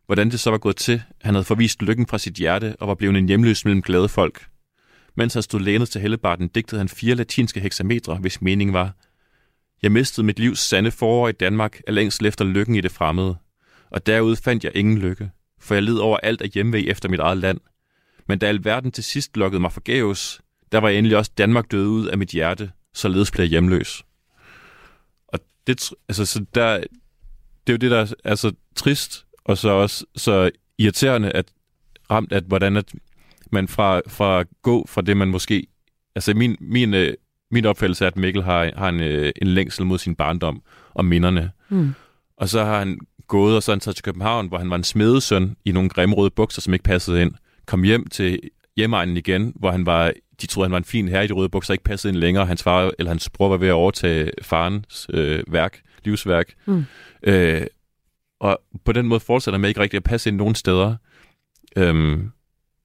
Hvordan 0.07 0.31
det 0.31 0.41
så 0.41 0.51
var 0.51 0.59
gået 0.59 0.77
til, 0.77 1.03
han 1.21 1.35
havde 1.35 1.45
forvist 1.45 1.83
lykken 1.83 2.07
fra 2.07 2.19
sit 2.19 2.35
hjerte 2.35 2.77
og 2.81 2.89
var 2.89 2.95
blevet 2.95 3.17
en 3.17 3.27
hjemløs 3.27 3.65
mellem 3.65 3.83
glade 3.83 4.09
folk. 4.09 4.47
Mens 5.15 5.35
han 5.35 5.43
stod 5.43 5.61
lænet 5.61 5.89
til 5.89 6.01
hellebarten, 6.01 6.49
digtede 6.49 6.79
han 6.79 6.89
fire 6.89 7.15
latinske 7.15 7.61
hexametre, 7.61 8.17
hvis 8.17 8.43
mening 8.43 8.73
var. 8.73 8.93
Jeg 9.83 9.93
mistede 9.93 10.27
mit 10.27 10.39
livs 10.39 10.61
sande 10.61 10.91
forår 10.91 11.29
i 11.29 11.33
Danmark 11.33 11.81
af 11.87 11.95
længsel 11.95 12.27
efter 12.27 12.45
lykken 12.45 12.75
i 12.75 12.81
det 12.81 12.93
fremmede. 12.93 13.37
Og 13.91 14.07
derude 14.07 14.37
fandt 14.37 14.65
jeg 14.65 14.73
ingen 14.75 14.99
lykke, 14.99 15.31
for 15.61 15.75
jeg 15.75 15.83
led 15.83 15.97
over 15.97 16.17
alt 16.17 16.43
af 16.43 16.49
hjemvej 16.49 16.85
efter 16.87 17.09
mit 17.09 17.21
eget 17.21 17.39
land. 17.39 17.61
Men 18.29 18.39
da 18.39 18.47
alverden 18.47 18.93
til 18.93 19.05
sidst 19.05 19.37
lukkede 19.37 19.61
mig 19.61 19.73
forgæves, 19.73 20.41
der 20.73 20.79
var 20.79 20.89
endelig 20.89 21.17
også 21.17 21.31
Danmark 21.39 21.71
døde 21.71 21.89
ud 21.89 22.07
af 22.07 22.19
mit 22.19 22.29
hjerte, 22.29 22.71
således 22.95 23.31
blev 23.31 23.43
jeg 23.43 23.51
hjemløs. 23.51 24.05
Og 25.29 25.39
det, 25.67 25.91
altså, 26.09 26.27
så 26.27 26.45
der, 26.55 26.79
det 27.67 27.67
er 27.67 27.73
jo 27.73 27.77
det, 27.77 27.91
der 27.91 28.15
er 28.25 28.35
så 28.35 28.53
trist, 28.77 29.27
og 29.45 29.59
så 29.59 29.69
også 29.69 30.05
så 30.17 30.51
irriterende, 30.79 31.31
at 31.31 31.47
ramt, 32.11 32.33
at 32.33 32.45
hvordan 32.45 32.77
at 32.77 32.95
man 33.53 33.69
fra, 33.69 34.01
fra 34.07 34.41
at 34.41 34.47
gå 34.63 34.87
fra 34.89 35.01
det, 35.03 35.17
man 35.17 35.29
måske... 35.29 35.67
Altså 36.15 36.35
min, 36.35 36.57
min, 36.61 36.95
øh, 36.95 37.15
min 37.51 37.67
opfattelse 37.67 38.05
er, 38.05 38.09
at 38.09 38.17
Mikkel 38.17 38.43
har, 38.43 38.71
har 38.77 38.89
en, 38.89 39.01
øh, 39.01 39.33
en 39.43 39.49
længsel 39.49 39.87
mod 39.87 39.99
sin 39.99 40.15
barndom 40.15 40.63
og 40.95 41.05
minderne. 41.05 41.51
Mm. 41.69 41.95
Og 42.37 42.49
så 42.49 42.65
har 42.65 42.79
han 42.79 42.99
gået, 43.27 43.57
og 43.57 43.63
så 43.63 43.73
han 43.73 43.81
taget 43.81 43.97
til 43.97 44.03
København, 44.03 44.49
hvor 44.49 44.59
han 44.59 44.71
var 44.71 44.77
en 44.77 44.85
smedesøn 44.85 45.57
i 45.65 45.73
nogle 45.73 45.89
grimme 45.89 46.15
røde 46.15 46.31
bukser, 46.31 46.61
som 46.61 46.73
ikke 46.75 46.83
passede 46.83 47.23
ind. 47.23 47.35
Kom 47.67 47.83
hjem 47.83 48.07
til 48.07 48.41
hjemegnen 48.77 49.17
igen, 49.17 49.53
hvor 49.57 49.71
han 49.71 49.87
var, 49.87 50.13
de 50.43 50.47
troede, 50.47 50.67
han 50.67 50.73
var 50.73 50.79
en 50.79 50.85
fin 50.85 51.09
herre 51.09 51.25
i 51.25 51.27
de 51.27 51.33
røde 51.33 51.49
bukser, 51.49 51.75
ikke 51.75 51.85
passede 51.85 52.13
ind 52.13 52.21
længere. 52.21 52.47
Hans 52.47 52.63
far 52.63 52.93
eller 52.99 53.11
hans 53.11 53.31
bror 53.31 53.49
var 53.49 53.57
ved 53.57 53.69
at 53.69 53.73
overtage 53.73 54.31
farens 54.43 55.07
øh, 55.13 55.45
værk, 55.49 55.83
livsværk. 56.05 56.55
Mm. 56.67 56.85
Øh, 57.23 57.67
og 58.41 58.61
på 58.85 58.93
den 58.93 59.07
måde 59.07 59.21
fortsætter 59.21 59.59
med 59.59 59.69
ikke 59.69 59.81
rigtig 59.81 59.97
at 59.97 60.05
passe 60.05 60.31
ind 60.31 60.37
nogen 60.37 60.55
steder. 60.55 60.97
Øhm, 61.77 62.31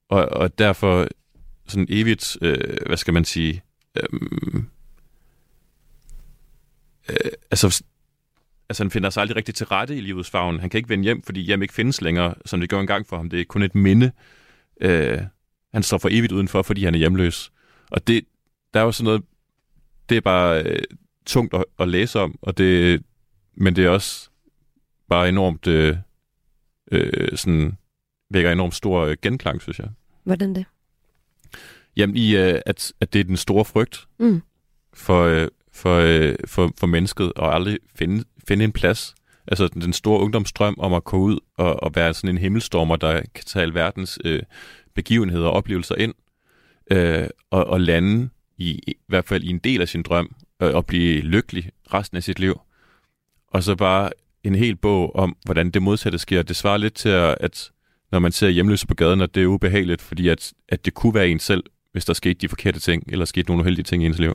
og, 0.08 0.28
og 0.28 0.58
derfor 0.58 1.08
sådan 1.66 1.86
evigt, 1.90 2.36
øh, 2.42 2.76
hvad 2.86 2.96
skal 2.96 3.14
man 3.14 3.24
sige, 3.24 3.62
øhm, 3.96 4.68
øh, 7.08 7.30
altså, 7.50 7.84
altså 8.68 8.84
han 8.84 8.90
finder 8.90 9.10
sig 9.10 9.20
aldrig 9.20 9.36
rigtig 9.36 9.54
til 9.54 9.66
rette 9.66 9.96
i 9.96 10.00
livets 10.00 10.30
favn. 10.30 10.60
Han 10.60 10.70
kan 10.70 10.78
ikke 10.78 10.88
vende 10.88 11.04
hjem, 11.04 11.22
fordi 11.22 11.40
hjem 11.40 11.62
ikke 11.62 11.74
findes 11.74 12.00
længere, 12.00 12.34
som 12.46 12.60
det 12.60 12.68
gjorde 12.68 12.80
engang 12.80 13.06
for 13.06 13.16
ham. 13.16 13.30
Det 13.30 13.40
er 13.40 13.44
kun 13.44 13.62
et 13.62 13.74
minde. 13.74 14.12
Øh, 14.80 15.18
han 15.72 15.82
står 15.82 15.98
for 15.98 16.08
evigt 16.12 16.32
udenfor, 16.32 16.62
fordi 16.62 16.84
han 16.84 16.94
er 16.94 16.98
hjemløs. 16.98 17.52
Og 17.90 18.06
det, 18.06 18.24
der 18.74 18.80
er 18.80 18.84
jo 18.84 18.92
sådan 18.92 19.04
noget, 19.04 19.22
det 20.08 20.16
er 20.16 20.20
bare 20.20 20.62
øh, 20.62 20.82
tungt 21.26 21.54
at, 21.54 21.64
at 21.78 21.88
læse 21.88 22.20
om, 22.20 22.38
og 22.42 22.58
det, 22.58 23.02
men 23.54 23.76
det 23.76 23.84
er 23.84 23.90
også 23.90 24.30
bare 25.08 25.28
enormt, 25.28 25.66
øh, 25.66 25.96
øh, 26.92 27.36
sådan, 27.36 27.76
vækker 28.30 28.52
enormt 28.52 28.74
stor 28.74 29.04
øh, 29.04 29.16
genklang, 29.22 29.62
synes 29.62 29.78
jeg. 29.78 29.88
Hvordan 30.24 30.54
det? 30.54 30.64
Jamen 31.96 32.16
i, 32.16 32.36
øh, 32.36 32.60
at, 32.66 32.92
at 33.00 33.12
det 33.12 33.20
er 33.20 33.24
den 33.24 33.36
store 33.36 33.64
frygt 33.64 34.06
Mm. 34.18 34.42
for, 34.94 35.22
øh, 35.24 35.48
for, 35.72 35.94
øh, 35.94 36.34
for, 36.46 36.72
for 36.78 36.86
mennesket 36.86 37.32
at 37.36 37.54
aldrig 37.54 37.78
finde, 37.94 38.24
finde 38.48 38.64
en 38.64 38.72
plads. 38.72 39.14
Altså 39.46 39.68
den 39.68 39.92
store 39.92 40.20
ungdomsstrøm 40.20 40.74
om 40.78 40.94
at 40.94 41.04
gå 41.04 41.18
ud 41.18 41.38
og, 41.56 41.82
og 41.82 41.94
være 41.94 42.14
sådan 42.14 42.30
en 42.30 42.38
himmelstormer, 42.38 42.96
der 42.96 43.22
kan 43.34 43.44
tage 43.44 43.62
alverdens 43.62 44.18
øh, 44.24 44.42
begivenheder 44.98 45.46
og 45.46 45.52
oplevelser 45.52 45.94
ind, 45.94 46.14
øh, 46.90 47.28
og, 47.50 47.66
og 47.66 47.80
lande 47.80 48.28
i, 48.56 48.70
i 48.86 48.96
hvert 49.06 49.24
fald 49.24 49.44
i 49.44 49.48
en 49.50 49.58
del 49.58 49.80
af 49.80 49.88
sin 49.88 50.02
drøm, 50.02 50.34
øh, 50.62 50.74
og 50.74 50.86
blive 50.86 51.20
lykkelig 51.20 51.70
resten 51.94 52.16
af 52.16 52.22
sit 52.22 52.38
liv. 52.38 52.60
Og 53.48 53.62
så 53.62 53.76
bare 53.76 54.10
en 54.44 54.54
hel 54.54 54.76
bog 54.76 55.16
om, 55.16 55.36
hvordan 55.44 55.70
det 55.70 55.82
modsatte 55.82 56.18
sker. 56.18 56.42
Det 56.42 56.56
svarer 56.56 56.76
lidt 56.76 56.94
til, 56.94 57.08
at, 57.40 57.70
når 58.12 58.18
man 58.18 58.32
ser 58.32 58.48
hjemløse 58.48 58.86
på 58.86 58.94
gaden, 58.94 59.20
at 59.20 59.34
det 59.34 59.42
er 59.42 59.46
ubehageligt, 59.46 60.02
fordi 60.02 60.28
at, 60.28 60.52
at 60.68 60.84
det 60.84 60.94
kunne 60.94 61.14
være 61.14 61.28
en 61.28 61.38
selv, 61.38 61.64
hvis 61.92 62.04
der 62.04 62.12
skete 62.12 62.34
de 62.34 62.48
forkerte 62.48 62.80
ting, 62.80 63.02
eller 63.08 63.24
skete 63.24 63.48
nogle 63.48 63.60
uheldige 63.60 63.84
ting 63.84 64.02
i 64.02 64.06
ens 64.06 64.18
liv. 64.18 64.34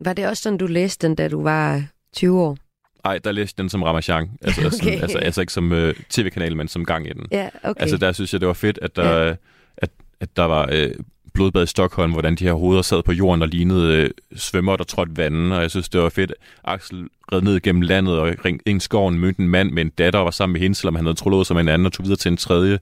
Var 0.00 0.12
det 0.12 0.26
også 0.26 0.42
sådan, 0.42 0.58
du 0.58 0.66
læste 0.66 1.06
den, 1.06 1.16
da 1.16 1.28
du 1.28 1.42
var 1.42 1.84
20 2.12 2.40
år? 2.40 2.58
Ej, 3.04 3.18
der 3.18 3.32
læste 3.32 3.62
den 3.62 3.68
som 3.68 3.82
Ramachan. 3.82 4.30
Altså, 4.40 4.60
okay. 4.66 4.70
sådan, 4.70 5.02
altså, 5.02 5.18
altså 5.18 5.40
ikke 5.40 5.52
som 5.52 5.72
øh, 5.72 5.94
tv-kanal, 6.10 6.56
men 6.56 6.68
som 6.68 6.84
gang 6.84 7.06
i 7.06 7.12
den. 7.12 7.26
Ja, 7.30 7.48
okay. 7.62 7.80
Altså 7.82 7.96
der 7.96 8.12
synes 8.12 8.32
jeg, 8.32 8.40
det 8.40 8.48
var 8.48 8.54
fedt, 8.54 8.78
at 8.82 8.96
der, 8.96 9.26
ja 9.26 9.34
at, 10.22 10.36
der 10.36 10.44
var 10.44 10.68
øh, 10.72 10.90
blodbad 11.34 11.62
i 11.62 11.66
Stockholm, 11.66 12.12
hvordan 12.12 12.34
de 12.34 12.44
her 12.44 12.52
hoveder 12.52 12.82
sad 12.82 13.02
på 13.02 13.12
jorden 13.12 13.42
og 13.42 13.48
lignede 13.48 13.96
øh, 13.96 14.10
svømmer, 14.36 14.76
der 14.76 14.84
trådte 14.84 15.16
vandet, 15.16 15.52
og 15.52 15.62
jeg 15.62 15.70
synes, 15.70 15.88
det 15.88 16.00
var 16.00 16.08
fedt. 16.08 16.32
Axel 16.64 17.08
red 17.32 17.42
ned 17.42 17.60
gennem 17.60 17.82
landet 17.82 18.18
og 18.18 18.34
ring 18.44 18.60
ind 18.66 18.76
i 18.76 18.80
skoven, 18.80 19.18
mødte 19.18 19.40
en 19.40 19.48
mand 19.48 19.70
med 19.70 19.82
en 19.82 19.90
datter 19.90 20.18
og 20.18 20.24
var 20.24 20.30
sammen 20.30 20.52
med 20.52 20.60
hende, 20.60 20.74
selvom 20.74 20.94
han 20.94 21.04
havde 21.04 21.16
trolået 21.16 21.46
som 21.46 21.58
en 21.58 21.68
anden 21.68 21.86
og 21.86 21.92
tog 21.92 22.04
videre 22.04 22.16
til 22.16 22.30
en 22.30 22.36
tredje. 22.36 22.78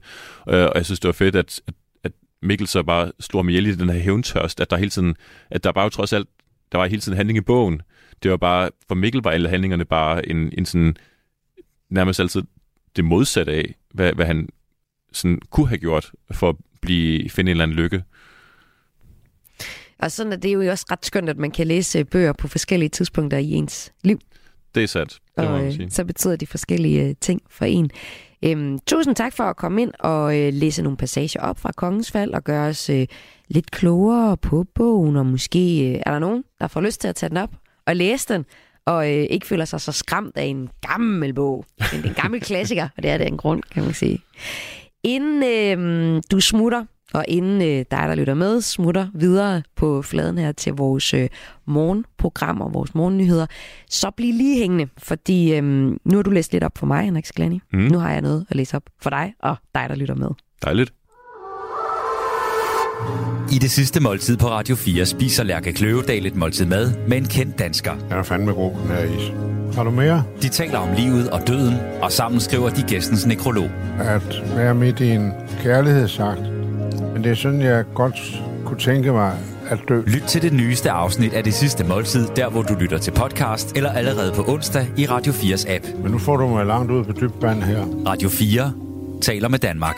Øh, 0.49 0.65
og 0.65 0.71
jeg 0.75 0.85
synes, 0.85 0.99
det 0.99 1.07
var 1.07 1.13
fedt, 1.13 1.35
at, 1.35 1.61
at, 1.67 1.73
at 2.03 2.11
Mikkel 2.41 2.67
så 2.67 2.83
bare 2.83 3.11
slog 3.19 3.45
mig 3.45 3.51
ihjel 3.51 3.67
i 3.67 3.75
den 3.75 3.89
her 3.89 3.99
hævntørst, 3.99 4.61
at 4.61 4.69
der 4.69 4.77
hele 4.77 4.89
tiden, 4.89 5.15
at 5.49 5.63
der 5.63 5.71
bare 5.71 5.83
jo 5.83 5.89
trods 5.89 6.13
alt, 6.13 6.27
der 6.71 6.77
var 6.77 6.85
hele 6.85 7.01
tiden 7.01 7.15
handling 7.15 7.37
i 7.37 7.41
bogen. 7.41 7.81
Det 8.23 8.31
var 8.31 8.37
bare, 8.37 8.69
for 8.87 8.95
Mikkel 8.95 9.21
var 9.21 9.31
alle 9.31 9.49
handlingerne 9.49 9.85
bare 9.85 10.29
en, 10.29 10.53
en 10.57 10.65
sådan, 10.65 10.95
nærmest 11.89 12.19
altid 12.19 12.43
det 12.95 13.05
modsatte 13.05 13.51
af, 13.51 13.75
hvad, 13.93 14.13
hvad 14.13 14.25
han 14.25 14.49
sådan 15.11 15.39
kunne 15.49 15.67
have 15.67 15.77
gjort 15.77 16.11
for 16.31 16.49
at 16.49 16.55
blive, 16.81 17.29
finde 17.29 17.51
en 17.51 17.53
eller 17.53 17.63
anden 17.63 17.77
lykke. 17.77 18.03
Og 19.99 20.11
sådan 20.11 20.33
er 20.33 20.37
det 20.37 20.53
jo 20.53 20.71
også 20.71 20.85
ret 20.91 21.05
skønt, 21.05 21.29
at 21.29 21.37
man 21.37 21.51
kan 21.51 21.67
læse 21.67 22.03
bøger 22.03 22.33
på 22.33 22.47
forskellige 22.47 22.89
tidspunkter 22.89 23.37
i 23.37 23.51
ens 23.51 23.93
liv. 24.03 24.19
Det 24.75 24.83
er 24.83 24.87
sandt, 24.87 25.11
det 25.11 25.43
må 25.43 25.43
og 25.43 25.51
man 25.51 25.67
øh, 25.67 25.73
sige. 25.73 25.91
så 25.91 26.05
betyder 26.05 26.35
de 26.35 26.47
forskellige 26.47 27.07
øh, 27.07 27.15
ting 27.21 27.41
for 27.49 27.65
en. 27.65 27.91
Øhm, 28.43 28.79
tusind 28.87 29.15
tak 29.15 29.33
for 29.33 29.43
at 29.43 29.55
komme 29.55 29.81
ind 29.81 29.91
og 29.99 30.39
øh, 30.39 30.53
læse 30.53 30.83
nogle 30.83 30.97
passager 30.97 31.41
op 31.41 31.59
fra 31.59 31.71
Kongens 31.71 32.11
Fald 32.11 32.33
og 32.33 32.43
gøre 32.43 32.67
os 32.67 32.89
øh, 32.89 33.07
lidt 33.47 33.71
klogere 33.71 34.37
på 34.37 34.65
bogen, 34.75 35.15
og 35.15 35.25
måske 35.25 35.89
øh, 35.89 36.01
er 36.05 36.11
der 36.11 36.19
nogen, 36.19 36.43
der 36.59 36.67
får 36.67 36.81
lyst 36.81 37.01
til 37.01 37.07
at 37.07 37.15
tage 37.15 37.29
den 37.29 37.37
op 37.37 37.49
og 37.85 37.95
læse 37.95 38.33
den, 38.33 38.45
og 38.85 39.11
øh, 39.11 39.25
ikke 39.29 39.47
føler 39.47 39.65
sig 39.65 39.81
så 39.81 39.91
skræmt 39.91 40.37
af 40.37 40.43
en 40.43 40.69
gammel 40.81 41.33
bog. 41.33 41.65
En, 41.93 42.05
en 42.05 42.13
gammel 42.13 42.41
klassiker, 42.41 42.87
og 42.97 43.03
det 43.03 43.11
er 43.11 43.17
det 43.17 43.27
en 43.27 43.37
grund, 43.37 43.63
kan 43.71 43.83
man 43.83 43.93
sige. 43.93 44.19
Inden 45.03 45.43
øh, 45.43 46.21
du 46.31 46.39
smutter, 46.39 46.85
og 47.13 47.25
inden 47.27 47.61
øh, 47.61 47.67
dig, 47.67 47.85
der 47.91 48.15
lytter 48.15 48.33
med, 48.33 48.61
smutter 48.61 49.07
videre 49.13 49.63
på 49.75 50.01
fladen 50.01 50.37
her 50.37 50.51
til 50.51 50.73
vores 50.73 51.13
øh, 51.13 51.29
morgenprogram 51.65 52.61
og 52.61 52.73
vores 52.73 52.95
morgennyheder, 52.95 53.45
så 53.89 54.11
bliv 54.11 54.33
lige 54.33 54.59
hængende, 54.59 54.87
fordi 54.97 55.53
øh, 55.53 55.63
nu 55.63 56.15
har 56.15 56.21
du 56.21 56.29
læst 56.29 56.51
lidt 56.51 56.63
op 56.63 56.77
for 56.77 56.85
mig, 56.85 57.03
Henrik 57.05 57.25
Sklani. 57.25 57.59
Mm. 57.73 57.79
Nu 57.79 57.97
har 57.97 58.11
jeg 58.11 58.21
noget 58.21 58.45
at 58.49 58.55
læse 58.55 58.75
op 58.75 58.83
for 59.01 59.09
dig 59.09 59.33
og 59.39 59.55
dig, 59.75 59.85
der 59.89 59.95
lytter 59.95 60.15
med. 60.15 60.29
Dejligt. 60.63 60.93
I 63.51 63.57
det 63.57 63.71
sidste 63.71 63.99
måltid 63.99 64.37
på 64.37 64.49
Radio 64.49 64.75
4 64.75 65.05
spiser 65.05 65.43
Lærke 65.43 65.73
Kløvedal 65.73 66.25
et 66.25 66.35
måltid 66.35 66.65
mad 66.65 66.91
med 67.07 67.17
en 67.17 67.25
kendt 67.25 67.59
dansker. 67.59 67.91
Den 68.09 68.17
er 68.17 68.23
fandme 68.23 68.53
god, 68.53 68.71
den 68.71 68.87
her 68.87 69.03
is. 69.03 69.31
Har 69.75 69.83
du 69.83 69.91
mere? 69.91 70.23
De 70.41 70.49
taler 70.49 70.77
om 70.77 70.89
livet 70.97 71.29
og 71.29 71.47
døden, 71.47 71.75
og 72.01 72.11
sammen 72.11 72.41
skriver 72.41 72.69
de 72.69 72.81
gæstens 72.81 73.25
nekrolog. 73.25 73.69
At 73.99 74.41
være 74.55 74.75
midt 74.75 74.99
i 74.99 75.09
en 75.09 75.31
kærlighedsakt. 75.63 76.41
Men 77.13 77.23
det 77.23 77.31
er 77.31 77.35
sådan, 77.35 77.61
jeg 77.61 77.85
godt 77.95 78.41
kunne 78.65 78.79
tænke 78.79 79.11
mig 79.11 79.37
at 79.69 79.79
dø. 79.89 80.01
Lyt 80.01 80.23
til 80.27 80.41
det 80.41 80.53
nyeste 80.53 80.91
afsnit 80.91 81.33
af 81.33 81.43
det 81.43 81.53
sidste 81.53 81.83
måltid, 81.83 82.27
der 82.35 82.49
hvor 82.49 82.61
du 82.61 82.73
lytter 82.73 82.97
til 82.97 83.11
podcast, 83.11 83.75
eller 83.75 83.91
allerede 83.91 84.33
på 84.35 84.43
onsdag 84.47 84.87
i 84.97 85.05
Radio 85.05 85.33
4's 85.33 85.71
app. 85.71 85.85
Men 86.03 86.11
nu 86.11 86.17
får 86.17 86.37
du 86.37 86.47
mig 86.47 86.65
langt 86.65 86.91
ud 86.91 87.03
på 87.03 87.11
dybt 87.11 87.41
vand 87.41 87.63
her. 87.63 87.85
Radio 88.07 88.29
4 88.29 88.73
taler 89.21 89.47
med 89.47 89.59
Danmark. 89.59 89.95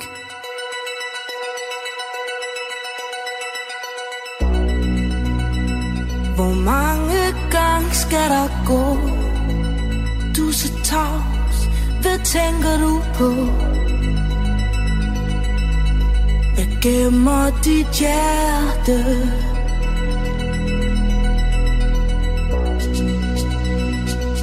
Skal 8.08 8.30
der 8.30 8.48
gå? 8.66 8.84
Du 10.36 10.48
er 10.48 10.54
så 10.54 10.70
tavs, 10.84 11.58
hvad 12.02 12.20
tænker 12.36 12.74
du 12.86 12.94
på? 13.14 13.30
Jeg 16.58 16.68
gemmer 16.82 17.46
dit 17.64 17.88
hjerte? 18.00 18.98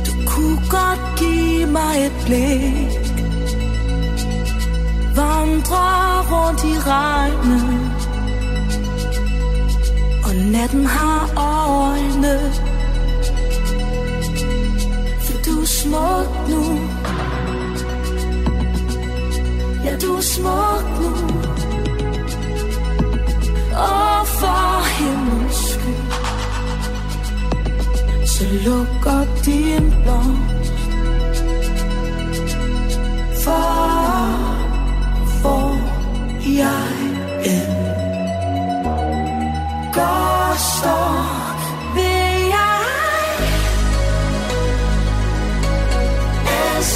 Du 0.07 0.13
kunne 0.27 0.61
godt 0.71 1.03
give 1.19 1.67
mig 1.67 1.95
et 2.07 2.13
blik 2.27 2.91
Vandre 5.17 5.87
rundt 6.31 6.65
i 6.65 6.75
regnen 6.91 7.91
og 10.25 10.37
natten 10.37 10.87
har 10.87 11.23
øjne 11.37 12.70
smuk 15.91 16.49
nu. 16.49 16.63
Ja, 19.85 19.97
du 20.03 20.17
er 20.17 20.21
smuk 20.21 20.85
nu. 21.01 21.13
Og 23.77 24.27
for 24.27 24.85
himlens 24.97 25.57
skyld. 25.57 26.11
Så 28.27 28.45
lukker 28.65 29.27
din 29.45 29.95
blomst. 30.03 30.73
For 33.45 34.31
hvor 35.41 35.73
jeg 36.47 36.93
end 37.45 37.77
går, 39.95 40.57
står 40.57 41.40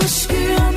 For 0.00 0.67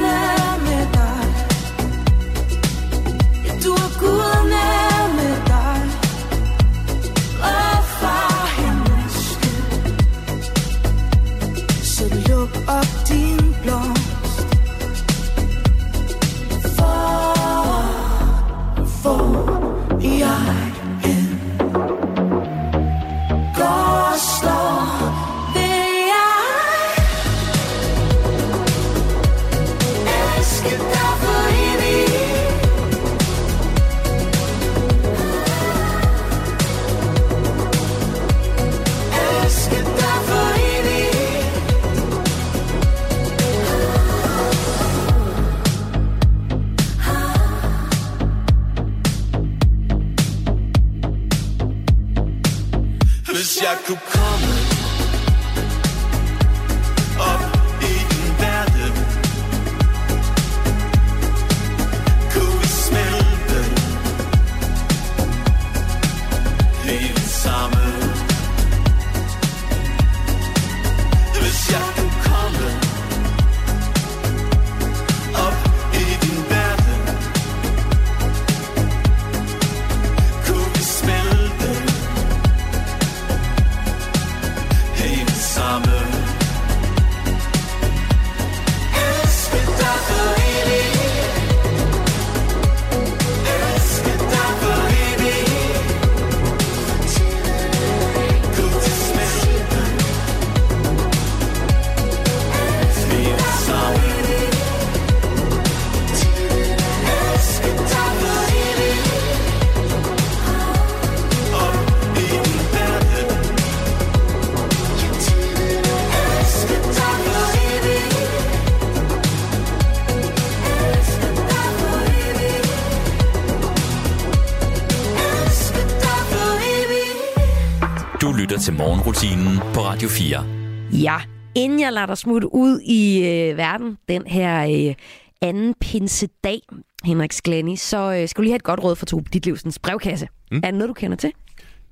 morgenrutinen 129.12 129.74
på 129.74 129.80
Radio 129.80 130.10
4. 130.10 130.46
Ja, 130.92 131.18
inden 131.56 131.80
jeg 131.80 131.94
lader 131.94 132.06
dig 132.06 132.18
smutte 132.18 132.54
ud 132.54 132.80
i 132.80 133.18
øh, 133.18 133.58
verden 133.58 133.98
den 134.10 134.28
her 134.28 134.88
øh, 134.90 134.96
anden 135.42 135.74
pinsedag, 135.74 136.62
Henrik 137.04 137.32
Sklenny, 137.32 137.76
så 137.76 138.14
øh, 138.14 138.30
skal 138.30 138.38
du 138.38 138.42
lige 138.42 138.52
have 138.52 138.56
et 138.56 138.64
godt 138.64 138.84
råd 138.84 138.96
for 138.96 139.06
Tobe 139.06 139.30
Ditlevsens 139.34 139.80
brevkasse. 139.80 140.28
Mm. 140.52 140.58
Er 140.58 140.62
det 140.62 140.74
noget, 140.74 140.90
du 140.90 140.94
kender 140.94 141.18
til? 141.18 141.32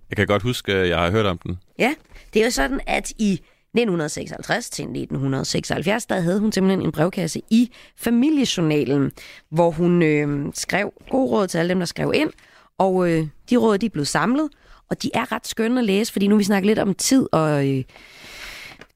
Jeg 0.09 0.17
kan 0.17 0.27
godt 0.27 0.43
huske, 0.43 0.73
at 0.73 0.89
jeg 0.89 0.97
har 0.97 1.11
hørt 1.11 1.25
om 1.25 1.37
den. 1.37 1.59
Ja, 1.79 1.93
det 2.33 2.39
er 2.39 2.45
jo 2.45 2.51
sådan, 2.51 2.79
at 2.87 3.11
i 3.17 3.31
1956 3.33 4.69
til 4.69 4.83
1976, 4.83 6.05
der 6.05 6.19
havde 6.19 6.39
hun 6.39 6.51
simpelthen 6.51 6.81
en 6.81 6.91
brevkasse 6.91 7.41
i 7.49 7.71
familiejournalen, 7.97 9.11
hvor 9.49 9.71
hun 9.71 10.01
øh, 10.01 10.45
skrev 10.53 10.93
gode 11.09 11.31
råd 11.31 11.47
til 11.47 11.57
alle 11.57 11.69
dem, 11.69 11.79
der 11.79 11.85
skrev 11.85 12.11
ind, 12.15 12.29
og 12.77 13.09
øh, 13.09 13.27
de 13.49 13.57
råd, 13.57 13.77
de 13.77 13.89
blevet 13.89 14.07
samlet, 14.07 14.49
og 14.89 15.03
de 15.03 15.11
er 15.13 15.31
ret 15.31 15.47
skønne 15.47 15.79
at 15.79 15.85
læse, 15.85 16.11
fordi 16.11 16.27
nu 16.27 16.37
vi 16.37 16.43
snakker 16.43 16.67
lidt 16.67 16.79
om 16.79 16.93
tid 16.93 17.27
og 17.31 17.67
øh, 17.67 17.83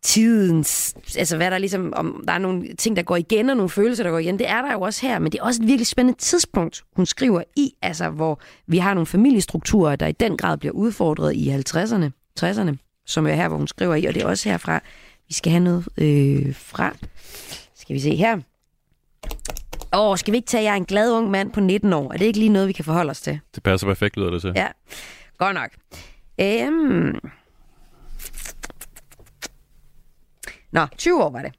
tidens, 0.04 0.96
altså 1.18 1.38
hvad 1.38 1.48
der 1.48 1.56
er 1.56 1.60
ligesom, 1.60 1.94
om 1.96 2.24
der 2.28 2.34
er 2.34 2.38
nogle 2.38 2.74
ting, 2.74 2.96
der 2.96 3.04
går 3.04 3.16
igen, 3.16 3.50
og 3.50 3.58
nogle 3.58 3.70
følelser, 3.70 4.04
der 4.04 4.12
går 4.12 4.20
igen, 4.20 4.39
det 4.39 4.50
er 4.50 4.62
der 4.62 4.74
jo 4.74 4.82
også 4.82 5.08
her, 5.08 5.20
men 5.20 5.32
det 5.32 5.39
er 5.39 5.44
også 5.44 5.62
et 5.62 5.68
virkelig 5.68 5.88
spændende 5.88 6.20
tidspunkt, 6.20 6.84
hun 6.96 7.06
skriver 7.06 7.44
i, 7.56 7.74
altså 7.82 8.10
hvor 8.10 8.39
vi 8.68 8.78
har 8.78 8.94
nogle 8.94 9.08
familiestrukturer, 9.08 9.96
der 9.96 10.08
i 10.08 10.12
den 10.12 10.38
grad 10.38 10.58
bliver 10.58 10.74
udfordret 10.74 11.36
i 11.36 11.50
50'erne, 11.50 12.10
60'erne, 12.39 13.04
som 13.06 13.28
er 13.28 13.34
her, 13.34 13.48
hvor 13.48 13.58
hun 13.58 13.68
skriver 13.68 13.96
i, 13.96 14.06
og 14.06 14.14
det 14.14 14.24
er 14.24 14.28
også 14.28 14.50
herfra, 14.50 14.80
vi 15.28 15.34
skal 15.34 15.52
have 15.52 15.64
noget 15.64 15.88
øh, 15.98 16.56
fra, 16.56 16.96
skal 17.76 17.94
vi 17.94 18.00
se 18.00 18.16
her. 18.16 18.38
Åh, 19.94 20.10
oh, 20.10 20.18
skal 20.18 20.32
vi 20.32 20.38
ikke 20.38 20.48
tage, 20.48 20.64
jeg 20.64 20.72
er 20.72 20.76
en 20.76 20.86
glad 20.86 21.12
ung 21.12 21.32
mand 21.32 21.52
på 21.52 21.60
19 21.60 21.94
år, 21.94 22.14
er 22.14 22.18
det 22.18 22.26
ikke 22.26 22.39
lige 22.39 22.50
noget, 22.50 22.68
vi 22.68 22.74
kan 22.74 22.86
forholde 22.86 23.10
os 23.10 23.22
til? 23.22 23.39
Det 23.56 23.64
passer 23.64 23.88
perfekt, 23.88 24.18
lyder 24.18 24.30
det 24.30 24.41
til. 24.41 24.54
Ja, 24.56 24.68
godt 25.38 25.54
nok. 25.54 25.72
Øhm. 26.42 27.20
Nå, 30.72 30.86
20 30.98 31.24
år 31.24 31.30
var 31.30 31.42
det. 31.42 31.54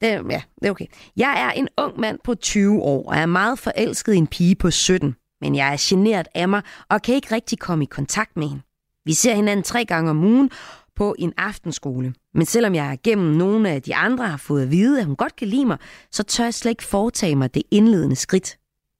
det. 0.00 0.08
Ja, 0.08 0.42
det 0.60 0.66
er 0.66 0.70
okay. 0.70 0.86
Jeg 1.16 1.42
er 1.42 1.50
en 1.50 1.68
ung 1.78 2.00
mand 2.00 2.18
på 2.24 2.34
20 2.34 2.82
år, 2.82 3.08
og 3.08 3.16
er 3.16 3.26
meget 3.26 3.58
forelsket 3.58 4.14
i 4.14 4.16
en 4.16 4.26
pige 4.26 4.54
på 4.54 4.70
17. 4.70 5.16
Men 5.40 5.54
jeg 5.54 5.72
er 5.72 5.76
generet 5.80 6.28
af 6.34 6.48
mig, 6.48 6.62
og 6.88 7.02
kan 7.02 7.14
ikke 7.14 7.34
rigtig 7.34 7.58
komme 7.58 7.84
i 7.84 7.86
kontakt 7.86 8.36
med 8.36 8.48
hende. 8.48 8.62
Vi 9.04 9.12
ser 9.12 9.34
hinanden 9.34 9.62
tre 9.62 9.84
gange 9.84 10.10
om 10.10 10.24
ugen 10.24 10.50
på 10.96 11.14
en 11.18 11.32
aftenskole. 11.36 12.14
Men 12.34 12.46
selvom 12.46 12.74
jeg 12.74 12.98
gennem 13.04 13.36
nogle 13.36 13.70
af 13.70 13.82
de 13.82 13.94
andre 13.94 14.28
har 14.28 14.36
fået 14.36 14.62
at 14.62 14.70
vide, 14.70 15.00
at 15.00 15.06
hun 15.06 15.16
godt 15.16 15.36
kan 15.36 15.48
lide 15.48 15.64
mig, 15.66 15.78
så 16.10 16.22
tør 16.22 16.44
jeg 16.44 16.54
slet 16.54 16.70
ikke 16.70 16.84
foretage 16.84 17.36
mig 17.36 17.54
det 17.54 17.62
indledende 17.70 18.16
skridt. 18.16 18.58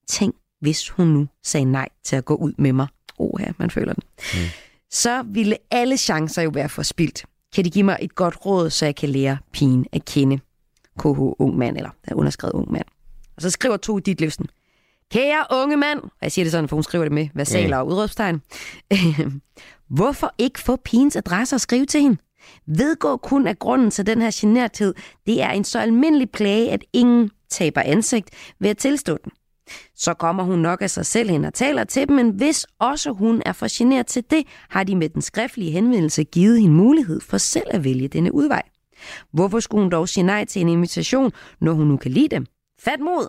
Tænk, 0.09 0.35
hvis 0.61 0.91
hun 0.91 1.07
nu 1.07 1.29
sagde 1.43 1.65
nej 1.65 1.89
til 2.05 2.17
at 2.17 2.25
gå 2.25 2.35
ud 2.35 2.53
med 2.59 2.73
mig. 2.73 2.87
Åh, 3.19 3.41
ja, 3.41 3.53
man 3.59 3.71
føler 3.71 3.93
den. 3.93 4.03
Mm. 4.19 4.49
Så 4.91 5.23
ville 5.23 5.57
alle 5.71 5.97
chancer 5.97 6.43
jo 6.43 6.51
være 6.55 6.69
forspildt. 6.69 7.25
Kan 7.55 7.65
de 7.65 7.71
give 7.71 7.85
mig 7.85 7.99
et 8.01 8.15
godt 8.15 8.47
råd, 8.47 8.71
så 8.71 8.85
jeg 8.85 8.97
kan 8.97 9.09
lære 9.09 9.39
pigen 9.53 9.87
at 9.93 10.05
kende? 10.05 10.39
KH 10.99 11.07
ung 11.19 11.57
mand, 11.59 11.77
eller 11.77 11.91
der 12.05 12.13
er 12.13 12.15
underskrevet 12.15 12.53
ung 12.53 12.73
mand. 12.73 12.85
Og 13.37 13.43
så 13.43 13.51
skriver 13.51 13.77
to 13.77 13.99
dit 13.99 14.21
livsen. 14.21 14.47
Kære 15.13 15.45
unge 15.51 15.77
mand, 15.77 15.99
og 16.03 16.11
jeg 16.23 16.33
siger 16.33 16.45
det 16.45 16.53
sådan, 16.53 16.69
for 16.69 16.77
hun 16.77 16.83
skriver 16.83 17.05
det 17.05 17.13
med 17.13 17.29
versaler 17.35 17.77
og 17.77 17.87
udråbstegn. 17.87 18.43
Hvorfor 19.97 20.35
ikke 20.39 20.61
få 20.61 20.77
pigens 20.77 21.17
adresse 21.17 21.57
og 21.57 21.61
skrive 21.61 21.87
til 21.87 22.01
hende? 22.01 22.17
Vedgå 22.67 23.17
kun 23.17 23.47
af 23.47 23.59
grunden 23.59 23.91
til 23.91 24.07
den 24.07 24.23
her 24.23 24.31
generthed, 24.35 24.95
det 25.27 25.43
er 25.43 25.51
en 25.51 25.65
så 25.65 25.79
almindelig 25.79 26.31
plage, 26.31 26.71
at 26.71 26.85
ingen 26.93 27.31
taber 27.51 27.81
ansigt 27.81 28.31
ved 28.59 28.71
at 28.71 28.79
tilstå 28.79 29.19
den. 29.25 29.33
Så 29.95 30.15
kommer 30.15 30.43
hun 30.43 30.59
nok 30.59 30.83
af 30.83 30.91
sig 30.91 31.07
selv 31.07 31.31
hen 31.31 31.45
og 31.45 31.55
taler 31.55 31.85
til 31.85 32.09
dem, 32.09 32.17
men 32.17 32.31
hvis 32.31 32.67
også 32.79 33.13
hun 33.13 33.43
er 33.47 33.53
for 33.53 33.79
generet 33.79 34.07
til 34.07 34.25
det, 34.31 34.47
har 34.69 34.85
de 34.85 34.97
med 34.97 35.09
den 35.09 35.23
skriftlige 35.23 35.71
henvendelse 35.71 36.25
givet 36.25 36.61
hende 36.61 36.75
mulighed 36.75 37.21
for 37.21 37.39
selv 37.39 37.67
at 37.71 37.85
vælge 37.85 38.09
denne 38.09 38.35
udvej. 38.35 38.63
Hvorfor 39.33 39.61
skulle 39.61 39.83
hun 39.83 39.91
dog 39.91 40.09
sige 40.09 40.25
nej 40.25 40.45
til 40.45 40.63
en 40.63 40.69
invitation, 40.69 41.33
når 41.61 41.73
hun 41.73 41.87
nu 41.87 41.97
kan 41.97 42.11
lide 42.11 42.29
dem? 42.29 42.47
Fat 42.81 43.01
mod! 43.01 43.29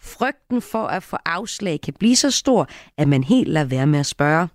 Frygten 0.00 0.62
for 0.62 0.86
at 0.86 1.02
få 1.02 1.16
afslag 1.24 1.80
kan 1.80 1.94
blive 1.98 2.16
så 2.16 2.30
stor, 2.30 2.68
at 2.98 3.08
man 3.08 3.24
helt 3.24 3.48
lader 3.48 3.66
være 3.66 3.86
med 3.86 3.98
at 3.98 4.06
spørge. 4.06 4.48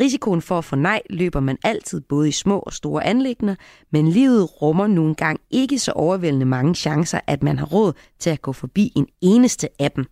Risikoen 0.00 0.42
for 0.42 0.58
at 0.58 0.64
få 0.64 0.76
nej 0.76 1.02
løber 1.10 1.40
man 1.40 1.58
altid 1.64 2.00
både 2.00 2.28
i 2.28 2.32
små 2.32 2.58
og 2.58 2.72
store 2.72 3.04
anlægner, 3.04 3.54
men 3.92 4.08
livet 4.08 4.62
rummer 4.62 4.86
nogle 4.86 5.08
engang 5.08 5.40
ikke 5.50 5.78
så 5.78 5.92
overvældende 5.92 6.46
mange 6.46 6.74
chancer, 6.74 7.20
at 7.26 7.42
man 7.42 7.58
har 7.58 7.66
råd 7.66 7.92
til 8.18 8.30
at 8.30 8.42
gå 8.42 8.52
forbi 8.52 8.92
en 8.96 9.06
eneste 9.20 9.68
af 9.78 9.90
dem. 9.90 10.04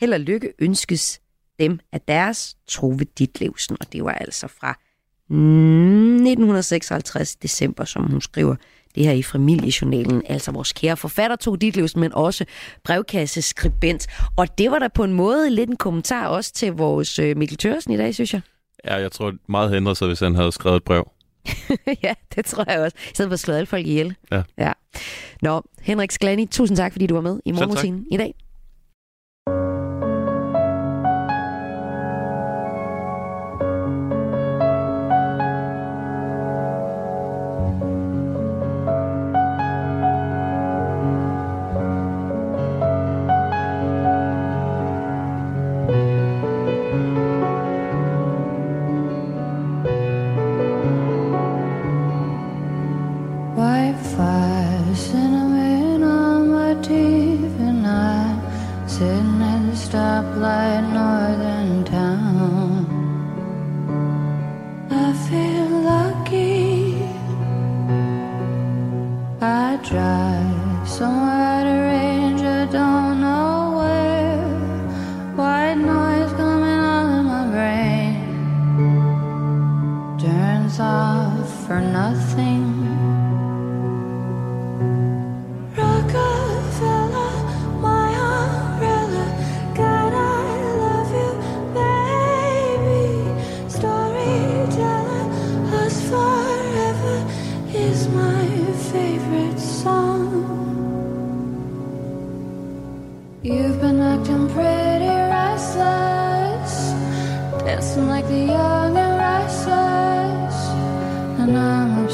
Held 0.00 0.12
og 0.12 0.20
lykke 0.20 0.52
ønskes 0.58 1.20
dem 1.58 1.78
af 1.92 2.00
deres 2.00 2.56
Trove 2.68 3.04
Ditlevsen, 3.18 3.76
og 3.80 3.92
det 3.92 4.04
var 4.04 4.12
altså 4.12 4.48
fra 4.48 4.78
1956 5.30 7.36
december, 7.36 7.84
som 7.84 8.10
hun 8.10 8.20
skriver 8.20 8.56
det 8.94 9.04
her 9.04 9.12
i 9.12 9.22
familiejournalen, 9.22 10.22
altså 10.26 10.52
vores 10.52 10.72
kære 10.72 10.96
forfatter 10.96 11.36
Tove 11.36 11.56
Ditlevsen, 11.56 12.00
men 12.00 12.14
også 12.14 12.44
brevkasseskribent. 12.84 14.06
Og 14.36 14.58
det 14.58 14.70
var 14.70 14.78
da 14.78 14.88
på 14.88 15.04
en 15.04 15.12
måde 15.12 15.50
lidt 15.50 15.70
en 15.70 15.76
kommentar 15.76 16.26
også 16.26 16.52
til 16.52 16.72
vores 16.72 17.18
øh, 17.18 17.36
Mikkel 17.36 17.58
Tørsen 17.58 17.92
i 17.92 17.96
dag, 17.96 18.14
synes 18.14 18.34
jeg. 18.34 18.40
Ja, 18.84 18.94
jeg 18.94 19.12
tror 19.12 19.32
meget 19.48 19.68
havde 19.68 19.76
ændret 19.76 19.96
sig, 19.96 20.08
hvis 20.08 20.20
han 20.20 20.34
havde 20.34 20.52
skrevet 20.52 20.76
et 20.76 20.84
brev. 20.84 21.10
ja, 22.04 22.14
det 22.34 22.44
tror 22.44 22.64
jeg 22.68 22.80
også. 22.80 22.96
I 23.10 23.14
stedet 23.14 23.28
for 23.28 23.34
at 23.34 23.40
slå 23.40 23.54
alle 23.54 23.66
folk 23.66 23.86
ihjel. 23.86 24.14
Ja. 24.32 24.42
ja. 24.58 24.72
Nå, 25.42 25.62
Henrik 25.80 26.10
Sklani, 26.10 26.46
tusind 26.46 26.76
tak, 26.76 26.92
fordi 26.92 27.06
du 27.06 27.14
var 27.14 27.20
med 27.20 27.40
i 27.44 27.52
morgenrutinen 27.52 28.06
i 28.10 28.16
dag. 28.16 28.34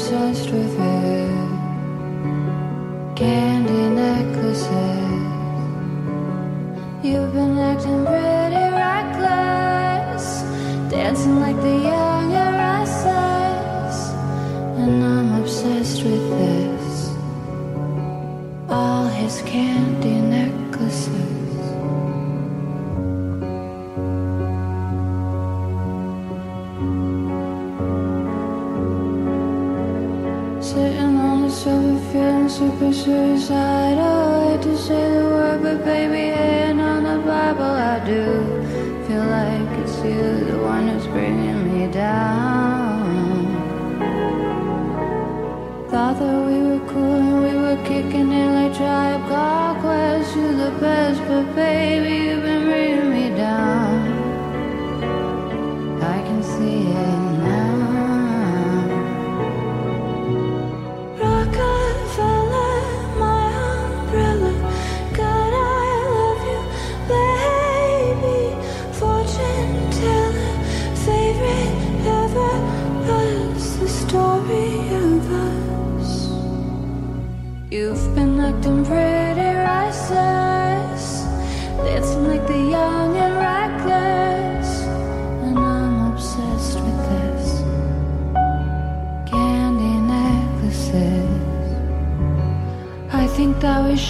Obsessed 0.03 0.49
with 0.51 0.79
it 0.79 1.29
candy 3.15 3.83
necklaces. 3.95 4.67
You've 7.01 7.31
been 7.31 7.57
acting 7.57 8.05
pretty 8.05 8.22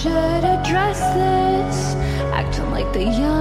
should 0.04 0.44
address 0.44 1.00
this. 1.16 1.96
Acting 2.34 2.70
like 2.72 2.92
the 2.92 3.06
young. 3.06 3.33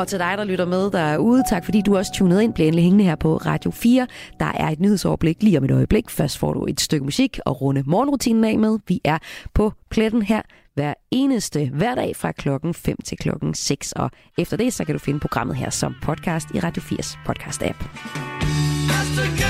Og 0.00 0.08
til 0.08 0.18
dig, 0.18 0.34
der 0.38 0.44
lytter 0.44 0.66
med 0.66 0.90
derude, 0.90 1.42
tak 1.50 1.64
fordi 1.64 1.80
du 1.80 1.96
også 1.96 2.12
tunede 2.12 2.44
ind. 2.44 2.54
Bliv 2.54 2.66
endelig 2.66 2.84
hængende 2.84 3.04
her 3.04 3.14
på 3.14 3.36
Radio 3.36 3.70
4. 3.70 4.06
Der 4.40 4.52
er 4.54 4.68
et 4.68 4.80
nyhedsoverblik 4.80 5.42
lige 5.42 5.58
om 5.58 5.64
et 5.64 5.70
øjeblik. 5.70 6.10
Først 6.10 6.38
får 6.38 6.52
du 6.52 6.66
et 6.66 6.80
stykke 6.80 7.04
musik 7.04 7.38
og 7.46 7.62
runde 7.62 7.82
morgenrutinen 7.86 8.44
af 8.44 8.58
med. 8.58 8.78
Vi 8.88 9.00
er 9.04 9.18
på 9.54 9.72
pletten 9.90 10.22
her 10.22 10.42
hver 10.74 10.94
eneste 11.10 11.70
hverdag 11.74 12.16
fra 12.16 12.32
klokken 12.32 12.74
5 12.74 12.96
til 13.04 13.18
klokken 13.18 13.54
6. 13.54 13.92
Og 13.92 14.10
efter 14.38 14.56
det, 14.56 14.72
så 14.72 14.84
kan 14.84 14.94
du 14.94 14.98
finde 14.98 15.20
programmet 15.20 15.56
her 15.56 15.70
som 15.70 15.94
podcast 16.02 16.46
i 16.54 16.60
Radio 16.60 16.82
4's 16.82 17.18
podcast-app. 17.28 19.49